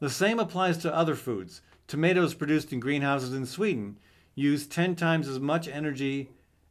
The 0.00 0.10
same 0.10 0.38
applies 0.38 0.78
to 0.78 0.94
other 0.94 1.14
foods. 1.14 1.62
Tomatoes 1.86 2.34
produced 2.34 2.72
in 2.72 2.80
greenhouses 2.80 3.32
in 3.32 3.46
Sweden 3.46 3.98
use 4.34 4.66
10 4.66 4.96
times 4.96 5.28
as 5.28 5.38
much 5.38 5.68
energy 5.68 6.30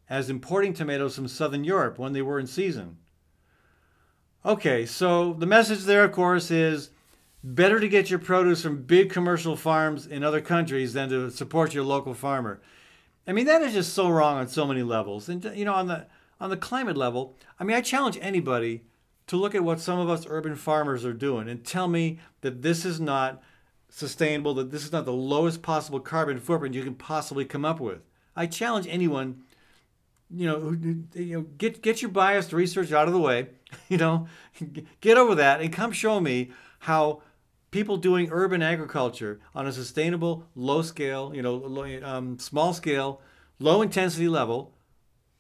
as 0.10 0.30
importing 0.30 0.74
tomatoes 0.74 1.16
from 1.16 1.28
southern 1.28 1.64
Europe 1.64 1.98
when 1.98 2.14
they 2.14 2.22
were 2.22 2.40
in 2.40 2.48
season. 2.48 2.98
Okay, 4.46 4.86
so 4.86 5.34
the 5.34 5.48
message 5.48 5.84
there, 5.84 6.04
of 6.04 6.12
course, 6.12 6.52
is 6.52 6.92
better 7.46 7.80
to 7.80 7.88
get 7.88 8.10
your 8.10 8.18
produce 8.18 8.64
from 8.64 8.82
big 8.82 9.12
commercial 9.12 9.56
farms 9.56 10.08
in 10.08 10.24
other 10.24 10.42
countries 10.42 10.94
than 10.94 11.10
to 11.10 11.30
support 11.30 11.76
your 11.76 11.84
local 11.84 12.16
farmer. 12.16 12.60
I 13.28 13.34
mean, 13.34 13.46
that 13.46 13.62
is 13.62 13.74
just 13.74 13.94
so 13.94 14.10
wrong 14.10 14.38
on 14.38 14.48
so 14.48 14.66
many 14.66 14.82
levels. 14.82 15.30
And 15.30 15.44
you 15.56 15.64
know, 15.64 15.74
on 15.74 15.88
the 15.88 16.08
on 16.40 16.50
the 16.50 16.58
climate 16.58 16.98
level, 16.98 17.38
I 17.60 17.64
mean, 17.64 17.78
I 17.78 17.82
challenge 17.82 18.18
anybody 18.20 18.84
to 19.28 19.38
look 19.38 19.54
at 19.54 19.64
what 19.64 19.80
some 19.80 20.00
of 20.00 20.10
us 20.10 20.26
urban 20.28 20.56
farmers 20.56 21.06
are 21.06 21.14
doing 21.14 21.48
and 21.48 21.64
tell 21.64 21.88
me 21.88 22.20
that 22.42 22.62
this 22.64 22.84
is 22.84 23.00
not 23.00 23.42
sustainable, 23.90 24.54
that 24.56 24.72
this 24.72 24.84
is 24.84 24.92
not 24.92 25.06
the 25.06 25.14
lowest 25.14 25.62
possible 25.62 26.00
carbon 26.00 26.40
footprint 26.40 26.76
you 26.76 26.84
can 26.84 26.96
possibly 26.96 27.46
come 27.46 27.64
up 27.64 27.80
with. 27.80 28.00
I 28.36 28.48
challenge 28.48 28.88
anyone, 28.90 29.44
you 30.30 30.48
know, 30.48 30.76
you 31.14 31.38
know, 31.38 31.42
get 31.60 31.84
get 31.84 32.02
your 32.02 32.12
biased 32.12 32.54
research 32.54 32.92
out 32.92 33.08
of 33.08 33.14
the 33.14 33.20
way, 33.20 33.50
you 33.88 33.98
know, 33.98 34.28
get 35.02 35.18
over 35.18 35.36
that 35.36 35.62
and 35.62 35.72
come 35.72 35.92
show 35.92 36.20
me 36.20 36.52
how 36.80 37.22
people 37.76 37.98
doing 37.98 38.30
urban 38.32 38.62
agriculture 38.62 39.42
on 39.54 39.68
a 39.68 39.72
sustainable, 39.72 40.46
low 40.56 40.82
scale, 40.82 41.34
you 41.36 41.42
know, 41.42 41.56
low, 41.56 41.84
um, 42.04 42.40
small 42.40 42.74
scale, 42.74 43.20
low 43.60 43.82
intensity 43.82 44.30
level 44.30 44.74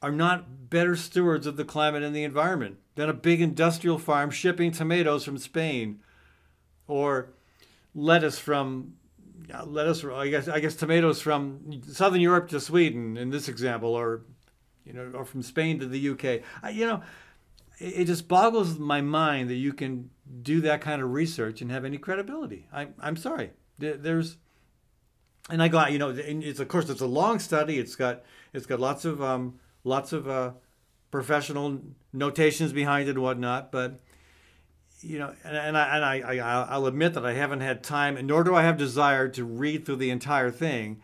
are 0.01 0.11
not 0.11 0.69
better 0.69 0.97
stewards 0.97 1.47
of 1.47 1.55
the 1.55 1.63
climate 1.63 2.03
and 2.03 2.13
the 2.13 2.25
environment 2.25 2.75
than 2.95 3.07
a 3.07 3.13
big 3.13 3.39
industrial 3.39 3.97
farm 3.97 4.29
shipping 4.29 4.69
tomatoes 4.69 5.23
from 5.23 5.38
Spain 5.38 6.01
or 6.89 7.29
lettuce 7.95 8.38
from 8.38 8.95
lettuce 9.65 10.03
I 10.03 10.27
guess 10.27 10.49
I 10.49 10.59
guess 10.59 10.75
tomatoes 10.75 11.21
from 11.21 11.81
southern 11.89 12.19
Europe 12.19 12.49
to 12.49 12.59
Sweden 12.59 13.15
in 13.15 13.29
this 13.29 13.47
example 13.47 13.95
or 13.95 14.23
you 14.83 14.91
know 14.91 15.09
or 15.13 15.23
from 15.23 15.41
Spain 15.41 15.79
to 15.79 15.88
the 15.88 16.09
UK. 16.09 16.41
I, 16.61 16.71
you 16.71 16.86
know, 16.86 17.01
it, 17.80 18.05
just 18.05 18.28
boggles 18.28 18.78
my 18.80 19.01
mind 19.01 19.49
that 19.49 19.55
you 19.55 19.73
can 19.73 20.09
do 20.41 20.61
that 20.61 20.82
kind 20.82 21.01
of 21.01 21.11
research 21.11 21.61
and 21.61 21.71
have 21.71 21.86
any 21.86 21.97
credibility. 21.97 22.67
I, 22.73 22.88
I'm 22.99 23.17
sorry. 23.17 23.51
There's, 23.78 24.38
and 25.49 25.61
I 25.61 25.67
got 25.67 25.91
you 25.91 25.99
know 25.99 26.09
it's 26.09 26.59
of 26.59 26.67
course 26.67 26.89
it's 26.89 27.01
a 27.01 27.05
long 27.07 27.39
study. 27.39 27.78
It's 27.78 27.95
got 27.95 28.23
it's 28.53 28.65
got 28.65 28.80
lots 28.80 29.05
of 29.05 29.21
um, 29.21 29.59
lots 29.84 30.13
of 30.13 30.28
uh, 30.28 30.51
professional 31.11 31.82
notations 32.13 32.73
behind 32.73 33.07
it 33.07 33.11
and 33.11 33.21
whatnot. 33.21 33.71
But 33.71 33.99
you 35.01 35.19
know, 35.19 35.34
and, 35.43 35.55
and, 35.55 35.78
I, 35.78 35.95
and 35.95 36.05
I, 36.05 36.38
I, 36.38 36.63
I'll 36.63 36.88
admit 36.88 37.13
that 37.13 37.26
I 37.26 37.34
haven't 37.34 37.61
had 37.61 37.84
time, 37.84 38.17
nor 38.26 38.43
do 38.43 38.55
I 38.55 38.63
have 38.63 38.78
desire 38.78 39.28
to 39.30 39.43
read 39.43 39.86
through 39.86 39.97
the 39.97 40.09
entire 40.09 40.51
thing. 40.51 41.01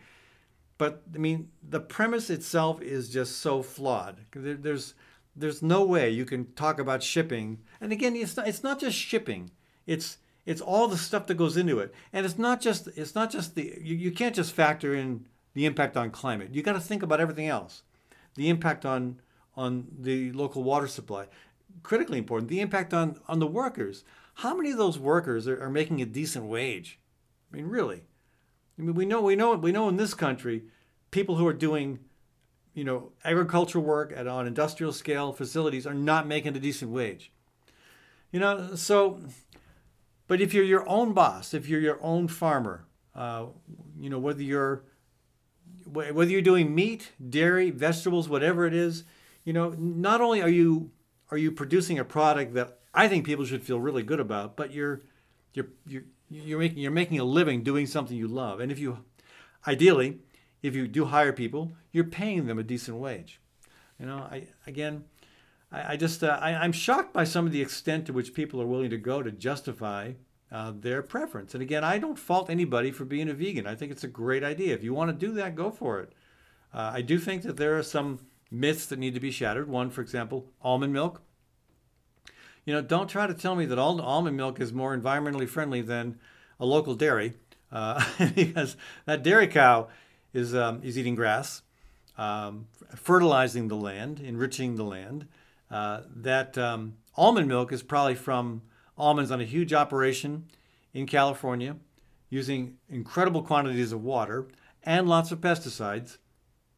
But 0.78 1.02
I 1.14 1.18
mean, 1.18 1.50
the 1.62 1.80
premise 1.80 2.28
itself 2.30 2.82
is 2.82 3.10
just 3.10 3.38
so 3.38 3.62
flawed. 3.62 4.16
There, 4.34 4.54
there's, 4.54 4.94
there's 5.34 5.62
no 5.62 5.84
way 5.84 6.10
you 6.10 6.24
can 6.24 6.52
talk 6.52 6.78
about 6.78 7.02
shipping. 7.02 7.58
And 7.80 7.92
again, 7.92 8.14
it's 8.16 8.36
not, 8.36 8.48
it's 8.48 8.62
not 8.62 8.80
just 8.80 8.96
shipping. 8.96 9.50
It's, 9.86 10.18
it's 10.44 10.60
all 10.60 10.88
the 10.88 10.98
stuff 10.98 11.26
that 11.26 11.36
goes 11.36 11.56
into 11.56 11.78
it. 11.78 11.94
And 12.12 12.26
it's 12.26 12.38
not 12.38 12.60
just, 12.60 12.88
it's 12.96 13.14
not 13.14 13.30
just 13.30 13.54
the, 13.54 13.78
you, 13.80 13.94
you 13.94 14.10
can't 14.10 14.34
just 14.34 14.52
factor 14.52 14.94
in 14.94 15.26
the 15.54 15.66
impact 15.66 15.96
on 15.96 16.10
climate. 16.10 16.50
You 16.52 16.62
got 16.62 16.72
to 16.72 16.80
think 16.80 17.02
about 17.02 17.20
everything 17.20 17.48
else. 17.48 17.82
The 18.34 18.48
impact 18.48 18.84
on, 18.84 19.20
on 19.56 19.86
the 19.98 20.32
local 20.32 20.62
water 20.62 20.86
supply, 20.86 21.26
critically 21.82 22.18
important. 22.18 22.48
The 22.48 22.60
impact 22.60 22.92
on, 22.94 23.20
on 23.28 23.38
the 23.38 23.46
workers. 23.46 24.04
How 24.36 24.54
many 24.54 24.70
of 24.70 24.78
those 24.78 24.98
workers 24.98 25.46
are, 25.46 25.62
are 25.62 25.70
making 25.70 26.00
a 26.00 26.06
decent 26.06 26.46
wage? 26.46 26.98
I 27.52 27.56
mean, 27.56 27.66
really. 27.66 28.02
I 28.78 28.82
mean, 28.82 28.94
we 28.94 29.04
know, 29.04 29.20
we 29.20 29.36
know, 29.36 29.54
we 29.54 29.72
know 29.72 29.88
in 29.88 29.96
this 29.96 30.14
country, 30.14 30.62
people 31.10 31.36
who 31.36 31.46
are 31.46 31.52
doing, 31.52 32.00
you 32.74 32.84
know, 32.84 33.12
agricultural 33.24 33.84
work 33.84 34.12
at 34.14 34.26
on 34.26 34.46
industrial 34.46 34.92
scale 34.92 35.32
facilities 35.32 35.86
are 35.86 35.94
not 35.94 36.26
making 36.26 36.56
a 36.56 36.60
decent 36.60 36.90
wage. 36.90 37.32
You 38.30 38.40
know, 38.40 38.74
so, 38.76 39.20
but 40.26 40.40
if 40.40 40.54
you're 40.54 40.64
your 40.64 40.88
own 40.88 41.12
boss, 41.12 41.52
if 41.52 41.68
you're 41.68 41.80
your 41.80 42.02
own 42.02 42.28
farmer, 42.28 42.86
uh, 43.14 43.46
you 43.98 44.08
know, 44.08 44.18
whether 44.18 44.42
you're 44.42 44.84
whether 45.84 46.30
you're 46.30 46.40
doing 46.40 46.74
meat, 46.74 47.12
dairy, 47.28 47.70
vegetables, 47.70 48.28
whatever 48.28 48.66
it 48.66 48.72
is, 48.72 49.04
you 49.44 49.52
know, 49.52 49.70
not 49.76 50.20
only 50.20 50.40
are 50.40 50.48
you 50.48 50.90
are 51.30 51.36
you 51.36 51.50
producing 51.50 51.98
a 51.98 52.04
product 52.04 52.54
that 52.54 52.78
I 52.94 53.08
think 53.08 53.26
people 53.26 53.44
should 53.44 53.62
feel 53.62 53.80
really 53.80 54.02
good 54.02 54.20
about, 54.20 54.56
but 54.56 54.72
you're 54.72 55.02
you're 55.52 55.68
you're 55.86 56.04
you're 56.30 56.58
making 56.58 56.78
you're 56.78 56.90
making 56.90 57.20
a 57.20 57.24
living 57.24 57.62
doing 57.62 57.86
something 57.86 58.16
you 58.16 58.28
love. 58.28 58.60
And 58.60 58.72
if 58.72 58.78
you 58.78 58.98
ideally, 59.66 60.20
if 60.62 60.74
you 60.74 60.86
do 60.86 61.06
hire 61.06 61.32
people, 61.32 61.72
you're 61.90 62.04
paying 62.04 62.46
them 62.46 62.58
a 62.58 62.62
decent 62.62 62.96
wage. 62.96 63.40
You 63.98 64.06
know, 64.06 64.18
I 64.18 64.48
again, 64.66 65.04
I, 65.70 65.92
I 65.92 65.96
just 65.96 66.22
uh, 66.22 66.38
I, 66.40 66.54
I'm 66.54 66.72
shocked 66.72 67.12
by 67.12 67.24
some 67.24 67.46
of 67.46 67.52
the 67.52 67.62
extent 67.62 68.06
to 68.06 68.12
which 68.12 68.34
people 68.34 68.60
are 68.60 68.66
willing 68.66 68.90
to 68.90 68.98
go 68.98 69.22
to 69.22 69.30
justify 69.30 70.12
uh, 70.50 70.72
their 70.78 71.02
preference. 71.02 71.54
And 71.54 71.62
again, 71.62 71.82
I 71.82 71.98
don't 71.98 72.18
fault 72.18 72.50
anybody 72.50 72.90
for 72.90 73.04
being 73.04 73.28
a 73.28 73.34
vegan. 73.34 73.66
I 73.66 73.74
think 73.74 73.90
it's 73.90 74.04
a 74.04 74.08
great 74.08 74.44
idea. 74.44 74.74
If 74.74 74.84
you 74.84 74.92
want 74.92 75.10
to 75.10 75.26
do 75.26 75.32
that, 75.34 75.54
go 75.54 75.70
for 75.70 76.00
it. 76.00 76.12
Uh, 76.74 76.90
I 76.94 77.02
do 77.02 77.18
think 77.18 77.42
that 77.42 77.56
there 77.56 77.78
are 77.78 77.82
some 77.82 78.20
myths 78.50 78.86
that 78.86 78.98
need 78.98 79.14
to 79.14 79.20
be 79.20 79.30
shattered. 79.30 79.68
One, 79.68 79.90
for 79.90 80.02
example, 80.02 80.46
almond 80.60 80.92
milk. 80.92 81.22
You 82.64 82.74
know, 82.74 82.82
don't 82.82 83.08
try 83.08 83.26
to 83.26 83.34
tell 83.34 83.56
me 83.56 83.66
that 83.66 83.78
all 83.78 84.00
almond 84.00 84.36
milk 84.36 84.60
is 84.60 84.72
more 84.72 84.96
environmentally 84.96 85.48
friendly 85.48 85.80
than 85.80 86.18
a 86.60 86.66
local 86.66 86.94
dairy, 86.94 87.34
uh, 87.72 88.04
because 88.34 88.76
that 89.04 89.22
dairy 89.22 89.48
cow 89.48 89.88
is 90.32 90.54
um, 90.54 90.80
is 90.82 90.98
eating 90.98 91.14
grass, 91.14 91.62
um, 92.18 92.66
fertilizing 92.94 93.68
the 93.68 93.76
land, 93.76 94.20
enriching 94.20 94.76
the 94.76 94.84
land. 94.84 95.26
Uh, 95.70 96.02
that 96.14 96.58
um, 96.58 96.94
almond 97.16 97.48
milk 97.48 97.72
is 97.72 97.82
probably 97.82 98.14
from 98.14 98.62
almonds 98.98 99.30
on 99.30 99.40
a 99.40 99.44
huge 99.44 99.72
operation 99.72 100.44
in 100.92 101.06
California, 101.06 101.76
using 102.28 102.76
incredible 102.88 103.42
quantities 103.42 103.92
of 103.92 104.02
water 104.02 104.48
and 104.84 105.08
lots 105.08 105.32
of 105.32 105.40
pesticides 105.40 106.18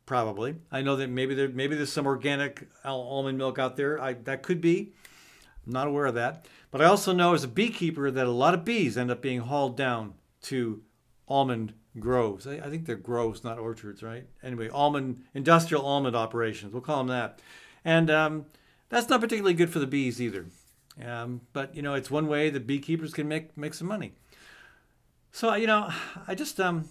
probably. 0.06 0.56
I 0.70 0.82
know 0.82 0.96
that 0.96 1.08
maybe 1.08 1.34
there 1.34 1.48
maybe 1.48 1.76
there's 1.76 1.92
some 1.92 2.06
organic 2.06 2.68
almond 2.84 3.38
milk 3.38 3.58
out 3.58 3.76
there. 3.76 4.00
I, 4.00 4.14
that 4.14 4.42
could 4.42 4.60
be. 4.60 4.92
I'm 5.66 5.72
not 5.72 5.86
aware 5.86 6.06
of 6.06 6.14
that. 6.14 6.46
But 6.70 6.82
I 6.82 6.86
also 6.86 7.12
know 7.12 7.34
as 7.34 7.44
a 7.44 7.48
beekeeper 7.48 8.10
that 8.10 8.26
a 8.26 8.30
lot 8.30 8.54
of 8.54 8.64
bees 8.64 8.98
end 8.98 9.10
up 9.10 9.22
being 9.22 9.40
hauled 9.40 9.76
down 9.76 10.14
to 10.42 10.82
almond 11.28 11.72
groves. 11.98 12.46
I, 12.46 12.54
I 12.54 12.70
think 12.70 12.86
they're 12.86 12.96
groves, 12.96 13.44
not 13.44 13.58
orchards, 13.58 14.02
right? 14.02 14.26
Anyway, 14.42 14.68
almond 14.68 15.24
industrial 15.34 15.84
almond 15.84 16.16
operations. 16.16 16.72
We'll 16.72 16.82
call 16.82 16.98
them 16.98 17.08
that. 17.08 17.40
And 17.84 18.10
um, 18.10 18.46
that's 18.88 19.08
not 19.08 19.20
particularly 19.20 19.54
good 19.54 19.70
for 19.70 19.78
the 19.78 19.86
bees 19.86 20.20
either. 20.20 20.46
Um, 21.04 21.40
but 21.52 21.74
you 21.74 21.82
know, 21.82 21.94
it's 21.94 22.10
one 22.10 22.28
way 22.28 22.50
that 22.50 22.66
beekeepers 22.66 23.12
can 23.12 23.28
make 23.28 23.56
make 23.56 23.74
some 23.74 23.88
money. 23.88 24.12
So 25.32 25.54
you 25.54 25.66
know, 25.66 25.90
I 26.28 26.34
just 26.34 26.60
um, 26.60 26.88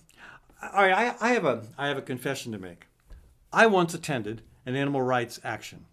all 0.61 0.83
right. 0.83 1.15
I, 1.21 1.29
I 1.29 1.33
have 1.33 1.45
a 1.45 1.63
I 1.77 1.87
have 1.87 1.97
a 1.97 2.01
confession 2.01 2.51
to 2.51 2.59
make. 2.59 2.87
I 3.51 3.67
once 3.67 3.93
attended 3.93 4.41
an 4.65 4.75
animal 4.75 5.01
rights 5.01 5.39
action. 5.43 5.85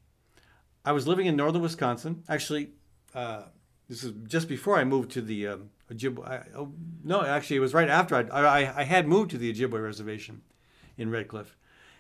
I 0.85 0.93
was 0.93 1.07
living 1.07 1.27
in 1.27 1.37
northern 1.37 1.63
Wisconsin. 1.63 2.25
Actually, 2.29 2.71
uh, 3.15 3.43
this 3.89 4.03
is 4.03 4.13
just 4.27 4.49
before 4.49 4.79
I 4.79 4.85
moved 4.85 5.11
to 5.13 5.21
the 5.21 5.47
um, 5.47 5.71
Ojibwe. 5.91 6.27
I, 6.27 6.43
oh, 6.57 6.73
no, 7.03 7.23
actually, 7.23 7.57
it 7.57 7.61
was 7.61 7.75
right 7.75 7.89
after 7.89 8.15
I'd, 8.15 8.31
I, 8.31 8.81
I 8.81 8.85
had 8.85 9.09
moved 9.09 9.31
to 9.33 9.39
the 9.39 9.53
Ojibwe 9.53 9.83
reservation 9.83 10.43
in 10.97 11.11
Red 11.11 11.29
Cliff. 11.29 11.57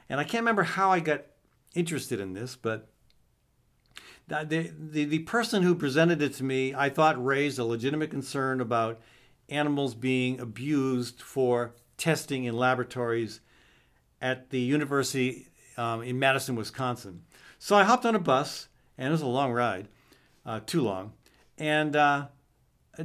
And 0.09 0.21
I 0.21 0.25
can't 0.25 0.43
remember 0.43 0.63
how 0.63 0.91
I 0.91 1.01
got 1.01 1.25
interested 1.75 2.21
in 2.21 2.33
this, 2.33 2.57
but 2.57 2.89
the, 4.29 4.71
the, 4.79 5.05
the 5.05 5.19
person 5.21 5.63
who 5.63 5.75
presented 5.75 6.23
it 6.23 6.35
to 6.35 6.45
me, 6.45 6.75
I 6.75 6.89
thought 6.89 7.25
raised 7.25 7.59
a 7.59 7.65
legitimate 7.65 8.11
concern 8.11 8.61
about 8.61 9.01
animals 9.49 9.95
being 9.95 10.39
abused 10.39 11.21
for 11.21 11.75
testing 11.97 12.45
in 12.45 12.57
laboratories 12.57 13.41
at 14.23 14.51
the 14.51 14.61
University 14.61 15.49
um, 15.77 16.03
in 16.03 16.19
Madison, 16.19 16.55
Wisconsin. 16.55 17.23
So 17.59 17.75
I 17.77 17.85
hopped 17.85 18.07
on 18.07 18.15
a 18.15 18.21
bus, 18.21 18.69
and 18.97 19.09
it 19.09 19.11
was 19.11 19.23
a 19.23 19.27
long 19.27 19.53
ride, 19.53 19.89
uh, 20.47 20.61
too 20.65 20.83
long. 20.83 21.13
And 21.59 21.97
uh, 21.97 22.29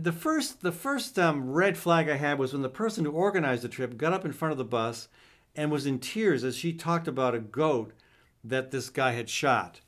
the 0.03 0.11
first, 0.11 0.61
the 0.61 0.71
first 0.71 1.17
um, 1.17 1.51
red 1.51 1.77
flag 1.77 2.09
I 2.09 2.17
had 2.17 2.39
was 2.39 2.53
when 2.53 2.61
the 2.61 2.69
person 2.69 3.05
who 3.05 3.11
organized 3.11 3.63
the 3.63 3.69
trip 3.69 3.97
got 3.97 4.13
up 4.13 4.25
in 4.25 4.33
front 4.33 4.51
of 4.51 4.57
the 4.57 4.65
bus 4.65 5.07
and 5.55 5.71
was 5.71 5.85
in 5.85 5.99
tears 5.99 6.43
as 6.43 6.55
she 6.55 6.73
talked 6.73 7.07
about 7.07 7.35
a 7.35 7.39
goat 7.39 7.93
that 8.43 8.71
this 8.71 8.89
guy 8.89 9.11
had 9.11 9.29
shot. 9.29 9.81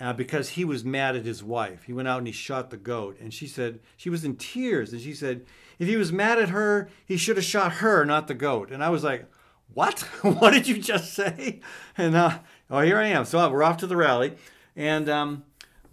Uh, 0.00 0.12
because 0.12 0.50
he 0.50 0.64
was 0.64 0.84
mad 0.84 1.14
at 1.14 1.24
his 1.24 1.44
wife. 1.44 1.84
He 1.84 1.92
went 1.92 2.08
out 2.08 2.18
and 2.18 2.26
he 2.26 2.32
shot 2.32 2.70
the 2.70 2.76
goat. 2.76 3.16
And 3.20 3.32
she 3.32 3.46
said, 3.46 3.78
she 3.96 4.10
was 4.10 4.24
in 4.24 4.34
tears. 4.34 4.92
And 4.92 5.00
she 5.00 5.14
said, 5.14 5.46
if 5.78 5.86
he 5.86 5.96
was 5.96 6.12
mad 6.12 6.40
at 6.40 6.48
her, 6.48 6.88
he 7.06 7.16
should 7.16 7.36
have 7.36 7.46
shot 7.46 7.74
her, 7.74 8.04
not 8.04 8.26
the 8.26 8.34
goat. 8.34 8.72
And 8.72 8.82
I 8.82 8.90
was 8.90 9.04
like, 9.04 9.30
what? 9.72 10.00
what 10.22 10.52
did 10.52 10.66
you 10.66 10.78
just 10.78 11.14
say? 11.14 11.60
And 11.96 12.16
uh, 12.16 12.38
oh, 12.70 12.80
here 12.80 12.98
I 12.98 13.06
am. 13.06 13.24
So 13.24 13.38
uh, 13.38 13.48
we're 13.48 13.62
off 13.62 13.78
to 13.78 13.86
the 13.86 13.96
rally, 13.96 14.34
and 14.76 15.08
um, 15.08 15.44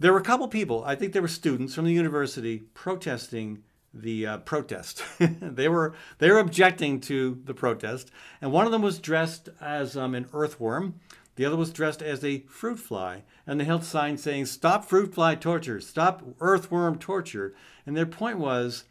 there 0.02 0.12
were 0.12 0.18
a 0.18 0.24
couple 0.24 0.48
people. 0.48 0.82
I 0.84 0.96
think 0.96 1.12
there 1.12 1.22
were 1.22 1.28
students 1.28 1.74
from 1.74 1.84
the 1.84 1.92
university 1.92 2.64
protesting 2.74 3.62
the 3.94 4.26
uh, 4.26 4.38
protest. 4.38 5.02
they 5.18 5.68
were 5.68 5.94
they 6.18 6.30
were 6.30 6.40
objecting 6.40 7.00
to 7.02 7.40
the 7.44 7.54
protest, 7.54 8.10
and 8.40 8.50
one 8.50 8.66
of 8.66 8.72
them 8.72 8.82
was 8.82 8.98
dressed 8.98 9.48
as 9.60 9.96
um, 9.96 10.14
an 10.14 10.26
earthworm. 10.32 10.96
The 11.36 11.44
other 11.44 11.56
was 11.56 11.72
dressed 11.72 12.02
as 12.02 12.24
a 12.24 12.40
fruit 12.40 12.78
fly, 12.78 13.22
and 13.46 13.60
they 13.60 13.64
held 13.64 13.84
signs 13.84 14.22
saying 14.22 14.46
"Stop 14.46 14.84
fruit 14.84 15.14
fly 15.14 15.36
torture! 15.36 15.80
Stop 15.80 16.22
earthworm 16.40 16.98
torture!" 16.98 17.54
And 17.86 17.96
their 17.96 18.06
point 18.06 18.38
was, 18.38 18.84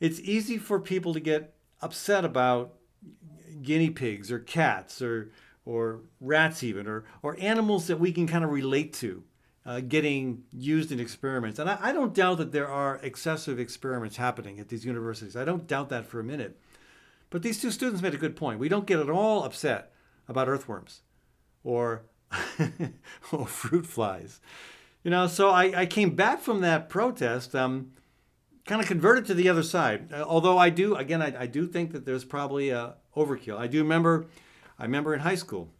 it's 0.00 0.20
easy 0.20 0.56
for 0.56 0.80
people 0.80 1.12
to 1.12 1.20
get 1.20 1.52
upset 1.82 2.24
about 2.24 2.72
guinea 3.62 3.90
pigs 3.90 4.32
or 4.32 4.38
cats 4.38 5.02
or 5.02 5.32
or 5.66 6.00
rats 6.18 6.62
even 6.62 6.86
or 6.86 7.04
or 7.22 7.36
animals 7.40 7.88
that 7.88 8.00
we 8.00 8.10
can 8.10 8.26
kind 8.26 8.44
of 8.44 8.50
relate 8.50 8.94
to 8.94 9.22
uh, 9.66 9.80
getting 9.80 10.44
used 10.52 10.92
in 10.92 11.00
experiments. 11.00 11.58
And 11.58 11.68
I, 11.68 11.78
I 11.80 11.92
don't 11.92 12.14
doubt 12.14 12.38
that 12.38 12.52
there 12.52 12.68
are 12.68 13.00
excessive 13.02 13.58
experiments 13.58 14.16
happening 14.16 14.60
at 14.60 14.68
these 14.68 14.84
universities. 14.84 15.36
I 15.36 15.44
don't 15.44 15.66
doubt 15.66 15.88
that 15.88 16.06
for 16.06 16.20
a 16.20 16.24
minute. 16.24 16.58
But 17.30 17.42
these 17.42 17.60
two 17.60 17.72
students 17.72 18.00
made 18.00 18.14
a 18.14 18.18
good 18.18 18.36
point. 18.36 18.60
We 18.60 18.68
don't 18.68 18.86
get 18.86 19.00
at 19.00 19.10
all 19.10 19.42
upset 19.42 19.92
about 20.28 20.48
earthworms 20.48 21.00
or 21.64 22.02
or 23.32 23.46
fruit 23.46 23.86
flies. 23.86 24.40
You 25.02 25.10
know 25.10 25.26
so 25.28 25.50
i, 25.50 25.82
I 25.82 25.86
came 25.86 26.16
back 26.16 26.40
from 26.40 26.60
that 26.62 26.88
protest 26.88 27.54
um, 27.54 27.92
kind 28.66 28.80
of 28.80 28.86
converted 28.86 29.26
to 29.26 29.34
the 29.34 29.48
other 29.48 29.62
side. 29.62 30.12
Uh, 30.12 30.22
although 30.22 30.58
I 30.58 30.70
do, 30.70 30.96
again, 30.96 31.22
I, 31.22 31.42
I, 31.42 31.46
do 31.46 31.66
think 31.66 31.92
that 31.92 32.04
there's 32.04 32.24
probably 32.24 32.70
a 32.70 32.94
overkill. 33.16 33.56
I 33.56 33.68
do 33.68 33.78
remember, 33.82 34.26
I 34.78 34.82
remember 34.82 35.14
in 35.14 35.20
high 35.20 35.36
school, 35.36 35.70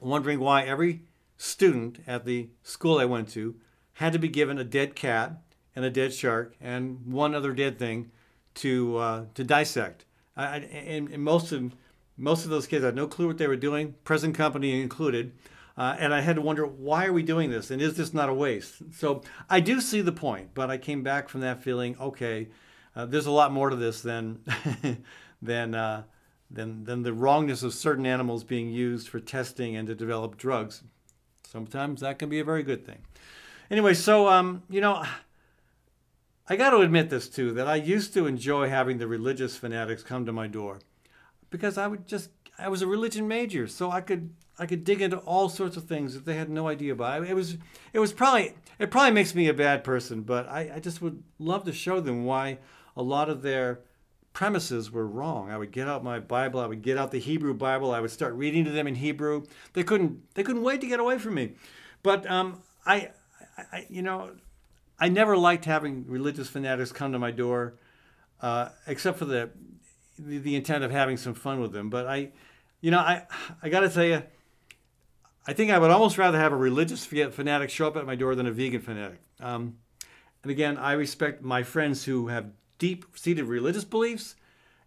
wondering 0.00 0.38
why 0.38 0.64
every 0.64 1.02
student 1.36 2.00
at 2.06 2.24
the 2.24 2.48
school 2.62 2.98
I 2.98 3.04
went 3.04 3.28
to 3.30 3.56
had 3.94 4.12
to 4.12 4.18
be 4.18 4.28
given 4.28 4.58
a 4.58 4.64
dead 4.64 4.94
cat 4.94 5.40
and 5.74 5.84
a 5.84 5.90
dead 5.90 6.12
shark 6.12 6.54
and 6.60 7.06
one 7.06 7.34
other 7.34 7.52
dead 7.52 7.78
thing 7.78 8.10
to 8.54 8.96
uh, 8.98 9.24
to 9.34 9.44
dissect. 9.44 10.04
I, 10.36 10.56
and, 10.58 11.08
and 11.10 11.22
most 11.22 11.52
of 11.52 11.74
most 12.16 12.44
of 12.44 12.50
those 12.50 12.66
kids 12.66 12.84
had 12.84 12.94
no 12.94 13.06
clue 13.06 13.26
what 13.26 13.38
they 13.38 13.48
were 13.48 13.56
doing, 13.56 13.94
present 14.04 14.34
company 14.34 14.80
included. 14.80 15.32
Uh, 15.76 15.96
and 15.98 16.14
I 16.14 16.20
had 16.20 16.36
to 16.36 16.42
wonder, 16.42 16.64
why 16.64 17.06
are 17.06 17.12
we 17.12 17.24
doing 17.24 17.50
this? 17.50 17.70
And 17.72 17.82
is 17.82 17.96
this 17.96 18.14
not 18.14 18.28
a 18.28 18.34
waste? 18.34 18.74
So 18.92 19.22
I 19.50 19.58
do 19.58 19.80
see 19.80 20.00
the 20.00 20.12
point, 20.12 20.50
but 20.54 20.70
I 20.70 20.78
came 20.78 21.02
back 21.02 21.28
from 21.28 21.40
that 21.40 21.64
feeling, 21.64 21.96
okay, 21.98 22.48
uh, 22.94 23.06
there's 23.06 23.26
a 23.26 23.32
lot 23.32 23.52
more 23.52 23.70
to 23.70 23.76
this 23.76 24.00
than, 24.00 24.38
than, 25.42 25.74
uh, 25.74 26.04
than, 26.48 26.84
than 26.84 27.02
the 27.02 27.12
wrongness 27.12 27.64
of 27.64 27.74
certain 27.74 28.06
animals 28.06 28.44
being 28.44 28.70
used 28.70 29.08
for 29.08 29.18
testing 29.18 29.74
and 29.74 29.88
to 29.88 29.96
develop 29.96 30.36
drugs. 30.36 30.84
Sometimes 31.54 32.00
that 32.00 32.18
can 32.18 32.28
be 32.28 32.40
a 32.40 32.44
very 32.44 32.64
good 32.64 32.84
thing. 32.84 32.98
Anyway, 33.70 33.94
so, 33.94 34.26
um, 34.26 34.64
you 34.68 34.80
know, 34.80 35.04
I 36.48 36.56
got 36.56 36.70
to 36.70 36.78
admit 36.78 37.10
this 37.10 37.28
too 37.28 37.52
that 37.52 37.68
I 37.68 37.76
used 37.76 38.12
to 38.14 38.26
enjoy 38.26 38.68
having 38.68 38.98
the 38.98 39.06
religious 39.06 39.56
fanatics 39.56 40.02
come 40.02 40.26
to 40.26 40.32
my 40.32 40.48
door 40.48 40.80
because 41.50 41.78
I 41.78 41.86
would 41.86 42.08
just 42.08 42.30
I 42.58 42.68
was 42.68 42.82
a 42.82 42.88
religion 42.88 43.28
major, 43.28 43.68
so 43.68 43.88
I 43.88 44.00
could 44.00 44.34
I 44.58 44.66
could 44.66 44.82
dig 44.82 45.00
into 45.00 45.18
all 45.18 45.48
sorts 45.48 45.76
of 45.76 45.84
things 45.84 46.14
that 46.14 46.24
they 46.24 46.34
had 46.34 46.50
no 46.50 46.66
idea 46.66 46.92
about. 46.92 47.24
It 47.24 47.34
was 47.34 47.56
it 47.92 48.00
was 48.00 48.12
probably 48.12 48.54
it 48.80 48.90
probably 48.90 49.12
makes 49.12 49.32
me 49.32 49.46
a 49.46 49.54
bad 49.54 49.84
person, 49.84 50.22
but 50.22 50.48
I, 50.48 50.72
I 50.74 50.80
just 50.80 51.00
would 51.00 51.22
love 51.38 51.62
to 51.66 51.72
show 51.72 52.00
them 52.00 52.24
why 52.24 52.58
a 52.96 53.02
lot 53.02 53.28
of 53.28 53.42
their 53.42 53.78
premises 54.34 54.90
were 54.90 55.06
wrong. 55.06 55.50
I 55.50 55.56
would 55.56 55.70
get 55.70 55.88
out 55.88 56.04
my 56.04 56.18
Bible, 56.18 56.60
I 56.60 56.66
would 56.66 56.82
get 56.82 56.98
out 56.98 57.10
the 57.10 57.20
Hebrew 57.20 57.54
Bible, 57.54 57.92
I 57.92 58.00
would 58.00 58.10
start 58.10 58.34
reading 58.34 58.66
to 58.66 58.70
them 58.70 58.86
in 58.86 58.96
Hebrew. 58.96 59.44
They 59.72 59.82
couldn't 59.82 60.34
they 60.34 60.42
couldn't 60.42 60.62
wait 60.62 60.82
to 60.82 60.86
get 60.86 61.00
away 61.00 61.18
from 61.18 61.34
me. 61.34 61.52
But 62.02 62.30
um, 62.30 62.62
I, 62.84 63.12
I 63.72 63.86
you 63.88 64.02
know 64.02 64.32
I 64.98 65.08
never 65.08 65.36
liked 65.36 65.64
having 65.64 66.04
religious 66.06 66.48
fanatics 66.48 66.92
come 66.92 67.12
to 67.12 67.18
my 67.18 67.30
door, 67.30 67.74
uh, 68.42 68.68
except 68.86 69.18
for 69.18 69.24
the, 69.24 69.50
the, 70.18 70.38
the 70.38 70.56
intent 70.56 70.84
of 70.84 70.90
having 70.90 71.16
some 71.16 71.34
fun 71.34 71.60
with 71.60 71.72
them. 71.72 71.88
But 71.88 72.06
I, 72.06 72.30
you 72.80 72.90
know, 72.90 72.98
I 72.98 73.26
I 73.62 73.68
got 73.68 73.80
to 73.80 73.88
tell 73.88 74.04
you, 74.04 74.22
I 75.46 75.52
think 75.52 75.70
I 75.70 75.78
would 75.78 75.90
almost 75.90 76.18
rather 76.18 76.38
have 76.38 76.52
a 76.52 76.56
religious 76.56 77.06
fanatic 77.06 77.70
show 77.70 77.86
up 77.86 77.96
at 77.96 78.04
my 78.04 78.16
door 78.16 78.34
than 78.34 78.46
a 78.46 78.52
vegan 78.52 78.80
fanatic. 78.80 79.20
Um, 79.40 79.76
and 80.42 80.50
again, 80.50 80.76
I 80.76 80.92
respect 80.92 81.42
my 81.42 81.62
friends 81.62 82.04
who 82.04 82.28
have 82.28 82.46
deep-seated 82.78 83.44
religious 83.44 83.84
beliefs, 83.84 84.36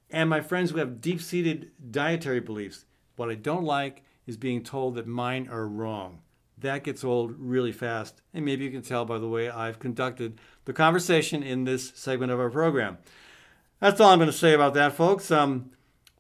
and 0.09 0.29
my 0.29 0.41
friends 0.41 0.71
who 0.71 0.77
have 0.77 1.01
deep-seated 1.01 1.71
dietary 1.91 2.39
beliefs. 2.39 2.85
What 3.15 3.29
I 3.29 3.35
don't 3.35 3.63
like 3.63 4.03
is 4.25 4.37
being 4.37 4.63
told 4.63 4.95
that 4.95 5.07
mine 5.07 5.47
are 5.49 5.67
wrong 5.67 6.19
that 6.59 6.83
gets 6.83 7.03
old 7.03 7.35
really 7.37 7.71
fast. 7.71 8.21
And 8.33 8.43
maybe 8.43 8.65
you 8.65 8.71
can 8.71 8.81
tell 8.81 9.05
by 9.05 9.19
the 9.19 9.27
way 9.27 9.49
I've 9.49 9.79
conducted 9.79 10.39
the 10.65 10.73
conversation 10.73 11.43
in 11.43 11.63
this 11.63 11.91
segment 11.95 12.31
of 12.31 12.39
our 12.39 12.49
program. 12.49 12.97
That's 13.79 13.99
all 13.99 14.09
I'm 14.09 14.19
going 14.19 14.27
to 14.27 14.33
say 14.33 14.53
about 14.53 14.73
that, 14.73 14.93
folks. 14.93 15.29
Um, 15.29 15.71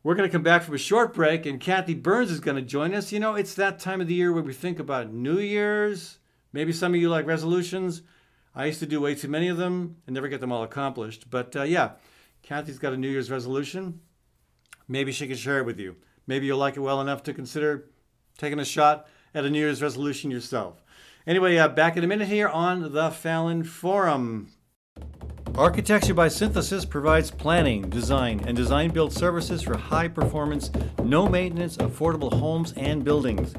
we're 0.03 0.15
going 0.15 0.29
to 0.29 0.33
come 0.33 0.43
back 0.43 0.63
from 0.63 0.75
a 0.75 0.79
short 0.79 1.13
break, 1.13 1.45
and 1.45 1.59
Kathy 1.59 1.95
Byrnes 1.95 2.29
is 2.29 2.39
going 2.39 2.55
to 2.55 2.61
join 2.61 2.93
us. 2.93 3.11
You 3.11 3.19
know, 3.19 3.33
it's 3.33 3.55
that 3.55 3.79
time 3.79 3.99
of 3.99 4.07
the 4.07 4.13
year 4.13 4.31
where 4.31 4.43
we 4.43 4.53
think 4.53 4.79
about 4.79 5.11
New 5.11 5.39
Year's. 5.39 6.19
Maybe 6.53 6.71
some 6.71 6.93
of 6.93 7.01
you 7.01 7.09
like 7.09 7.25
resolutions. 7.25 8.03
I 8.57 8.65
used 8.65 8.79
to 8.79 8.87
do 8.87 8.99
way 8.99 9.13
too 9.13 9.27
many 9.27 9.49
of 9.49 9.57
them 9.57 9.97
and 10.07 10.15
never 10.15 10.27
get 10.27 10.41
them 10.41 10.51
all 10.51 10.63
accomplished. 10.63 11.29
But 11.29 11.55
uh, 11.55 11.61
yeah, 11.61 11.91
Kathy's 12.41 12.79
got 12.79 12.91
a 12.91 12.97
New 12.97 13.07
Year's 13.07 13.29
resolution. 13.29 13.99
Maybe 14.87 15.11
she 15.11 15.27
can 15.27 15.35
share 15.37 15.59
it 15.59 15.65
with 15.67 15.79
you. 15.79 15.97
Maybe 16.25 16.47
you'll 16.47 16.57
like 16.57 16.75
it 16.75 16.79
well 16.79 16.99
enough 16.99 17.21
to 17.23 17.35
consider 17.35 17.91
taking 18.35 18.59
a 18.59 18.65
shot 18.65 19.07
at 19.35 19.45
a 19.45 19.49
New 19.51 19.59
Year's 19.59 19.83
resolution 19.83 20.31
yourself. 20.31 20.83
Anyway, 21.27 21.55
uh, 21.55 21.67
back 21.67 21.97
in 21.97 22.03
a 22.03 22.07
minute 22.07 22.29
here 22.29 22.47
on 22.47 22.93
the 22.93 23.11
Fallon 23.11 23.63
Forum. 23.63 24.49
Architecture 25.53 26.15
by 26.15 26.27
Synthesis 26.27 26.83
provides 26.83 27.29
planning, 27.29 27.87
design, 27.91 28.43
and 28.47 28.57
design 28.57 28.89
build 28.89 29.13
services 29.13 29.61
for 29.61 29.77
high 29.77 30.07
performance, 30.07 30.71
no 31.03 31.29
maintenance, 31.29 31.77
affordable 31.77 32.33
homes 32.33 32.73
and 32.73 33.03
buildings. 33.03 33.53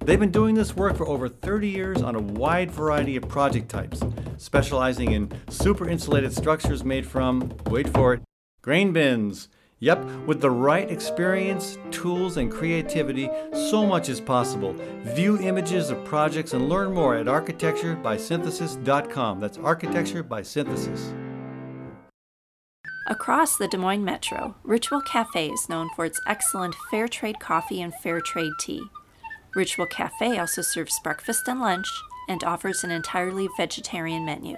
They've 0.00 0.18
been 0.18 0.30
doing 0.30 0.54
this 0.54 0.74
work 0.74 0.96
for 0.96 1.06
over 1.06 1.28
30 1.28 1.68
years 1.68 2.02
on 2.02 2.14
a 2.14 2.20
wide 2.20 2.70
variety 2.70 3.16
of 3.16 3.28
project 3.28 3.68
types, 3.68 4.02
specializing 4.36 5.12
in 5.12 5.30
super 5.48 5.88
insulated 5.88 6.32
structures 6.32 6.84
made 6.84 7.06
from, 7.06 7.52
wait 7.66 7.88
for 7.88 8.14
it, 8.14 8.22
grain 8.62 8.92
bins, 8.92 9.48
Yep, 9.80 10.04
with 10.26 10.40
the 10.40 10.50
right 10.50 10.90
experience, 10.90 11.78
tools, 11.92 12.36
and 12.36 12.50
creativity, 12.50 13.30
so 13.52 13.86
much 13.86 14.08
is 14.08 14.20
possible. 14.20 14.74
View 15.02 15.38
images 15.38 15.90
of 15.90 16.04
projects 16.04 16.52
and 16.52 16.68
learn 16.68 16.92
more 16.92 17.14
at 17.14 17.26
architecturebysynthesis.com. 17.26 19.38
That's 19.38 19.58
architecture 19.58 20.24
by 20.24 20.42
synthesis. 20.42 21.14
Across 23.06 23.58
the 23.58 23.68
Des 23.68 23.78
Moines 23.78 24.04
Metro, 24.04 24.56
Ritual 24.64 25.00
Cafe 25.00 25.48
is 25.48 25.68
known 25.68 25.88
for 25.94 26.04
its 26.04 26.20
excellent 26.26 26.74
fair 26.90 27.06
trade 27.08 27.38
coffee 27.40 27.80
and 27.80 27.94
fair 28.02 28.20
trade 28.20 28.52
tea. 28.60 28.82
Ritual 29.58 29.86
Cafe 29.86 30.38
also 30.38 30.62
serves 30.62 31.00
breakfast 31.00 31.48
and 31.48 31.58
lunch 31.58 31.88
and 32.28 32.44
offers 32.44 32.84
an 32.84 32.92
entirely 32.92 33.48
vegetarian 33.56 34.24
menu. 34.24 34.56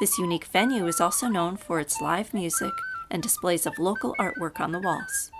This 0.00 0.16
unique 0.16 0.46
venue 0.46 0.86
is 0.86 1.02
also 1.02 1.28
known 1.28 1.58
for 1.58 1.80
its 1.80 2.00
live 2.00 2.32
music 2.32 2.72
and 3.10 3.22
displays 3.22 3.66
of 3.66 3.78
local 3.78 4.14
artwork 4.18 4.58
on 4.58 4.72
the 4.72 4.80
walls. 4.80 5.30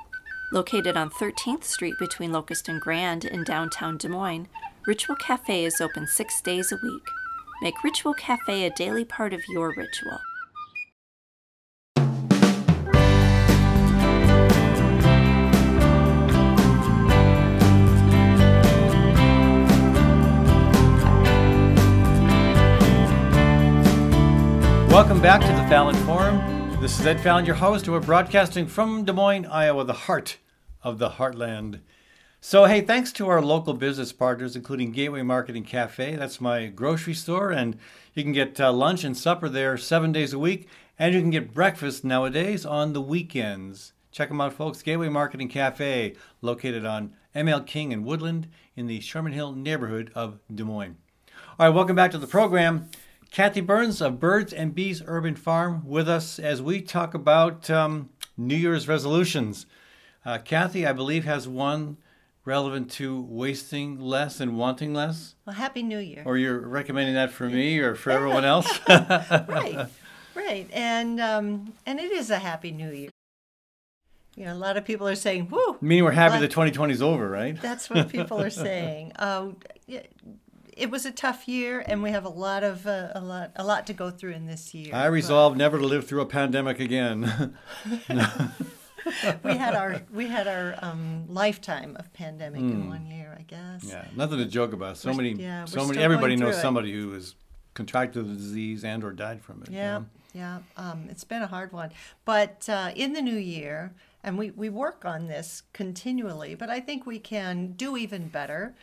Located 0.53 0.95
on 0.95 1.09
13th 1.09 1.65
Street 1.65 1.95
between 1.99 2.33
Locust 2.33 2.69
and 2.69 2.79
Grand 2.79 3.25
in 3.25 3.45
downtown 3.45 3.97
Des 3.97 4.11
Moines, 4.11 4.47
Ritual 4.87 5.17
Cafe 5.17 5.65
is 5.65 5.81
open 5.81 6.07
six 6.07 6.43
days 6.43 6.71
a 6.71 6.77
week. 6.83 7.09
Make 7.63 7.83
Ritual 7.83 8.13
Cafe 8.13 8.67
a 8.67 8.75
daily 8.75 9.07
part 9.07 9.33
of 9.33 9.41
your 9.49 9.73
ritual. 9.75 10.19
Welcome 25.07 25.23
back 25.23 25.41
to 25.43 25.47
the 25.47 25.69
Fallon 25.69 25.95
Forum. 26.05 26.81
This 26.81 26.99
is 26.99 27.07
Ed 27.07 27.21
Fallon, 27.21 27.47
your 27.47 27.55
host, 27.55 27.85
and 27.85 27.95
we're 27.95 28.01
broadcasting 28.01 28.67
from 28.67 29.05
Des 29.05 29.13
Moines, 29.13 29.47
Iowa, 29.47 29.85
the 29.85 29.93
heart 29.93 30.39
of 30.83 30.99
the 30.99 31.11
heartland. 31.11 31.79
So, 32.41 32.65
hey, 32.65 32.81
thanks 32.81 33.13
to 33.13 33.29
our 33.29 33.41
local 33.41 33.73
business 33.75 34.13
partners, 34.13 34.57
including 34.57 34.91
Gateway 34.91 35.23
Market 35.23 35.55
and 35.55 35.65
Cafe. 35.65 36.17
That's 36.17 36.41
my 36.41 36.67
grocery 36.67 37.15
store, 37.15 37.53
and 37.53 37.79
you 38.15 38.25
can 38.25 38.33
get 38.33 38.61
uh, 38.61 38.73
lunch 38.73 39.05
and 39.05 39.17
supper 39.17 39.49
there 39.49 39.77
seven 39.77 40.11
days 40.11 40.33
a 40.33 40.41
week, 40.41 40.69
and 40.99 41.15
you 41.15 41.21
can 41.21 41.31
get 41.31 41.55
breakfast 41.55 42.03
nowadays 42.03 42.67
on 42.67 42.93
the 42.93 43.01
weekends. 43.01 43.93
Check 44.11 44.31
them 44.31 44.41
out, 44.41 44.55
folks. 44.55 44.83
Gateway 44.83 45.09
Market 45.09 45.41
and 45.41 45.49
Cafe, 45.49 46.17
located 46.43 46.85
on 46.85 47.15
ML 47.33 47.65
King 47.65 47.93
and 47.93 48.05
Woodland 48.05 48.49
in 48.75 48.89
the 48.89 48.99
Sherman 48.99 49.35
Hill 49.35 49.53
neighborhood 49.53 50.11
of 50.17 50.41
Des 50.53 50.65
Moines. 50.65 50.97
All 51.61 51.69
right, 51.69 51.75
welcome 51.75 51.95
back 51.95 52.11
to 52.11 52.19
the 52.19 52.27
program. 52.27 52.91
Kathy 53.37 53.61
Byrnes 53.61 54.01
of 54.01 54.19
Birds 54.19 54.55
and 54.55 54.75
Bees 54.75 55.03
Urban 55.07 55.35
Farm 55.35 55.83
with 55.85 56.09
us 56.09 56.39
as 56.39 56.63
we 56.63 56.81
talk 56.81 57.13
about 57.13 57.69
um, 57.69 58.09
New 58.35 58.57
Year's 58.57 58.89
resolutions. 58.89 59.67
Uh, 60.25 60.39
Kathy, 60.39 60.87
I 60.87 60.95
believe, 60.95 61.27
has 61.27 61.47
one 61.47 61.99
relevant 62.47 62.91
to 62.93 63.21
wasting 63.21 64.01
less 64.01 64.41
and 64.41 64.57
wanting 64.57 64.95
less. 64.95 65.35
Well, 65.45 65.55
Happy 65.55 65.83
New 65.83 65.99
Year. 65.99 66.23
Or 66.25 66.39
you're 66.39 66.59
recommending 66.59 67.15
that 67.17 67.31
for 67.31 67.47
me 67.47 67.79
or 67.79 67.95
for 67.95 68.11
everyone 68.11 68.47
else? 68.47 68.81
right, 68.89 69.87
right. 70.35 70.71
And, 70.73 71.21
um, 71.21 71.75
and 71.85 72.01
it 72.01 72.13
is 72.13 72.31
a 72.31 72.39
Happy 72.39 72.71
New 72.71 72.91
Year. 72.91 73.11
You 74.35 74.47
know, 74.47 74.55
a 74.55 74.57
lot 74.57 74.79
of 74.79 74.87
people 74.87 75.07
are 75.09 75.15
saying, 75.15 75.49
"Whoo!" 75.51 75.77
Meaning 75.83 76.05
we're 76.05 76.11
happy 76.13 76.39
that 76.41 76.51
2020 76.51 76.93
is 76.93 77.03
over, 77.03 77.29
right? 77.29 77.61
That's 77.61 77.89
what 77.89 78.09
people 78.11 78.41
are 78.41 78.51
saying. 78.69 79.13
Um, 79.19 79.57
it 80.77 80.91
was 80.91 81.07
a 81.07 81.11
tough 81.11 81.49
year, 81.49 81.83
and 81.87 82.03
we 82.03 82.11
have 82.11 82.25
a 82.25 82.31
lot 82.31 82.63
of 82.63 82.87
uh, 82.87 83.09
a 83.15 83.21
lot 83.21 83.53
a 83.57 83.65
lot 83.65 83.87
to 83.87 83.95
go 83.95 84.11
through 84.11 84.33
in 84.33 84.47
this 84.47 84.75
year. 84.75 84.95
I 84.95 85.07
resolved 85.07 85.55
but... 85.55 85.59
never 85.59 85.79
to 85.79 85.87
live 85.87 86.07
through 86.07 86.21
a 86.21 86.27
pandemic 86.27 86.79
again. 86.79 87.57
we 89.43 89.57
had 89.57 89.75
our 89.75 90.03
we 90.13 90.27
had 90.27 90.47
our 90.47 90.77
um, 90.83 91.25
lifetime 91.29 91.97
of 91.99 92.13
pandemic 92.13 92.61
mm. 92.61 92.71
in 92.71 92.83
hmm. 92.83 92.89
one 92.91 93.07
year, 93.07 93.37
I 93.39 93.43
guess. 93.43 93.85
Yeah, 93.85 94.05
nothing 94.15 94.39
to 94.39 94.45
joke 94.45 94.75
about. 94.75 94.99
So 94.99 95.11
we're, 95.11 95.17
many, 95.17 95.33
yeah, 95.33 95.65
so 95.65 95.87
many. 95.87 95.99
Everybody 95.99 96.37
knows 96.37 96.61
somebody 96.61 96.93
who 96.93 97.13
has 97.13 97.35
contracted 97.75 98.29
the 98.29 98.35
disease 98.35 98.85
and 98.85 99.03
or 99.03 99.13
died 99.13 99.41
from 99.43 99.63
it. 99.63 99.71
Yeah, 99.71 100.03
yeah. 100.35 100.59
Um, 100.77 101.07
it's 101.11 101.25
been 101.25 101.43
a 101.43 101.47
hard 101.47 101.73
one, 101.73 101.91
but 102.27 102.69
uh, 102.69 102.91
in 102.95 103.15
the 103.15 103.23
new 103.23 103.37
year, 103.37 103.95
and 104.23 104.37
we 104.37 104.51
we 104.51 104.69
work 104.69 105.07
on 105.07 105.29
this 105.29 105.63
continually. 105.73 106.55
But 106.55 106.69
I 106.69 106.81
think 106.81 107.07
we 107.07 107.19
can 107.19 107.73
do 107.73 107.97
even 107.97 108.29
better. 108.29 108.75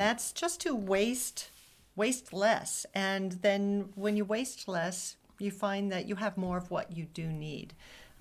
That's 0.00 0.32
just 0.32 0.62
to 0.62 0.74
waste 0.74 1.50
waste 1.94 2.32
less. 2.32 2.86
And 2.94 3.32
then 3.42 3.90
when 3.94 4.16
you 4.16 4.24
waste 4.24 4.66
less, 4.66 5.16
you 5.38 5.50
find 5.50 5.92
that 5.92 6.08
you 6.08 6.16
have 6.16 6.38
more 6.38 6.56
of 6.56 6.70
what 6.70 6.96
you 6.96 7.04
do 7.04 7.26
need. 7.26 7.74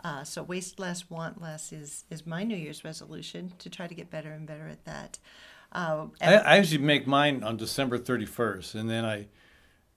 Uh, 0.04 0.26
so 0.26 0.44
waste 0.44 0.78
less, 0.78 1.10
want 1.10 1.42
less 1.42 1.72
is 1.72 2.04
is 2.10 2.28
my 2.28 2.44
New 2.44 2.58
Year's 2.58 2.84
resolution 2.84 3.54
to 3.60 3.70
try 3.70 3.88
to 3.88 3.96
get 3.96 4.12
better 4.12 4.32
and 4.34 4.46
better 4.46 4.68
at 4.68 4.84
that. 4.84 5.20
Uh, 5.72 6.08
I, 6.22 6.36
I 6.36 6.58
usually 6.58 6.84
make 6.84 7.08
mine 7.08 7.44
on 7.44 7.56
December 7.56 7.98
thirty 7.98 8.26
first, 8.26 8.76
and 8.76 8.90
then 8.90 9.06
I, 9.06 9.28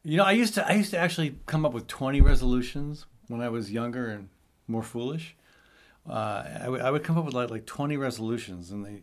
you 0.04 0.16
know, 0.16 0.24
I 0.24 0.32
used 0.32 0.54
to 0.54 0.68
I 0.68 0.74
used 0.74 0.92
to 0.92 0.98
actually 0.98 1.34
come 1.46 1.66
up 1.66 1.72
with 1.72 1.88
twenty 1.88 2.20
resolutions 2.20 3.06
when 3.26 3.40
I 3.40 3.48
was 3.48 3.72
younger 3.72 4.06
and 4.06 4.28
more 4.68 4.84
foolish. 4.84 5.34
Uh, 6.08 6.44
I, 6.46 6.64
w- 6.64 6.82
I 6.82 6.90
would 6.92 7.02
come 7.02 7.18
up 7.18 7.24
with 7.24 7.34
like 7.34 7.50
like 7.50 7.66
twenty 7.66 7.96
resolutions, 7.96 8.70
and 8.70 8.86
they 8.86 9.02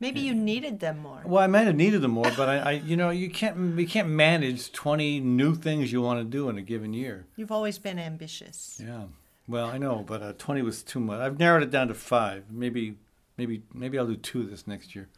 Maybe 0.00 0.20
you 0.20 0.34
needed 0.34 0.80
them 0.80 0.98
more. 0.98 1.22
Well, 1.26 1.42
I 1.42 1.46
might 1.46 1.66
have 1.66 1.76
needed 1.76 2.00
them 2.00 2.12
more, 2.12 2.30
but 2.36 2.48
I, 2.48 2.56
I, 2.58 2.70
you 2.72 2.96
know, 2.96 3.10
you 3.10 3.28
can't 3.30 3.78
you 3.78 3.86
can't 3.86 4.08
manage 4.08 4.72
twenty 4.72 5.20
new 5.20 5.54
things 5.54 5.92
you 5.92 6.00
want 6.00 6.20
to 6.20 6.24
do 6.24 6.48
in 6.48 6.56
a 6.56 6.62
given 6.62 6.94
year. 6.94 7.26
You've 7.36 7.52
always 7.52 7.78
been 7.78 7.98
ambitious. 7.98 8.80
Yeah. 8.82 9.04
Well, 9.46 9.66
I 9.66 9.78
know, 9.78 10.02
but 10.06 10.22
uh, 10.22 10.32
twenty 10.38 10.62
was 10.62 10.82
too 10.82 11.00
much. 11.00 11.20
I've 11.20 11.38
narrowed 11.38 11.62
it 11.62 11.70
down 11.70 11.88
to 11.88 11.94
five. 11.94 12.44
Maybe, 12.50 12.96
maybe, 13.36 13.62
maybe 13.74 13.98
I'll 13.98 14.06
do 14.06 14.16
two 14.16 14.44
this 14.44 14.66
next 14.66 14.94
year. 14.94 15.08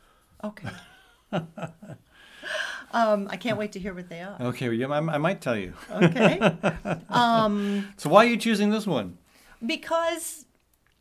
Okay. 0.43 0.69
Um, 2.95 3.29
I 3.31 3.37
can't 3.37 3.57
wait 3.57 3.73
to 3.73 3.79
hear 3.79 3.95
what 3.95 4.11
they 4.11 4.21
are. 4.21 4.37
Okay, 4.39 4.69
well, 4.69 4.77
yeah, 4.77 4.89
I, 4.89 4.99
I 4.99 5.19
might 5.19 5.41
tell 5.41 5.57
you. 5.57 5.73
Okay. 5.91 6.39
So 7.97 8.11
why 8.11 8.27
are 8.27 8.29
you 8.29 8.37
choosing 8.37 8.71
this 8.71 8.87
one? 8.87 9.17
because 9.65 10.45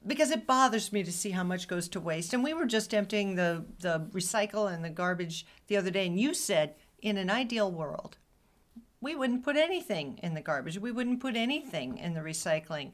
because 0.05 0.31
it 0.31 0.47
bothers 0.47 0.91
me 0.91 1.03
to 1.03 1.11
see 1.11 1.31
how 1.31 1.43
much 1.43 1.67
goes 1.67 1.87
to 1.89 1.99
waste. 1.99 2.33
And 2.33 2.43
we 2.43 2.53
were 2.53 2.65
just 2.65 2.93
emptying 2.93 3.35
the 3.35 3.65
the 3.79 4.07
recycle 4.11 4.71
and 4.71 4.83
the 4.83 4.89
garbage 4.89 5.45
the 5.67 5.77
other 5.77 5.91
day, 5.91 6.05
and 6.05 6.19
you 6.19 6.33
said 6.33 6.75
in 7.01 7.17
an 7.17 7.29
ideal 7.29 7.71
world, 7.71 8.17
we 8.99 9.15
wouldn't 9.15 9.43
put 9.43 9.57
anything 9.57 10.19
in 10.21 10.33
the 10.33 10.41
garbage. 10.41 10.77
We 10.77 10.91
wouldn't 10.91 11.19
put 11.19 11.35
anything 11.35 11.97
in 11.97 12.13
the 12.13 12.21
recycling. 12.21 12.91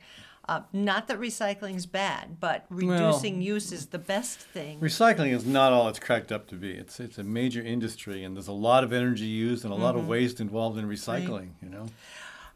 Uh, 0.49 0.61
not 0.71 1.09
that 1.09 1.19
recycling 1.19 1.75
is 1.75 1.85
bad, 1.85 2.39
but 2.39 2.65
reducing 2.69 3.41
use 3.41 3.73
is 3.73 3.87
the 3.87 3.99
best 3.99 4.39
thing. 4.39 4.79
Recycling 4.79 5.33
is 5.33 5.45
not 5.45 5.73
all 5.73 5.89
it's 5.89 5.99
cracked 5.99 6.31
up 6.31 6.47
to 6.47 6.55
be. 6.55 6.71
It's 6.71 7.01
it's 7.01 7.17
a 7.17 7.23
major 7.23 7.61
industry, 7.61 8.23
and 8.23 8.35
there's 8.35 8.47
a 8.47 8.53
lot 8.53 8.85
of 8.85 8.93
energy 8.93 9.25
used 9.25 9.65
and 9.65 9.73
a 9.73 9.77
lot 9.77 9.95
of 9.97 10.07
waste 10.07 10.39
involved 10.39 10.77
in 10.77 10.87
recycling. 10.87 11.49
You 11.61 11.69
know. 11.69 11.87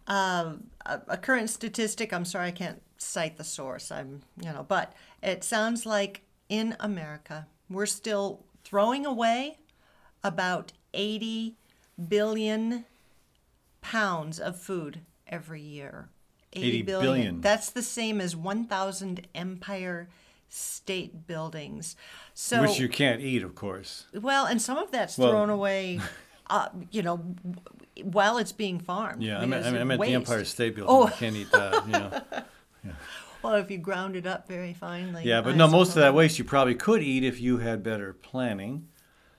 Um, 0.07 0.67
a, 0.85 1.01
a 1.09 1.17
current 1.17 1.49
statistic. 1.49 2.13
I'm 2.13 2.25
sorry, 2.25 2.47
I 2.47 2.51
can't 2.51 2.81
cite 3.01 3.37
the 3.37 3.43
source. 3.43 3.91
I'm, 3.91 4.21
you 4.41 4.51
know, 4.51 4.65
but 4.67 4.93
it 5.21 5.43
sounds 5.43 5.85
like 5.85 6.21
in 6.49 6.75
America 6.79 7.47
we're 7.69 7.85
still 7.85 8.43
throwing 8.63 9.05
away 9.05 9.57
about 10.23 10.73
80 10.93 11.55
billion 12.07 12.85
pounds 13.81 14.39
of 14.39 14.59
food 14.59 15.01
every 15.27 15.61
year. 15.61 16.09
80 16.53 16.81
billion. 16.81 17.41
That's 17.41 17.69
the 17.69 17.81
same 17.81 18.19
as 18.19 18.35
1,000 18.35 19.27
Empire 19.33 20.09
State 20.49 21.25
Buildings. 21.25 21.95
So 22.33 22.61
Which 22.61 22.77
you 22.77 22.89
can't 22.89 23.21
eat, 23.21 23.41
of 23.41 23.55
course. 23.55 24.05
well, 24.13 24.45
and 24.45 24.61
some 24.61 24.77
of 24.77 24.91
that's 24.91 25.17
Well- 25.17 25.29
thrown 25.31 25.49
away. 25.59 26.01
Uh, 26.47 26.67
you 26.91 27.01
know, 27.01 27.23
while 28.03 28.37
it's 28.37 28.51
being 28.51 28.77
farmed. 28.77 29.23
Yeah, 29.23 29.39
I 29.39 29.45
meant, 29.45 29.65
I 29.65 29.71
because 29.71 29.85
meant, 29.87 29.91
I 29.91 29.93
of 29.93 30.01
the. 30.09 30.13
Empire 30.15 30.43
State 30.43 30.75
Building. 30.75 30.93
Oh. 30.93 31.05
You 31.07 31.13
can't 31.13 31.35
eat 31.37 31.49
that. 31.53 31.85
You 31.85 31.91
know. 31.93 32.21
Well, 33.43 33.55
if 33.55 33.71
you 33.71 33.77
ground 33.79 34.15
it 34.15 34.27
up 34.27 34.47
very 34.47 34.73
finely. 34.73 35.23
Yeah, 35.25 35.41
but 35.41 35.53
I 35.53 35.57
no, 35.57 35.67
most 35.67 35.89
of 35.89 35.95
that 35.95 36.13
waste 36.13 36.37
you 36.37 36.45
probably 36.45 36.75
could 36.75 37.01
eat 37.01 37.23
if 37.23 37.41
you 37.41 37.57
had 37.57 37.81
better 37.83 38.13
planning, 38.13 38.87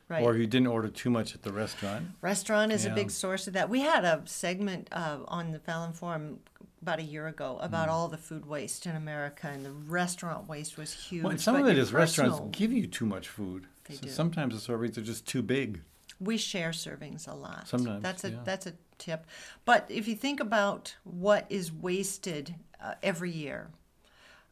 Right. 0.08 0.22
or 0.22 0.34
if 0.34 0.40
you 0.40 0.46
didn't 0.48 0.66
order 0.66 0.88
too 0.88 1.08
much 1.08 1.34
at 1.36 1.42
the 1.42 1.52
restaurant. 1.52 2.08
Restaurant 2.20 2.72
is 2.72 2.84
Yeah. 2.84 2.90
a 2.92 2.94
big 2.94 3.10
source 3.12 3.46
of 3.46 3.54
that. 3.54 3.70
We 3.70 3.80
had 3.80 4.04
a 4.04 4.22
segment 4.26 4.88
uh, 4.92 5.18
on 5.28 5.52
the 5.52 5.58
Fallon 5.60 5.92
Forum 5.92 6.40
about 6.82 6.98
a 6.98 7.02
year 7.04 7.28
ago 7.28 7.58
about 7.62 7.88
Mm. 7.88 7.92
all 7.92 8.08
the 8.08 8.18
food 8.18 8.44
waste 8.44 8.86
in 8.86 8.96
America, 8.96 9.46
and 9.46 9.64
the 9.64 9.70
restaurant 9.70 10.48
waste 10.48 10.76
was 10.76 10.92
huge. 10.92 11.22
Well, 11.22 11.30
and 11.30 11.40
some 11.40 11.54
of 11.54 11.66
it 11.68 11.78
is 11.78 11.88
is 11.88 11.92
restaurants 11.92 12.40
give 12.50 12.72
you 12.72 12.88
too 12.88 13.06
much 13.06 13.28
food. 13.28 13.68
They 13.84 13.94
So 13.94 14.02
do. 14.02 14.08
Sometimes 14.10 14.54
the 14.66 14.72
servings 14.72 14.98
are 14.98 15.02
just 15.02 15.26
too 15.26 15.42
big. 15.42 15.80
we 16.20 16.36
share 16.36 16.70
servings 16.70 17.26
a 17.26 17.34
lot. 17.34 17.66
Sometimes, 17.68 18.02
that's 18.02 18.22
a 18.24 18.30
yeah. 18.30 18.36
that's 18.44 18.66
a 18.66 18.74
tip. 18.98 19.26
But 19.64 19.86
if 19.88 20.06
you 20.08 20.14
think 20.16 20.38
about 20.40 20.94
what 21.04 21.46
is 21.50 21.72
wasted 21.72 22.54
uh, 22.82 22.94
every 23.02 23.30
year, 23.30 23.70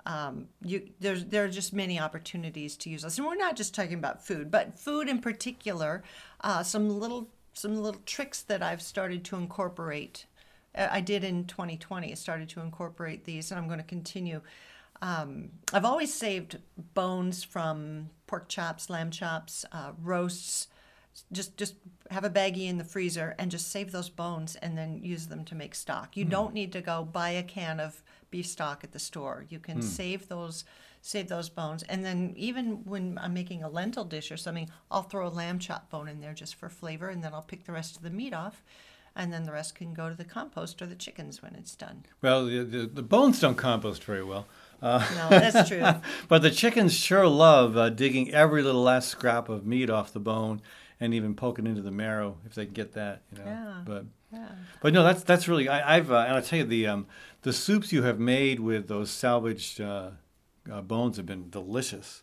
um, 0.06 0.48
you 0.64 0.88
there's 1.00 1.24
there 1.26 1.44
are 1.44 1.48
just 1.48 1.72
many 1.72 1.98
opportunities 1.98 2.76
to 2.78 2.90
use 2.90 3.02
this, 3.02 3.18
and 3.18 3.26
we're 3.26 3.34
not 3.34 3.56
just 3.56 3.74
talking 3.74 3.94
about 3.94 4.24
food, 4.24 4.50
but 4.50 4.78
food 4.78 5.08
in 5.08 5.20
particular. 5.20 6.02
Uh, 6.40 6.62
some 6.62 6.88
little 6.88 7.28
some 7.52 7.76
little 7.76 8.00
tricks 8.06 8.42
that 8.42 8.62
I've 8.62 8.82
started 8.82 9.24
to 9.26 9.36
incorporate. 9.36 10.26
Uh, 10.74 10.88
I 10.90 11.00
did 11.00 11.24
in 11.24 11.44
2020. 11.44 12.10
I 12.10 12.14
started 12.14 12.48
to 12.50 12.60
incorporate 12.60 13.24
these, 13.24 13.50
and 13.50 13.58
I'm 13.58 13.66
going 13.66 13.80
to 13.80 13.84
continue. 13.84 14.40
Um, 15.02 15.50
I've 15.72 15.84
always 15.84 16.12
saved 16.12 16.58
bones 16.94 17.42
from 17.42 18.10
pork 18.26 18.48
chops, 18.48 18.90
lamb 18.90 19.10
chops, 19.10 19.64
uh, 19.72 19.92
roasts. 20.02 20.68
Just 21.32 21.56
just 21.56 21.74
have 22.10 22.24
a 22.24 22.30
baggie 22.30 22.68
in 22.68 22.78
the 22.78 22.84
freezer 22.84 23.34
and 23.38 23.50
just 23.50 23.70
save 23.70 23.92
those 23.92 24.08
bones 24.08 24.56
and 24.56 24.78
then 24.78 25.00
use 25.02 25.26
them 25.26 25.44
to 25.46 25.54
make 25.54 25.74
stock. 25.74 26.16
You 26.16 26.24
don't 26.24 26.54
need 26.54 26.72
to 26.72 26.80
go 26.80 27.04
buy 27.04 27.30
a 27.30 27.42
can 27.42 27.80
of 27.80 28.02
beef 28.30 28.46
stock 28.46 28.84
at 28.84 28.92
the 28.92 28.98
store. 28.98 29.44
You 29.48 29.58
can 29.58 29.82
save 29.82 30.28
those 30.28 30.64
save 31.02 31.28
those 31.28 31.48
bones 31.48 31.82
and 31.84 32.04
then 32.04 32.34
even 32.36 32.84
when 32.84 33.18
I'm 33.22 33.32
making 33.32 33.62
a 33.62 33.70
lentil 33.70 34.04
dish 34.04 34.30
or 34.30 34.36
something, 34.36 34.68
I'll 34.90 35.02
throw 35.02 35.26
a 35.26 35.30
lamb 35.30 35.58
chop 35.58 35.88
bone 35.90 36.08
in 36.08 36.20
there 36.20 36.34
just 36.34 36.54
for 36.56 36.68
flavor 36.68 37.08
and 37.08 37.24
then 37.24 37.32
I'll 37.32 37.40
pick 37.42 37.64
the 37.64 37.72
rest 37.72 37.96
of 37.96 38.02
the 38.02 38.10
meat 38.10 38.34
off 38.34 38.62
and 39.16 39.32
then 39.32 39.44
the 39.44 39.52
rest 39.52 39.74
can 39.74 39.94
go 39.94 40.10
to 40.10 40.14
the 40.14 40.24
compost 40.26 40.82
or 40.82 40.86
the 40.86 40.94
chickens 40.94 41.40
when 41.42 41.54
it's 41.54 41.74
done. 41.74 42.04
Well, 42.20 42.44
the, 42.44 42.62
the, 42.64 42.86
the 42.86 43.02
bones 43.02 43.40
don't 43.40 43.56
compost 43.56 44.04
very 44.04 44.22
well. 44.22 44.46
Uh, 44.82 45.02
No, 45.16 45.30
that's 45.30 45.68
true. 45.70 45.82
but 46.28 46.42
the 46.42 46.50
chickens 46.50 46.92
sure 46.92 47.26
love 47.26 47.78
uh, 47.78 47.88
digging 47.88 48.30
every 48.34 48.62
little 48.62 48.82
last 48.82 49.08
scrap 49.08 49.48
of 49.48 49.64
meat 49.66 49.88
off 49.88 50.12
the 50.12 50.20
bone 50.20 50.60
and 51.00 51.14
even 51.14 51.34
poking 51.34 51.66
into 51.66 51.80
the 51.80 51.90
marrow 51.90 52.36
if 52.44 52.54
they 52.54 52.66
can 52.66 52.74
get 52.74 52.92
that. 52.92 53.22
You 53.32 53.38
know. 53.38 53.44
Yeah. 53.46 53.80
But 53.86 54.04
Yeah. 54.32 54.48
but 54.82 54.92
no, 54.92 55.02
that's 55.02 55.22
that's 55.24 55.48
really 55.48 55.66
I, 55.68 55.96
I've 55.96 56.12
uh, 56.12 56.26
and 56.28 56.36
I 56.36 56.40
tell 56.42 56.58
you 56.58 56.64
the 56.66 56.86
um, 56.88 57.06
the 57.43 57.53
soups 57.53 57.93
you 57.93 58.03
have 58.03 58.18
made 58.18 58.61
with 58.61 58.88
those 58.88 59.11
salvaged 59.11 59.80
uh, 59.80 60.11
uh, 60.70 60.80
bones 60.82 61.16
have 61.16 61.26
been 61.26 61.51
delicious. 61.51 62.22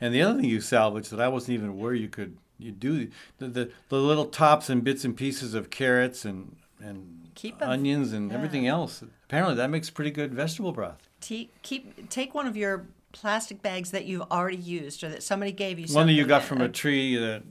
And 0.00 0.12
the 0.12 0.22
other 0.22 0.40
thing 0.40 0.48
you 0.50 0.60
salvaged 0.60 1.10
that 1.10 1.20
I 1.20 1.28
wasn't 1.28 1.54
even 1.54 1.68
aware 1.70 1.94
you 1.94 2.08
could 2.08 2.36
you 2.58 2.70
do 2.72 3.08
the 3.38 3.48
the, 3.48 3.70
the 3.88 3.96
little 3.98 4.26
tops 4.26 4.68
and 4.68 4.82
bits 4.84 5.04
and 5.04 5.16
pieces 5.16 5.54
of 5.54 5.70
carrots 5.70 6.24
and 6.24 6.56
and 6.80 7.30
onions 7.60 8.12
and 8.12 8.30
Yeah. 8.30 8.36
everything 8.36 8.66
else. 8.66 9.02
Apparently 9.24 9.54
that 9.54 9.70
makes 9.70 9.90
pretty 9.90 10.10
good 10.10 10.34
vegetable 10.34 10.72
broth. 10.72 11.08
Te- 11.20 11.50
keep 11.62 12.08
take 12.10 12.34
one 12.34 12.46
of 12.46 12.56
your 12.56 12.86
plastic 13.12 13.62
bags 13.62 13.90
that 13.92 14.04
you've 14.06 14.22
already 14.30 14.56
used 14.56 15.04
or 15.04 15.08
that 15.10 15.22
somebody 15.22 15.52
gave 15.52 15.78
you. 15.78 15.86
One 15.94 16.06
that 16.08 16.14
you 16.14 16.26
got 16.26 16.42
from 16.42 16.60
uh, 16.60 16.64
a 16.64 16.68
tree 16.68 17.16
that 17.16 17.42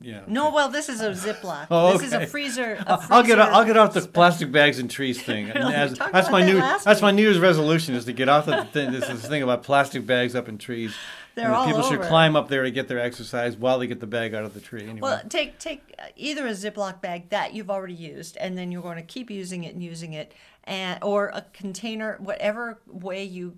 yeah. 0.00 0.22
No, 0.26 0.50
well, 0.50 0.68
this 0.70 0.88
is 0.88 1.00
a 1.00 1.10
Ziploc. 1.10 1.66
Oh, 1.70 1.92
This 1.92 2.08
is 2.08 2.12
a 2.12 2.16
okay. 2.18 2.26
freezer. 2.26 2.74
a 2.86 2.92
I'll 3.10 3.22
get 3.22 3.36
freezer 3.36 3.40
I'll 3.42 3.64
get 3.64 3.76
off 3.76 3.92
the 3.94 4.00
plastic 4.02 4.50
bags 4.50 4.78
and 4.78 4.90
trees 4.90 5.20
thing. 5.22 5.50
As- 5.50 5.98
that's 5.98 6.30
my 6.30 6.40
that 6.40 6.46
new 6.46 6.58
that's 6.58 7.02
my. 7.02 7.10
New 7.10 7.22
Year's 7.22 7.38
resolution 7.38 7.94
is 7.94 8.04
to 8.06 8.12
get 8.12 8.28
off 8.28 8.46
the 8.46 8.64
thing. 8.64 8.92
This 8.92 9.08
is 9.08 9.22
the 9.22 9.28
thing 9.28 9.42
about 9.42 9.62
plastic 9.62 10.06
bags 10.06 10.34
up 10.34 10.48
in 10.48 10.58
trees. 10.58 10.94
They're 11.34 11.52
all 11.52 11.66
people 11.66 11.82
should 11.82 12.02
climb 12.02 12.34
up 12.34 12.48
there 12.48 12.64
to 12.64 12.70
get 12.70 12.88
their 12.88 12.98
exercise 12.98 13.56
while 13.56 13.78
they 13.78 13.86
get 13.86 14.00
the 14.00 14.06
bag 14.06 14.34
out 14.34 14.44
of 14.44 14.52
the 14.54 14.60
tree. 14.60 14.82
Anyway. 14.82 15.00
Well, 15.00 15.20
take 15.28 15.58
take 15.58 15.94
uh, 15.98 16.06
either 16.16 16.46
a 16.46 16.50
Ziploc 16.52 17.00
bag 17.00 17.28
that 17.30 17.54
you've 17.54 17.70
already 17.70 17.94
used, 17.94 18.36
and 18.38 18.58
then 18.58 18.72
you're 18.72 18.82
going 18.82 18.96
to 18.96 19.02
keep 19.02 19.30
using 19.30 19.64
it 19.64 19.74
and 19.74 19.82
using 19.82 20.12
it, 20.12 20.32
and 20.64 20.98
or 21.02 21.28
a 21.28 21.44
container, 21.52 22.16
whatever 22.20 22.80
way 22.86 23.22
you 23.24 23.56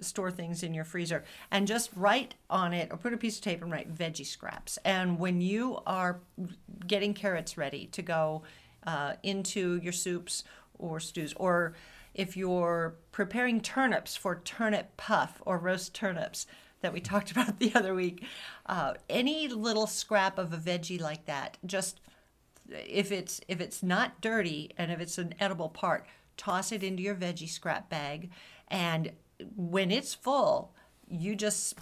store 0.00 0.30
things 0.30 0.62
in 0.62 0.74
your 0.74 0.84
freezer, 0.84 1.24
and 1.50 1.66
just 1.66 1.90
write 1.96 2.34
on 2.48 2.72
it 2.72 2.88
or 2.90 2.96
put 2.96 3.12
a 3.12 3.16
piece 3.16 3.36
of 3.36 3.44
tape 3.44 3.62
and 3.62 3.70
write 3.70 3.94
veggie 3.94 4.26
scraps. 4.26 4.78
And 4.84 5.18
when 5.18 5.40
you 5.40 5.78
are 5.86 6.20
getting 6.86 7.14
carrots 7.14 7.56
ready 7.56 7.86
to 7.86 8.02
go 8.02 8.42
uh, 8.86 9.14
into 9.22 9.76
your 9.76 9.92
soups 9.92 10.44
or 10.78 11.00
stews, 11.00 11.32
or 11.36 11.74
if 12.14 12.36
you're 12.36 12.94
preparing 13.12 13.60
turnips 13.60 14.16
for 14.16 14.36
turnip 14.36 14.96
puff 14.96 15.42
or 15.44 15.58
roast 15.58 15.94
turnips 15.94 16.46
that 16.80 16.92
we 16.92 17.00
talked 17.12 17.30
about 17.30 17.58
the 17.58 17.74
other 17.74 17.94
week, 17.94 18.24
uh, 18.66 18.94
any 19.08 19.48
little 19.48 19.86
scrap 19.86 20.38
of 20.38 20.52
a 20.52 20.56
veggie 20.56 21.00
like 21.00 21.26
that, 21.26 21.58
just 21.66 22.00
if 22.68 23.12
it's 23.12 23.40
if 23.48 23.60
it's 23.60 23.82
not 23.82 24.20
dirty 24.20 24.70
and 24.78 24.90
if 24.90 25.00
it's 25.00 25.18
an 25.18 25.34
edible 25.38 25.68
part, 25.68 26.06
toss 26.36 26.72
it 26.72 26.82
into 26.82 27.02
your 27.02 27.14
veggie 27.14 27.48
scrap 27.48 27.90
bag, 27.90 28.30
and 28.68 29.12
when 29.56 29.90
it's 29.90 30.14
full, 30.14 30.74
you 31.08 31.34
just 31.34 31.76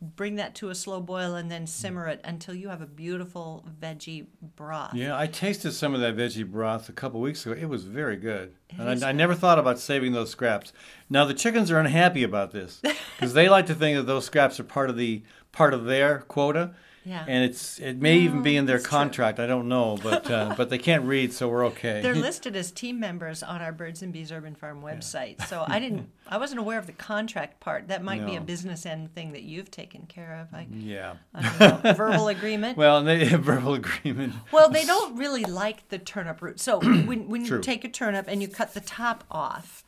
bring 0.00 0.36
that 0.36 0.54
to 0.54 0.68
a 0.68 0.74
slow 0.74 1.00
boil 1.00 1.34
and 1.34 1.50
then 1.50 1.66
simmer 1.66 2.06
it 2.06 2.20
until 2.22 2.54
you 2.54 2.68
have 2.68 2.82
a 2.82 2.86
beautiful 2.86 3.64
veggie 3.80 4.26
broth. 4.54 4.94
yeah, 4.94 5.18
I 5.18 5.26
tasted 5.26 5.72
some 5.72 5.94
of 5.94 6.00
that 6.00 6.16
veggie 6.16 6.48
broth 6.48 6.88
a 6.88 6.92
couple 6.92 7.20
weeks 7.20 7.46
ago. 7.46 7.54
It 7.58 7.68
was 7.68 7.84
very 7.84 8.16
good, 8.16 8.54
and 8.76 8.88
is 8.90 9.02
I, 9.02 9.10
I 9.10 9.12
never 9.12 9.34
thought 9.34 9.58
about 9.58 9.78
saving 9.78 10.12
those 10.12 10.30
scraps. 10.30 10.72
Now 11.08 11.24
the 11.24 11.34
chickens 11.34 11.70
are 11.70 11.78
unhappy 11.78 12.22
about 12.22 12.52
this 12.52 12.82
because 13.16 13.32
they 13.32 13.48
like 13.48 13.66
to 13.66 13.74
think 13.74 13.96
that 13.96 14.04
those 14.04 14.26
scraps 14.26 14.60
are 14.60 14.64
part 14.64 14.90
of 14.90 14.96
the 14.96 15.22
part 15.52 15.72
of 15.72 15.84
their 15.84 16.20
quota. 16.20 16.74
Yeah. 17.06 17.24
And 17.28 17.44
it's 17.44 17.78
it 17.78 17.98
may 17.98 18.18
even 18.18 18.42
be 18.42 18.56
in 18.56 18.66
their 18.66 18.78
that's 18.78 18.88
true. 18.88 18.98
contract. 18.98 19.38
I 19.38 19.46
don't 19.46 19.68
know, 19.68 19.96
but 20.02 20.28
uh, 20.28 20.54
but 20.56 20.70
they 20.70 20.78
can't 20.78 21.04
read, 21.04 21.32
so 21.32 21.48
we're 21.48 21.64
okay. 21.66 22.02
They're 22.02 22.14
listed 22.16 22.56
as 22.56 22.72
team 22.72 22.98
members 22.98 23.44
on 23.44 23.62
our 23.62 23.70
Birds 23.70 24.02
and 24.02 24.12
Bees 24.12 24.32
Urban 24.32 24.56
Farm 24.56 24.82
website. 24.82 25.46
So 25.46 25.64
I 25.68 25.78
didn't, 25.78 26.10
I 26.26 26.38
wasn't 26.38 26.58
aware 26.58 26.80
of 26.80 26.86
the 26.86 26.92
contract 26.92 27.60
part. 27.60 27.86
That 27.88 28.02
might 28.02 28.26
be 28.26 28.34
a 28.34 28.40
business 28.40 28.84
end 28.84 29.14
thing 29.14 29.32
that 29.32 29.42
you've 29.42 29.70
taken 29.70 30.06
care 30.06 30.34
of. 30.42 30.52
I, 30.52 30.66
yeah. 30.68 31.14
I 31.32 31.58
don't 31.58 31.84
know, 31.84 31.92
verbal 31.92 32.28
agreement. 32.28 32.76
Well, 32.76 33.04
they 33.04 33.24
have 33.26 33.42
verbal 33.44 33.74
agreement. 33.74 34.34
Well, 34.50 34.68
they 34.68 34.84
don't 34.84 35.16
really 35.16 35.44
like 35.44 35.88
the 35.90 35.98
turnip 35.98 36.42
root. 36.42 36.58
So 36.58 36.80
when, 36.80 37.28
when 37.28 37.44
you 37.44 37.60
take 37.60 37.84
a 37.84 37.88
turnip 37.88 38.26
and 38.26 38.42
you 38.42 38.48
cut 38.48 38.74
the 38.74 38.80
top 38.80 39.22
off, 39.30 39.84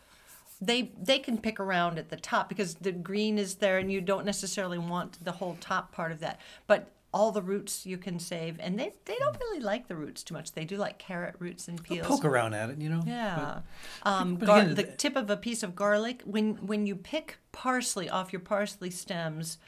they 0.61 0.93
they 1.01 1.19
can 1.19 1.39
pick 1.39 1.61
around 1.61 1.99
at 1.99 2.11
the 2.11 2.17
top 2.17 2.49
because 2.49 2.75
the 2.77 2.91
green 2.93 3.39
is 3.39 3.57
there 3.57 3.79
and 3.79 3.93
you 3.93 4.01
don't 4.01 4.25
necessarily 4.25 4.79
want 4.79 5.25
the 5.25 5.33
whole 5.33 5.57
top 5.61 5.93
part 5.93 6.13
of 6.13 6.21
that. 6.21 6.41
But 6.67 6.91
all 7.13 7.33
the 7.33 7.43
roots 7.43 7.87
you 7.87 7.97
can 7.97 8.19
save, 8.19 8.59
and 8.61 8.79
they 8.79 8.93
they 9.07 9.17
don't 9.19 9.37
really 9.39 9.61
like 9.61 9.89
the 9.89 9.97
roots 9.97 10.23
too 10.23 10.35
much. 10.35 10.53
They 10.53 10.65
do 10.65 10.77
like 10.77 10.99
carrot 10.99 11.37
roots 11.39 11.69
and 11.69 11.83
peels. 11.83 12.07
Poke 12.07 12.25
around 12.25 12.55
at 12.55 12.71
it, 12.71 12.81
you 12.81 12.89
know. 12.89 13.03
Yeah. 13.07 13.61
Um, 14.03 14.37
but 14.37 14.47
gar- 14.47 14.59
again, 14.61 14.75
the 14.75 14.85
tip 14.85 15.17
of 15.17 15.31
a 15.31 15.37
piece 15.37 15.63
of 15.63 15.75
garlic. 15.75 16.23
When 16.25 16.55
when 16.67 16.87
you 16.87 16.97
pick 16.97 17.39
parsley 17.53 18.11
off 18.11 18.33
your 18.33 18.41
parsley 18.41 18.91
stems, 18.91 19.59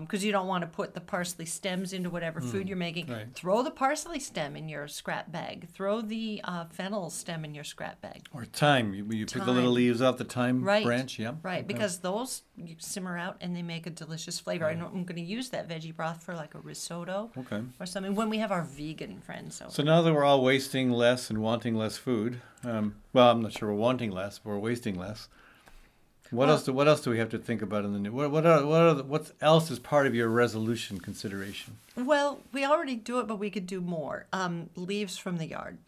because 0.00 0.24
you 0.24 0.32
don't 0.32 0.46
want 0.48 0.62
to 0.62 0.66
put 0.66 0.94
the 0.94 1.00
parsley 1.00 1.44
stems 1.44 1.92
into 1.92 2.10
whatever 2.10 2.40
food 2.40 2.68
you're 2.68 2.76
making. 2.76 3.06
Mm, 3.06 3.16
right. 3.16 3.26
Throw 3.34 3.62
the 3.62 3.70
parsley 3.70 4.18
stem 4.18 4.56
in 4.56 4.68
your 4.68 4.88
scrap 4.88 5.30
bag. 5.30 5.68
Throw 5.72 6.00
the 6.00 6.40
uh, 6.44 6.64
fennel 6.70 7.10
stem 7.10 7.44
in 7.44 7.54
your 7.54 7.64
scrap 7.64 8.00
bag. 8.00 8.26
Or 8.32 8.44
thyme. 8.44 8.92
You, 8.94 9.04
you 9.10 9.26
pick 9.26 9.44
the 9.44 9.52
little 9.52 9.70
leaves 9.72 10.02
off 10.02 10.16
the 10.18 10.24
thyme 10.24 10.64
Right. 10.64 10.84
branch. 10.84 11.18
Yeah. 11.18 11.34
Right, 11.42 11.66
because 11.66 11.98
those 11.98 12.42
simmer 12.78 13.16
out 13.16 13.36
and 13.40 13.54
they 13.54 13.62
make 13.62 13.86
a 13.86 13.90
delicious 13.90 14.40
flavor. 14.40 14.66
I 14.66 14.74
know 14.74 14.86
I'm 14.86 15.04
going 15.04 15.16
to 15.16 15.20
use 15.22 15.50
that 15.50 15.68
veggie 15.68 15.94
broth 15.94 16.22
for 16.24 16.34
like 16.34 16.54
a 16.54 16.60
risotto 16.60 17.30
Okay. 17.38 17.62
or 17.78 17.86
something 17.86 18.14
when 18.14 18.28
we 18.30 18.38
have 18.38 18.50
our 18.50 18.62
vegan 18.64 19.20
friends 19.20 19.60
over. 19.62 19.70
So 19.70 19.82
now 19.82 20.02
that 20.02 20.12
we're 20.12 20.24
all 20.24 20.42
wasting 20.42 20.90
less 20.90 21.30
and 21.30 21.40
wanting 21.40 21.74
less 21.76 21.96
food, 21.96 22.40
um, 22.64 22.96
well, 23.12 23.30
I'm 23.30 23.42
not 23.42 23.52
sure 23.52 23.68
we're 23.68 23.74
wanting 23.76 24.10
less, 24.10 24.38
but 24.40 24.50
we're 24.50 24.58
wasting 24.58 24.96
less. 24.98 25.28
What 26.30 26.46
Well- 26.46 26.56
else? 26.56 26.64
Do, 26.64 26.72
what 26.72 26.88
else 26.88 27.00
do 27.00 27.10
we 27.10 27.18
have 27.18 27.30
to 27.30 27.38
think 27.38 27.62
about 27.62 27.84
in 27.84 27.92
the 27.92 27.98
new? 27.98 28.12
What 28.12 28.30
what 28.30 28.44
are, 28.44 28.64
what 28.66 28.80
are 28.82 28.94
the, 28.94 29.02
what 29.04 29.32
else 29.40 29.70
is 29.70 29.78
part 29.78 30.06
of 30.06 30.14
your 30.14 30.28
resolution 30.28 31.00
consideration? 31.00 31.78
Well, 31.96 32.40
we 32.52 32.64
already 32.64 32.96
do 32.96 33.18
it, 33.20 33.26
but 33.26 33.38
we 33.38 33.50
could 33.50 33.66
do 33.66 33.80
more. 33.80 34.26
Um, 34.32 34.70
leaves 34.76 35.16
from 35.16 35.38
the 35.38 35.46
yard. 35.46 35.78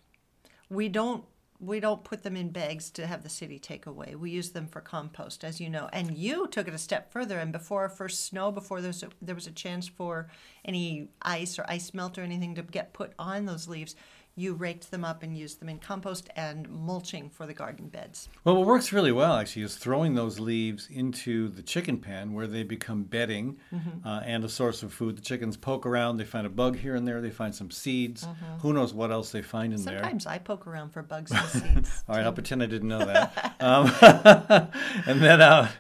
We 0.71 0.89
don't 0.89 1.25
we 1.61 1.79
don't 1.79 2.05
put 2.05 2.23
them 2.23 2.37
in 2.37 2.49
bags 2.49 2.91
to 2.91 3.07
have 3.07 3.23
the 3.23 3.29
city 3.29 3.59
take 3.59 3.85
away. 3.85 4.15
We 4.15 4.31
use 4.31 4.51
them 4.51 4.67
for 4.67 4.81
compost, 4.81 5.45
as 5.45 5.61
you 5.61 5.69
know. 5.69 5.91
And 5.93 6.17
you 6.17 6.47
took 6.47 6.67
it 6.67 6.73
a 6.73 6.79
step 6.79 7.13
further. 7.13 7.39
And 7.39 7.53
before 7.53 7.83
our 7.83 7.91
first 7.91 8.25
snow, 8.25 8.51
before 8.51 8.81
there 8.81 8.89
was 8.89 9.03
a, 9.03 9.11
there 9.21 9.35
was 9.35 9.47
a 9.47 9.53
chance 9.53 9.87
for 9.87 10.29
any 10.65 11.09
ice 11.21 11.59
or 11.59 11.67
ice 11.69 11.93
melt 11.93 12.17
or 12.17 12.23
anything 12.23 12.55
to 12.55 12.63
get 12.63 12.95
put 12.95 13.13
on 13.19 13.45
those 13.45 13.69
leaves, 13.69 13.95
you 14.41 14.55
raked 14.55 14.91
them 14.91 15.05
up 15.05 15.23
and 15.23 15.37
used 15.37 15.61
them 15.61 15.69
in 15.69 15.79
compost 15.79 16.31
and 16.37 16.69
mulching 16.71 17.29
for 17.29 17.47
the 17.47 17.53
garden 17.55 17.89
beds. 17.89 18.29
Well, 18.45 18.57
what 18.57 18.67
works 18.67 18.93
really 18.93 19.13
well 19.13 19.35
actually 19.35 19.63
is 19.63 19.77
throwing 19.77 20.15
those 20.15 20.41
leaves 20.41 20.89
into 20.91 21.49
the 21.49 21.63
chicken 21.63 21.99
pen 21.99 22.33
where 22.33 22.47
they 22.47 22.63
become 22.63 23.03
bedding 23.05 23.59
Mm-hmm. 23.75 24.07
uh, 24.07 24.21
and 24.21 24.45
a 24.45 24.49
source 24.49 24.83
of 24.83 24.93
food. 24.93 25.17
The 25.17 25.23
chickens 25.23 25.57
poke 25.57 25.87
around, 25.87 26.17
they 26.17 26.25
find 26.25 26.47
a 26.47 26.51
bug 26.51 26.77
here 26.77 26.95
and 26.95 27.07
there, 27.07 27.21
they 27.21 27.31
find 27.31 27.55
some 27.55 27.71
seeds. 27.71 28.27
Who 28.61 28.73
knows 28.73 28.93
what 28.95 29.11
else 29.11 29.31
they 29.33 29.43
find 29.43 29.73
in 29.73 29.85
there? 29.85 29.95
Mm-hmm. 29.97 30.03
Sometimes 30.05 30.27
I 30.27 30.39
poke 30.39 30.67
around 30.67 30.91
for 30.91 31.03
bugs 31.03 31.31
and 31.31 31.49
seeds. 31.49 32.05
All 32.09 32.17
right, 32.17 32.25
I'll 32.25 32.33
pretend 32.33 32.63
I 32.63 32.67
didn't 32.67 32.89
know 32.89 33.05
that. 33.05 33.55
um, 33.61 33.93
and 35.07 35.21
then, 35.23 35.41
uh, 35.41 35.71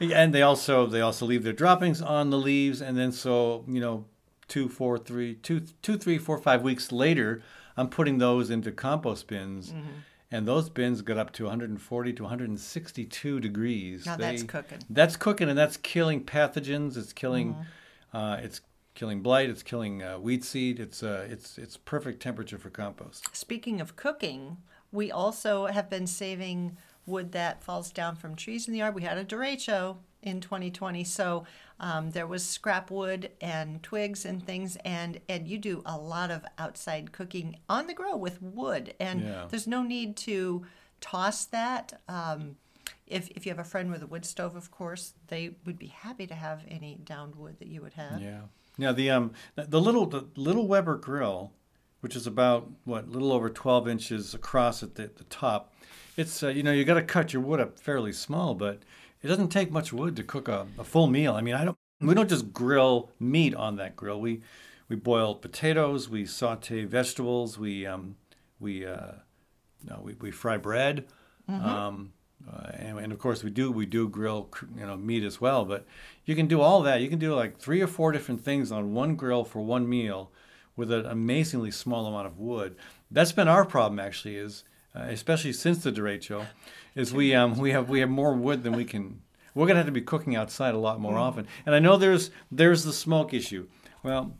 and 0.00 0.34
they 0.34 0.42
also 0.42 0.86
they 0.86 1.00
also 1.00 1.26
leave 1.26 1.42
their 1.42 1.52
droppings 1.52 2.00
on 2.02 2.30
the 2.30 2.38
leaves, 2.38 2.80
and 2.80 2.96
then 2.96 3.12
so 3.12 3.64
you 3.68 3.80
know, 3.80 4.04
two, 4.48 4.68
four, 4.68 4.98
three, 4.98 5.34
two, 5.34 5.60
two, 5.82 5.96
three, 5.98 6.18
four, 6.18 6.38
five 6.38 6.62
weeks 6.62 6.92
later, 6.92 7.42
I'm 7.78 7.88
putting 7.88 8.18
those 8.18 8.50
into 8.50 8.70
compost 8.72 9.26
bins. 9.28 9.70
Mm-hmm. 9.70 9.88
And 10.30 10.46
those 10.46 10.68
bins 10.68 11.00
get 11.00 11.16
up 11.16 11.32
to 11.34 11.44
140 11.44 12.12
to 12.12 12.22
162 12.22 13.40
degrees. 13.40 14.04
Now 14.04 14.16
that's 14.16 14.42
cooking. 14.42 14.78
That's 14.90 15.16
cooking, 15.16 15.48
and 15.48 15.56
that's 15.58 15.78
killing 15.78 16.22
pathogens. 16.24 16.96
It's 16.98 17.14
killing, 17.14 17.54
Mm-hmm. 17.54 18.16
uh, 18.16 18.36
it's 18.36 18.60
killing 18.94 19.22
blight. 19.22 19.48
It's 19.48 19.62
killing 19.62 20.02
uh, 20.02 20.18
wheat 20.18 20.44
seed. 20.44 20.80
It's 20.80 21.02
uh, 21.02 21.26
it's 21.30 21.56
it's 21.56 21.78
perfect 21.78 22.20
temperature 22.22 22.58
for 22.58 22.68
compost. 22.68 23.34
Speaking 23.34 23.80
of 23.80 23.96
cooking, 23.96 24.58
we 24.92 25.10
also 25.10 25.64
have 25.66 25.88
been 25.88 26.06
saving 26.06 26.76
wood 27.06 27.32
that 27.32 27.62
falls 27.64 27.90
down 27.90 28.14
from 28.16 28.34
trees 28.36 28.66
in 28.68 28.72
the 28.72 28.80
yard. 28.80 28.94
We 28.94 29.02
had 29.04 29.16
a 29.16 29.24
derecho 29.24 29.96
in 30.22 30.40
2020, 30.40 31.04
so 31.04 31.44
um, 31.80 32.10
there 32.10 32.26
was 32.26 32.44
scrap 32.44 32.90
wood 32.90 33.30
and 33.40 33.82
twigs 33.82 34.24
and 34.24 34.44
things. 34.44 34.76
And 34.84 35.20
and 35.28 35.46
you 35.46 35.58
do 35.58 35.82
a 35.86 35.96
lot 35.96 36.30
of 36.30 36.44
outside 36.58 37.12
cooking 37.12 37.58
on 37.68 37.86
the 37.86 37.94
grill 37.94 38.18
with 38.18 38.42
wood, 38.42 38.94
and 38.98 39.22
Yeah. 39.22 39.46
there's 39.48 39.66
no 39.66 39.82
need 39.82 40.16
to 40.18 40.66
toss 41.00 41.44
that. 41.46 42.00
Um, 42.08 42.56
if, 43.06 43.28
if 43.30 43.46
you 43.46 43.50
have 43.52 43.58
a 43.58 43.64
friend 43.64 43.90
with 43.90 44.02
a 44.02 44.06
wood 44.06 44.24
stove, 44.26 44.54
of 44.56 44.70
course, 44.70 45.14
they 45.28 45.52
would 45.64 45.78
be 45.78 45.86
happy 45.86 46.26
to 46.26 46.34
have 46.34 46.62
any 46.68 46.98
downed 47.04 47.34
wood 47.36 47.58
that 47.58 47.68
you 47.68 47.80
would 47.80 47.94
have. 47.94 48.20
Yeah. 48.20 48.40
Now 48.76 48.92
the 48.92 49.10
um 49.10 49.32
the- 49.56 49.80
little 49.80 50.06
the 50.06 50.26
little 50.36 50.66
Weber 50.68 50.96
grill, 50.96 51.52
which 52.00 52.14
is 52.16 52.26
about 52.26 52.68
what 52.84 53.04
a 53.04 53.10
little 53.10 53.32
over 53.32 53.48
12 53.48 53.88
inches 53.88 54.34
across 54.34 54.82
at 54.82 54.94
the, 54.96 55.10
the 55.16 55.24
top, 55.24 55.72
it's 56.16 56.42
uh, 56.42 56.48
you 56.48 56.62
know 56.62 56.72
you 56.72 56.84
got 56.84 56.94
to 56.94 57.02
cut 57.02 57.32
your 57.32 57.42
wood 57.42 57.60
up 57.60 57.78
fairly 57.78 58.12
small, 58.12 58.54
but 58.54 58.80
it 59.22 59.28
doesn't 59.28 59.48
take 59.48 59.70
much 59.70 59.92
wood 59.92 60.16
to 60.16 60.22
cook 60.22 60.48
a, 60.48 60.66
a 60.78 60.84
full 60.84 61.06
meal. 61.06 61.34
I 61.34 61.40
mean 61.40 61.54
I 61.54 61.64
don't 61.64 61.78
we 62.00 62.14
don't 62.14 62.28
just 62.28 62.52
grill 62.52 63.10
meat 63.18 63.54
on 63.54 63.76
that 63.76 63.96
grill. 63.96 64.20
We 64.20 64.42
we 64.88 64.96
boil 64.96 65.34
potatoes, 65.34 66.08
we 66.08 66.24
saute 66.26 66.84
vegetables, 66.84 67.58
we 67.58 67.86
um 67.86 68.16
we 68.60 68.86
uh 68.86 69.12
no, 69.84 70.00
we, 70.02 70.14
we 70.14 70.30
fry 70.30 70.56
bread. 70.56 71.06
Um, 71.48 72.12
uh, 72.46 72.70
and, 72.74 72.98
and 72.98 73.12
of 73.12 73.18
course 73.18 73.42
we 73.42 73.50
do 73.50 73.70
we 73.70 73.86
do 73.86 74.08
grill 74.08 74.48
you 74.76 74.86
know 74.86 74.96
meat 74.96 75.24
as 75.24 75.40
well 75.40 75.64
but 75.64 75.84
you 76.24 76.36
can 76.36 76.46
do 76.46 76.60
all 76.60 76.82
that 76.82 77.00
you 77.00 77.08
can 77.08 77.18
do 77.18 77.34
like 77.34 77.58
three 77.58 77.80
or 77.80 77.86
four 77.86 78.12
different 78.12 78.40
things 78.40 78.70
on 78.70 78.94
one 78.94 79.16
grill 79.16 79.44
for 79.44 79.60
one 79.60 79.88
meal 79.88 80.30
with 80.76 80.92
an 80.92 81.04
amazingly 81.06 81.70
small 81.70 82.06
amount 82.06 82.26
of 82.26 82.38
wood 82.38 82.76
that's 83.10 83.32
been 83.32 83.48
our 83.48 83.64
problem 83.64 83.98
actually 83.98 84.36
is 84.36 84.62
uh, 84.98 85.02
especially 85.02 85.52
since 85.52 85.82
the 85.82 85.92
derecho 85.92 86.46
is 86.94 87.12
we 87.12 87.34
um 87.34 87.56
we 87.58 87.70
have 87.70 87.88
we 87.88 88.00
have 88.00 88.10
more 88.10 88.34
wood 88.34 88.62
than 88.62 88.72
we 88.72 88.84
can 88.84 89.20
we're 89.54 89.66
gonna 89.66 89.78
have 89.78 89.86
to 89.86 89.92
be 89.92 90.00
cooking 90.00 90.36
outside 90.36 90.74
a 90.74 90.78
lot 90.78 91.00
more 91.00 91.16
often. 91.18 91.46
And 91.66 91.74
i 91.74 91.78
know 91.78 91.96
there's 91.96 92.30
there's 92.50 92.84
the 92.84 92.92
smoke 92.92 93.32
issue. 93.32 93.66
Well 94.02 94.36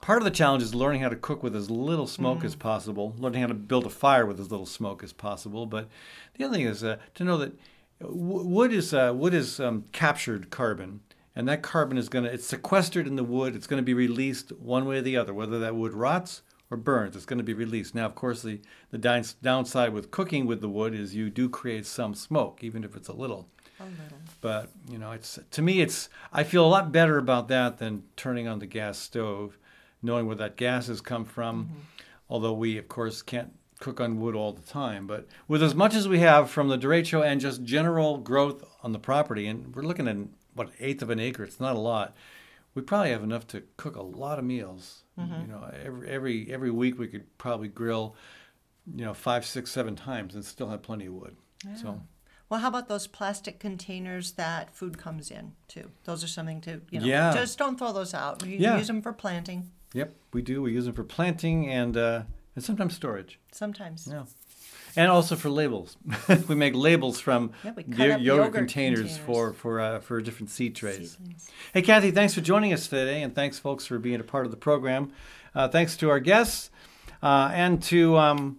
Part 0.00 0.18
of 0.18 0.24
the 0.24 0.30
challenge 0.30 0.62
is 0.62 0.74
learning 0.74 1.00
how 1.00 1.08
to 1.08 1.16
cook 1.16 1.42
with 1.42 1.56
as 1.56 1.70
little 1.70 2.06
smoke 2.06 2.44
as 2.44 2.54
possible, 2.54 3.14
learning 3.18 3.40
how 3.40 3.48
to 3.48 3.54
build 3.54 3.86
a 3.86 3.90
fire 3.90 4.24
with 4.24 4.38
as 4.38 4.50
little 4.50 4.66
smoke 4.66 5.02
as 5.02 5.12
possible. 5.12 5.66
But 5.66 5.88
the 6.36 6.44
other 6.44 6.54
thing 6.54 6.66
is 6.66 6.84
uh, 6.84 6.98
to 7.14 7.24
know 7.24 7.38
that 7.38 7.58
w- 8.00 8.46
wood 8.46 8.72
is 8.72 8.94
uh, 8.94 9.12
wood 9.16 9.34
is 9.34 9.58
um, 9.58 9.84
captured 9.92 10.50
carbon, 10.50 11.00
and 11.34 11.48
that 11.48 11.62
carbon 11.62 11.98
is 11.98 12.08
going 12.08 12.24
to 12.24 12.32
it's 12.32 12.46
sequestered 12.46 13.06
in 13.06 13.16
the 13.16 13.24
wood. 13.24 13.56
It's 13.56 13.66
going 13.66 13.82
to 13.82 13.84
be 13.84 13.94
released 13.94 14.52
one 14.52 14.84
way 14.84 14.98
or 14.98 15.02
the 15.02 15.16
other, 15.16 15.34
whether 15.34 15.58
that 15.58 15.74
wood 15.74 15.94
rots 15.94 16.42
or 16.70 16.76
burns. 16.76 17.16
It's 17.16 17.24
going 17.24 17.38
to 17.38 17.44
be 17.44 17.54
released. 17.54 17.94
Now, 17.94 18.06
of 18.06 18.14
course, 18.14 18.42
the 18.42 18.60
the 18.90 18.98
down, 18.98 19.24
downside 19.42 19.92
with 19.92 20.10
cooking 20.10 20.46
with 20.46 20.60
the 20.60 20.68
wood 20.68 20.94
is 20.94 21.14
you 21.14 21.30
do 21.30 21.48
create 21.48 21.86
some 21.86 22.14
smoke, 22.14 22.62
even 22.62 22.84
if 22.84 22.96
it's 22.96 23.08
a 23.08 23.12
little. 23.12 23.48
A 23.78 23.84
little. 23.84 24.18
But 24.40 24.70
you 24.88 24.98
know, 24.98 25.12
it's 25.12 25.38
to 25.50 25.62
me, 25.62 25.80
it's 25.80 26.08
I 26.32 26.44
feel 26.44 26.64
a 26.64 26.68
lot 26.68 26.92
better 26.92 27.18
about 27.18 27.48
that 27.48 27.78
than 27.78 28.04
turning 28.16 28.48
on 28.48 28.58
the 28.58 28.66
gas 28.66 28.98
stove, 28.98 29.58
knowing 30.02 30.26
where 30.26 30.36
that 30.36 30.56
gas 30.56 30.86
has 30.88 31.00
come 31.00 31.24
from. 31.24 31.64
Mm-hmm. 31.64 31.80
Although 32.28 32.54
we, 32.54 32.76
of 32.76 32.88
course, 32.88 33.22
can't 33.22 33.52
cook 33.78 34.00
on 34.00 34.20
wood 34.20 34.34
all 34.34 34.52
the 34.52 34.62
time. 34.62 35.06
But 35.06 35.26
with 35.46 35.62
as 35.62 35.74
much 35.74 35.94
as 35.94 36.08
we 36.08 36.18
have 36.20 36.50
from 36.50 36.68
the 36.68 36.78
derecho 36.78 37.24
and 37.24 37.40
just 37.40 37.62
general 37.62 38.18
growth 38.18 38.64
on 38.82 38.92
the 38.92 38.98
property, 38.98 39.46
and 39.46 39.74
we're 39.74 39.82
looking 39.82 40.08
at 40.08 40.16
what 40.54 40.70
eighth 40.80 41.02
of 41.02 41.10
an 41.10 41.20
acre. 41.20 41.44
It's 41.44 41.60
not 41.60 41.76
a 41.76 41.80
lot. 41.80 42.16
We 42.74 42.82
probably 42.82 43.10
have 43.10 43.22
enough 43.22 43.46
to 43.48 43.62
cook 43.76 43.96
a 43.96 44.02
lot 44.02 44.38
of 44.38 44.44
meals. 44.44 45.02
You 45.18 45.46
know, 45.46 45.70
every 45.82 46.08
every 46.08 46.52
every 46.52 46.70
week 46.70 46.98
we 46.98 47.08
could 47.08 47.24
probably 47.38 47.68
grill, 47.68 48.16
you 48.94 49.04
know, 49.04 49.14
five, 49.14 49.46
six, 49.46 49.70
seven 49.70 49.96
times 49.96 50.34
and 50.34 50.44
still 50.44 50.68
have 50.68 50.82
plenty 50.82 51.06
of 51.06 51.14
wood. 51.14 51.36
So. 51.80 52.02
Well, 52.48 52.60
how 52.60 52.68
about 52.68 52.86
those 52.86 53.08
plastic 53.08 53.58
containers 53.58 54.32
that 54.32 54.72
food 54.74 54.98
comes 54.98 55.30
in 55.32 55.52
too? 55.66 55.90
Those 56.04 56.22
are 56.22 56.28
something 56.28 56.60
to, 56.60 56.80
you 56.90 57.00
know, 57.00 57.06
Yeah. 57.06 57.32
just 57.34 57.58
don't 57.58 57.76
throw 57.76 57.92
those 57.92 58.14
out. 58.14 58.44
You 58.46 58.58
Yeah. 58.58 58.76
use 58.78 58.86
them 58.86 59.02
for 59.02 59.12
planting 59.12 59.72
Yep, 59.94 60.14
we 60.32 60.42
do. 60.42 60.62
We 60.62 60.72
use 60.72 60.84
them 60.84 60.94
for 60.94 61.02
planting 61.04 61.68
and 61.70 61.96
uh, 61.96 62.22
and 62.54 62.62
sometimes 62.62 62.94
storage. 62.94 63.40
sometimes. 63.52 64.06
Yeah, 64.10 64.26
and 64.96 65.10
also 65.10 65.36
for 65.36 65.48
labels. 65.50 65.96
we 66.48 66.54
make 66.54 66.74
labels 66.74 67.20
from 67.20 67.52
Yeah, 67.64 67.72
we 67.76 67.82
cut 67.84 67.98
yo- 68.08 68.14
up 68.14 68.20
yogurt, 68.20 68.22
yogurt 68.44 68.54
containers, 68.54 68.98
containers. 69.00 69.18
for 69.26 69.52
for 69.52 69.80
uh, 69.80 70.00
for 70.00 70.20
different 70.20 70.50
seed 70.50 70.74
trays. 70.74 71.16
Hey, 71.72 71.82
Kathy, 71.82 72.10
thanks 72.10 72.34
for 72.34 72.40
joining 72.40 72.72
us 72.72 72.86
today, 72.88 73.22
and 73.22 73.34
thanks, 73.34 73.58
folks, 73.58 73.86
for 73.86 73.98
being 73.98 74.20
a 74.20 74.24
part 74.24 74.44
of 74.46 74.50
the 74.50 74.56
program. 74.56 75.12
Uh, 75.54 75.68
thanks 75.68 75.96
to 75.98 76.10
our 76.10 76.20
guests 76.20 76.70
uh, 77.22 77.50
and 77.54 77.82
to 77.84 78.16
um, 78.16 78.58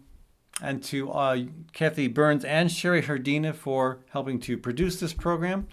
and 0.62 0.84
to 0.86 1.12
uh, 1.12 1.38
Kathy 1.74 2.08
Byrnes 2.08 2.44
and 2.44 2.72
Sherry 2.72 3.02
Hardina 3.04 3.54
for 3.54 4.00
helping 4.10 4.40
to 4.42 4.58
produce 4.58 5.00
this 5.00 5.14
program. 5.14 5.68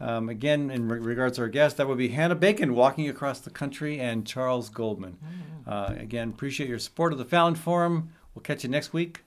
Um, 0.00 0.28
again, 0.28 0.70
in 0.70 0.88
re- 0.88 0.98
regards 0.98 1.36
to 1.36 1.42
our 1.42 1.48
guest, 1.48 1.76
that 1.76 1.86
would 1.86 1.98
be 1.98 2.08
Hannah 2.08 2.34
Bacon 2.34 2.74
walking 2.74 3.08
across 3.08 3.40
the 3.40 3.50
country 3.50 4.00
and 4.00 4.26
Charles 4.26 4.68
Goldman. 4.68 5.18
Uh, 5.66 5.94
again, 5.96 6.30
appreciate 6.30 6.68
your 6.68 6.78
support 6.78 7.12
of 7.12 7.18
the 7.18 7.24
Fallon 7.24 7.54
Forum. 7.54 8.10
We'll 8.34 8.42
catch 8.42 8.64
you 8.64 8.70
next 8.70 8.92
week. 8.92 9.22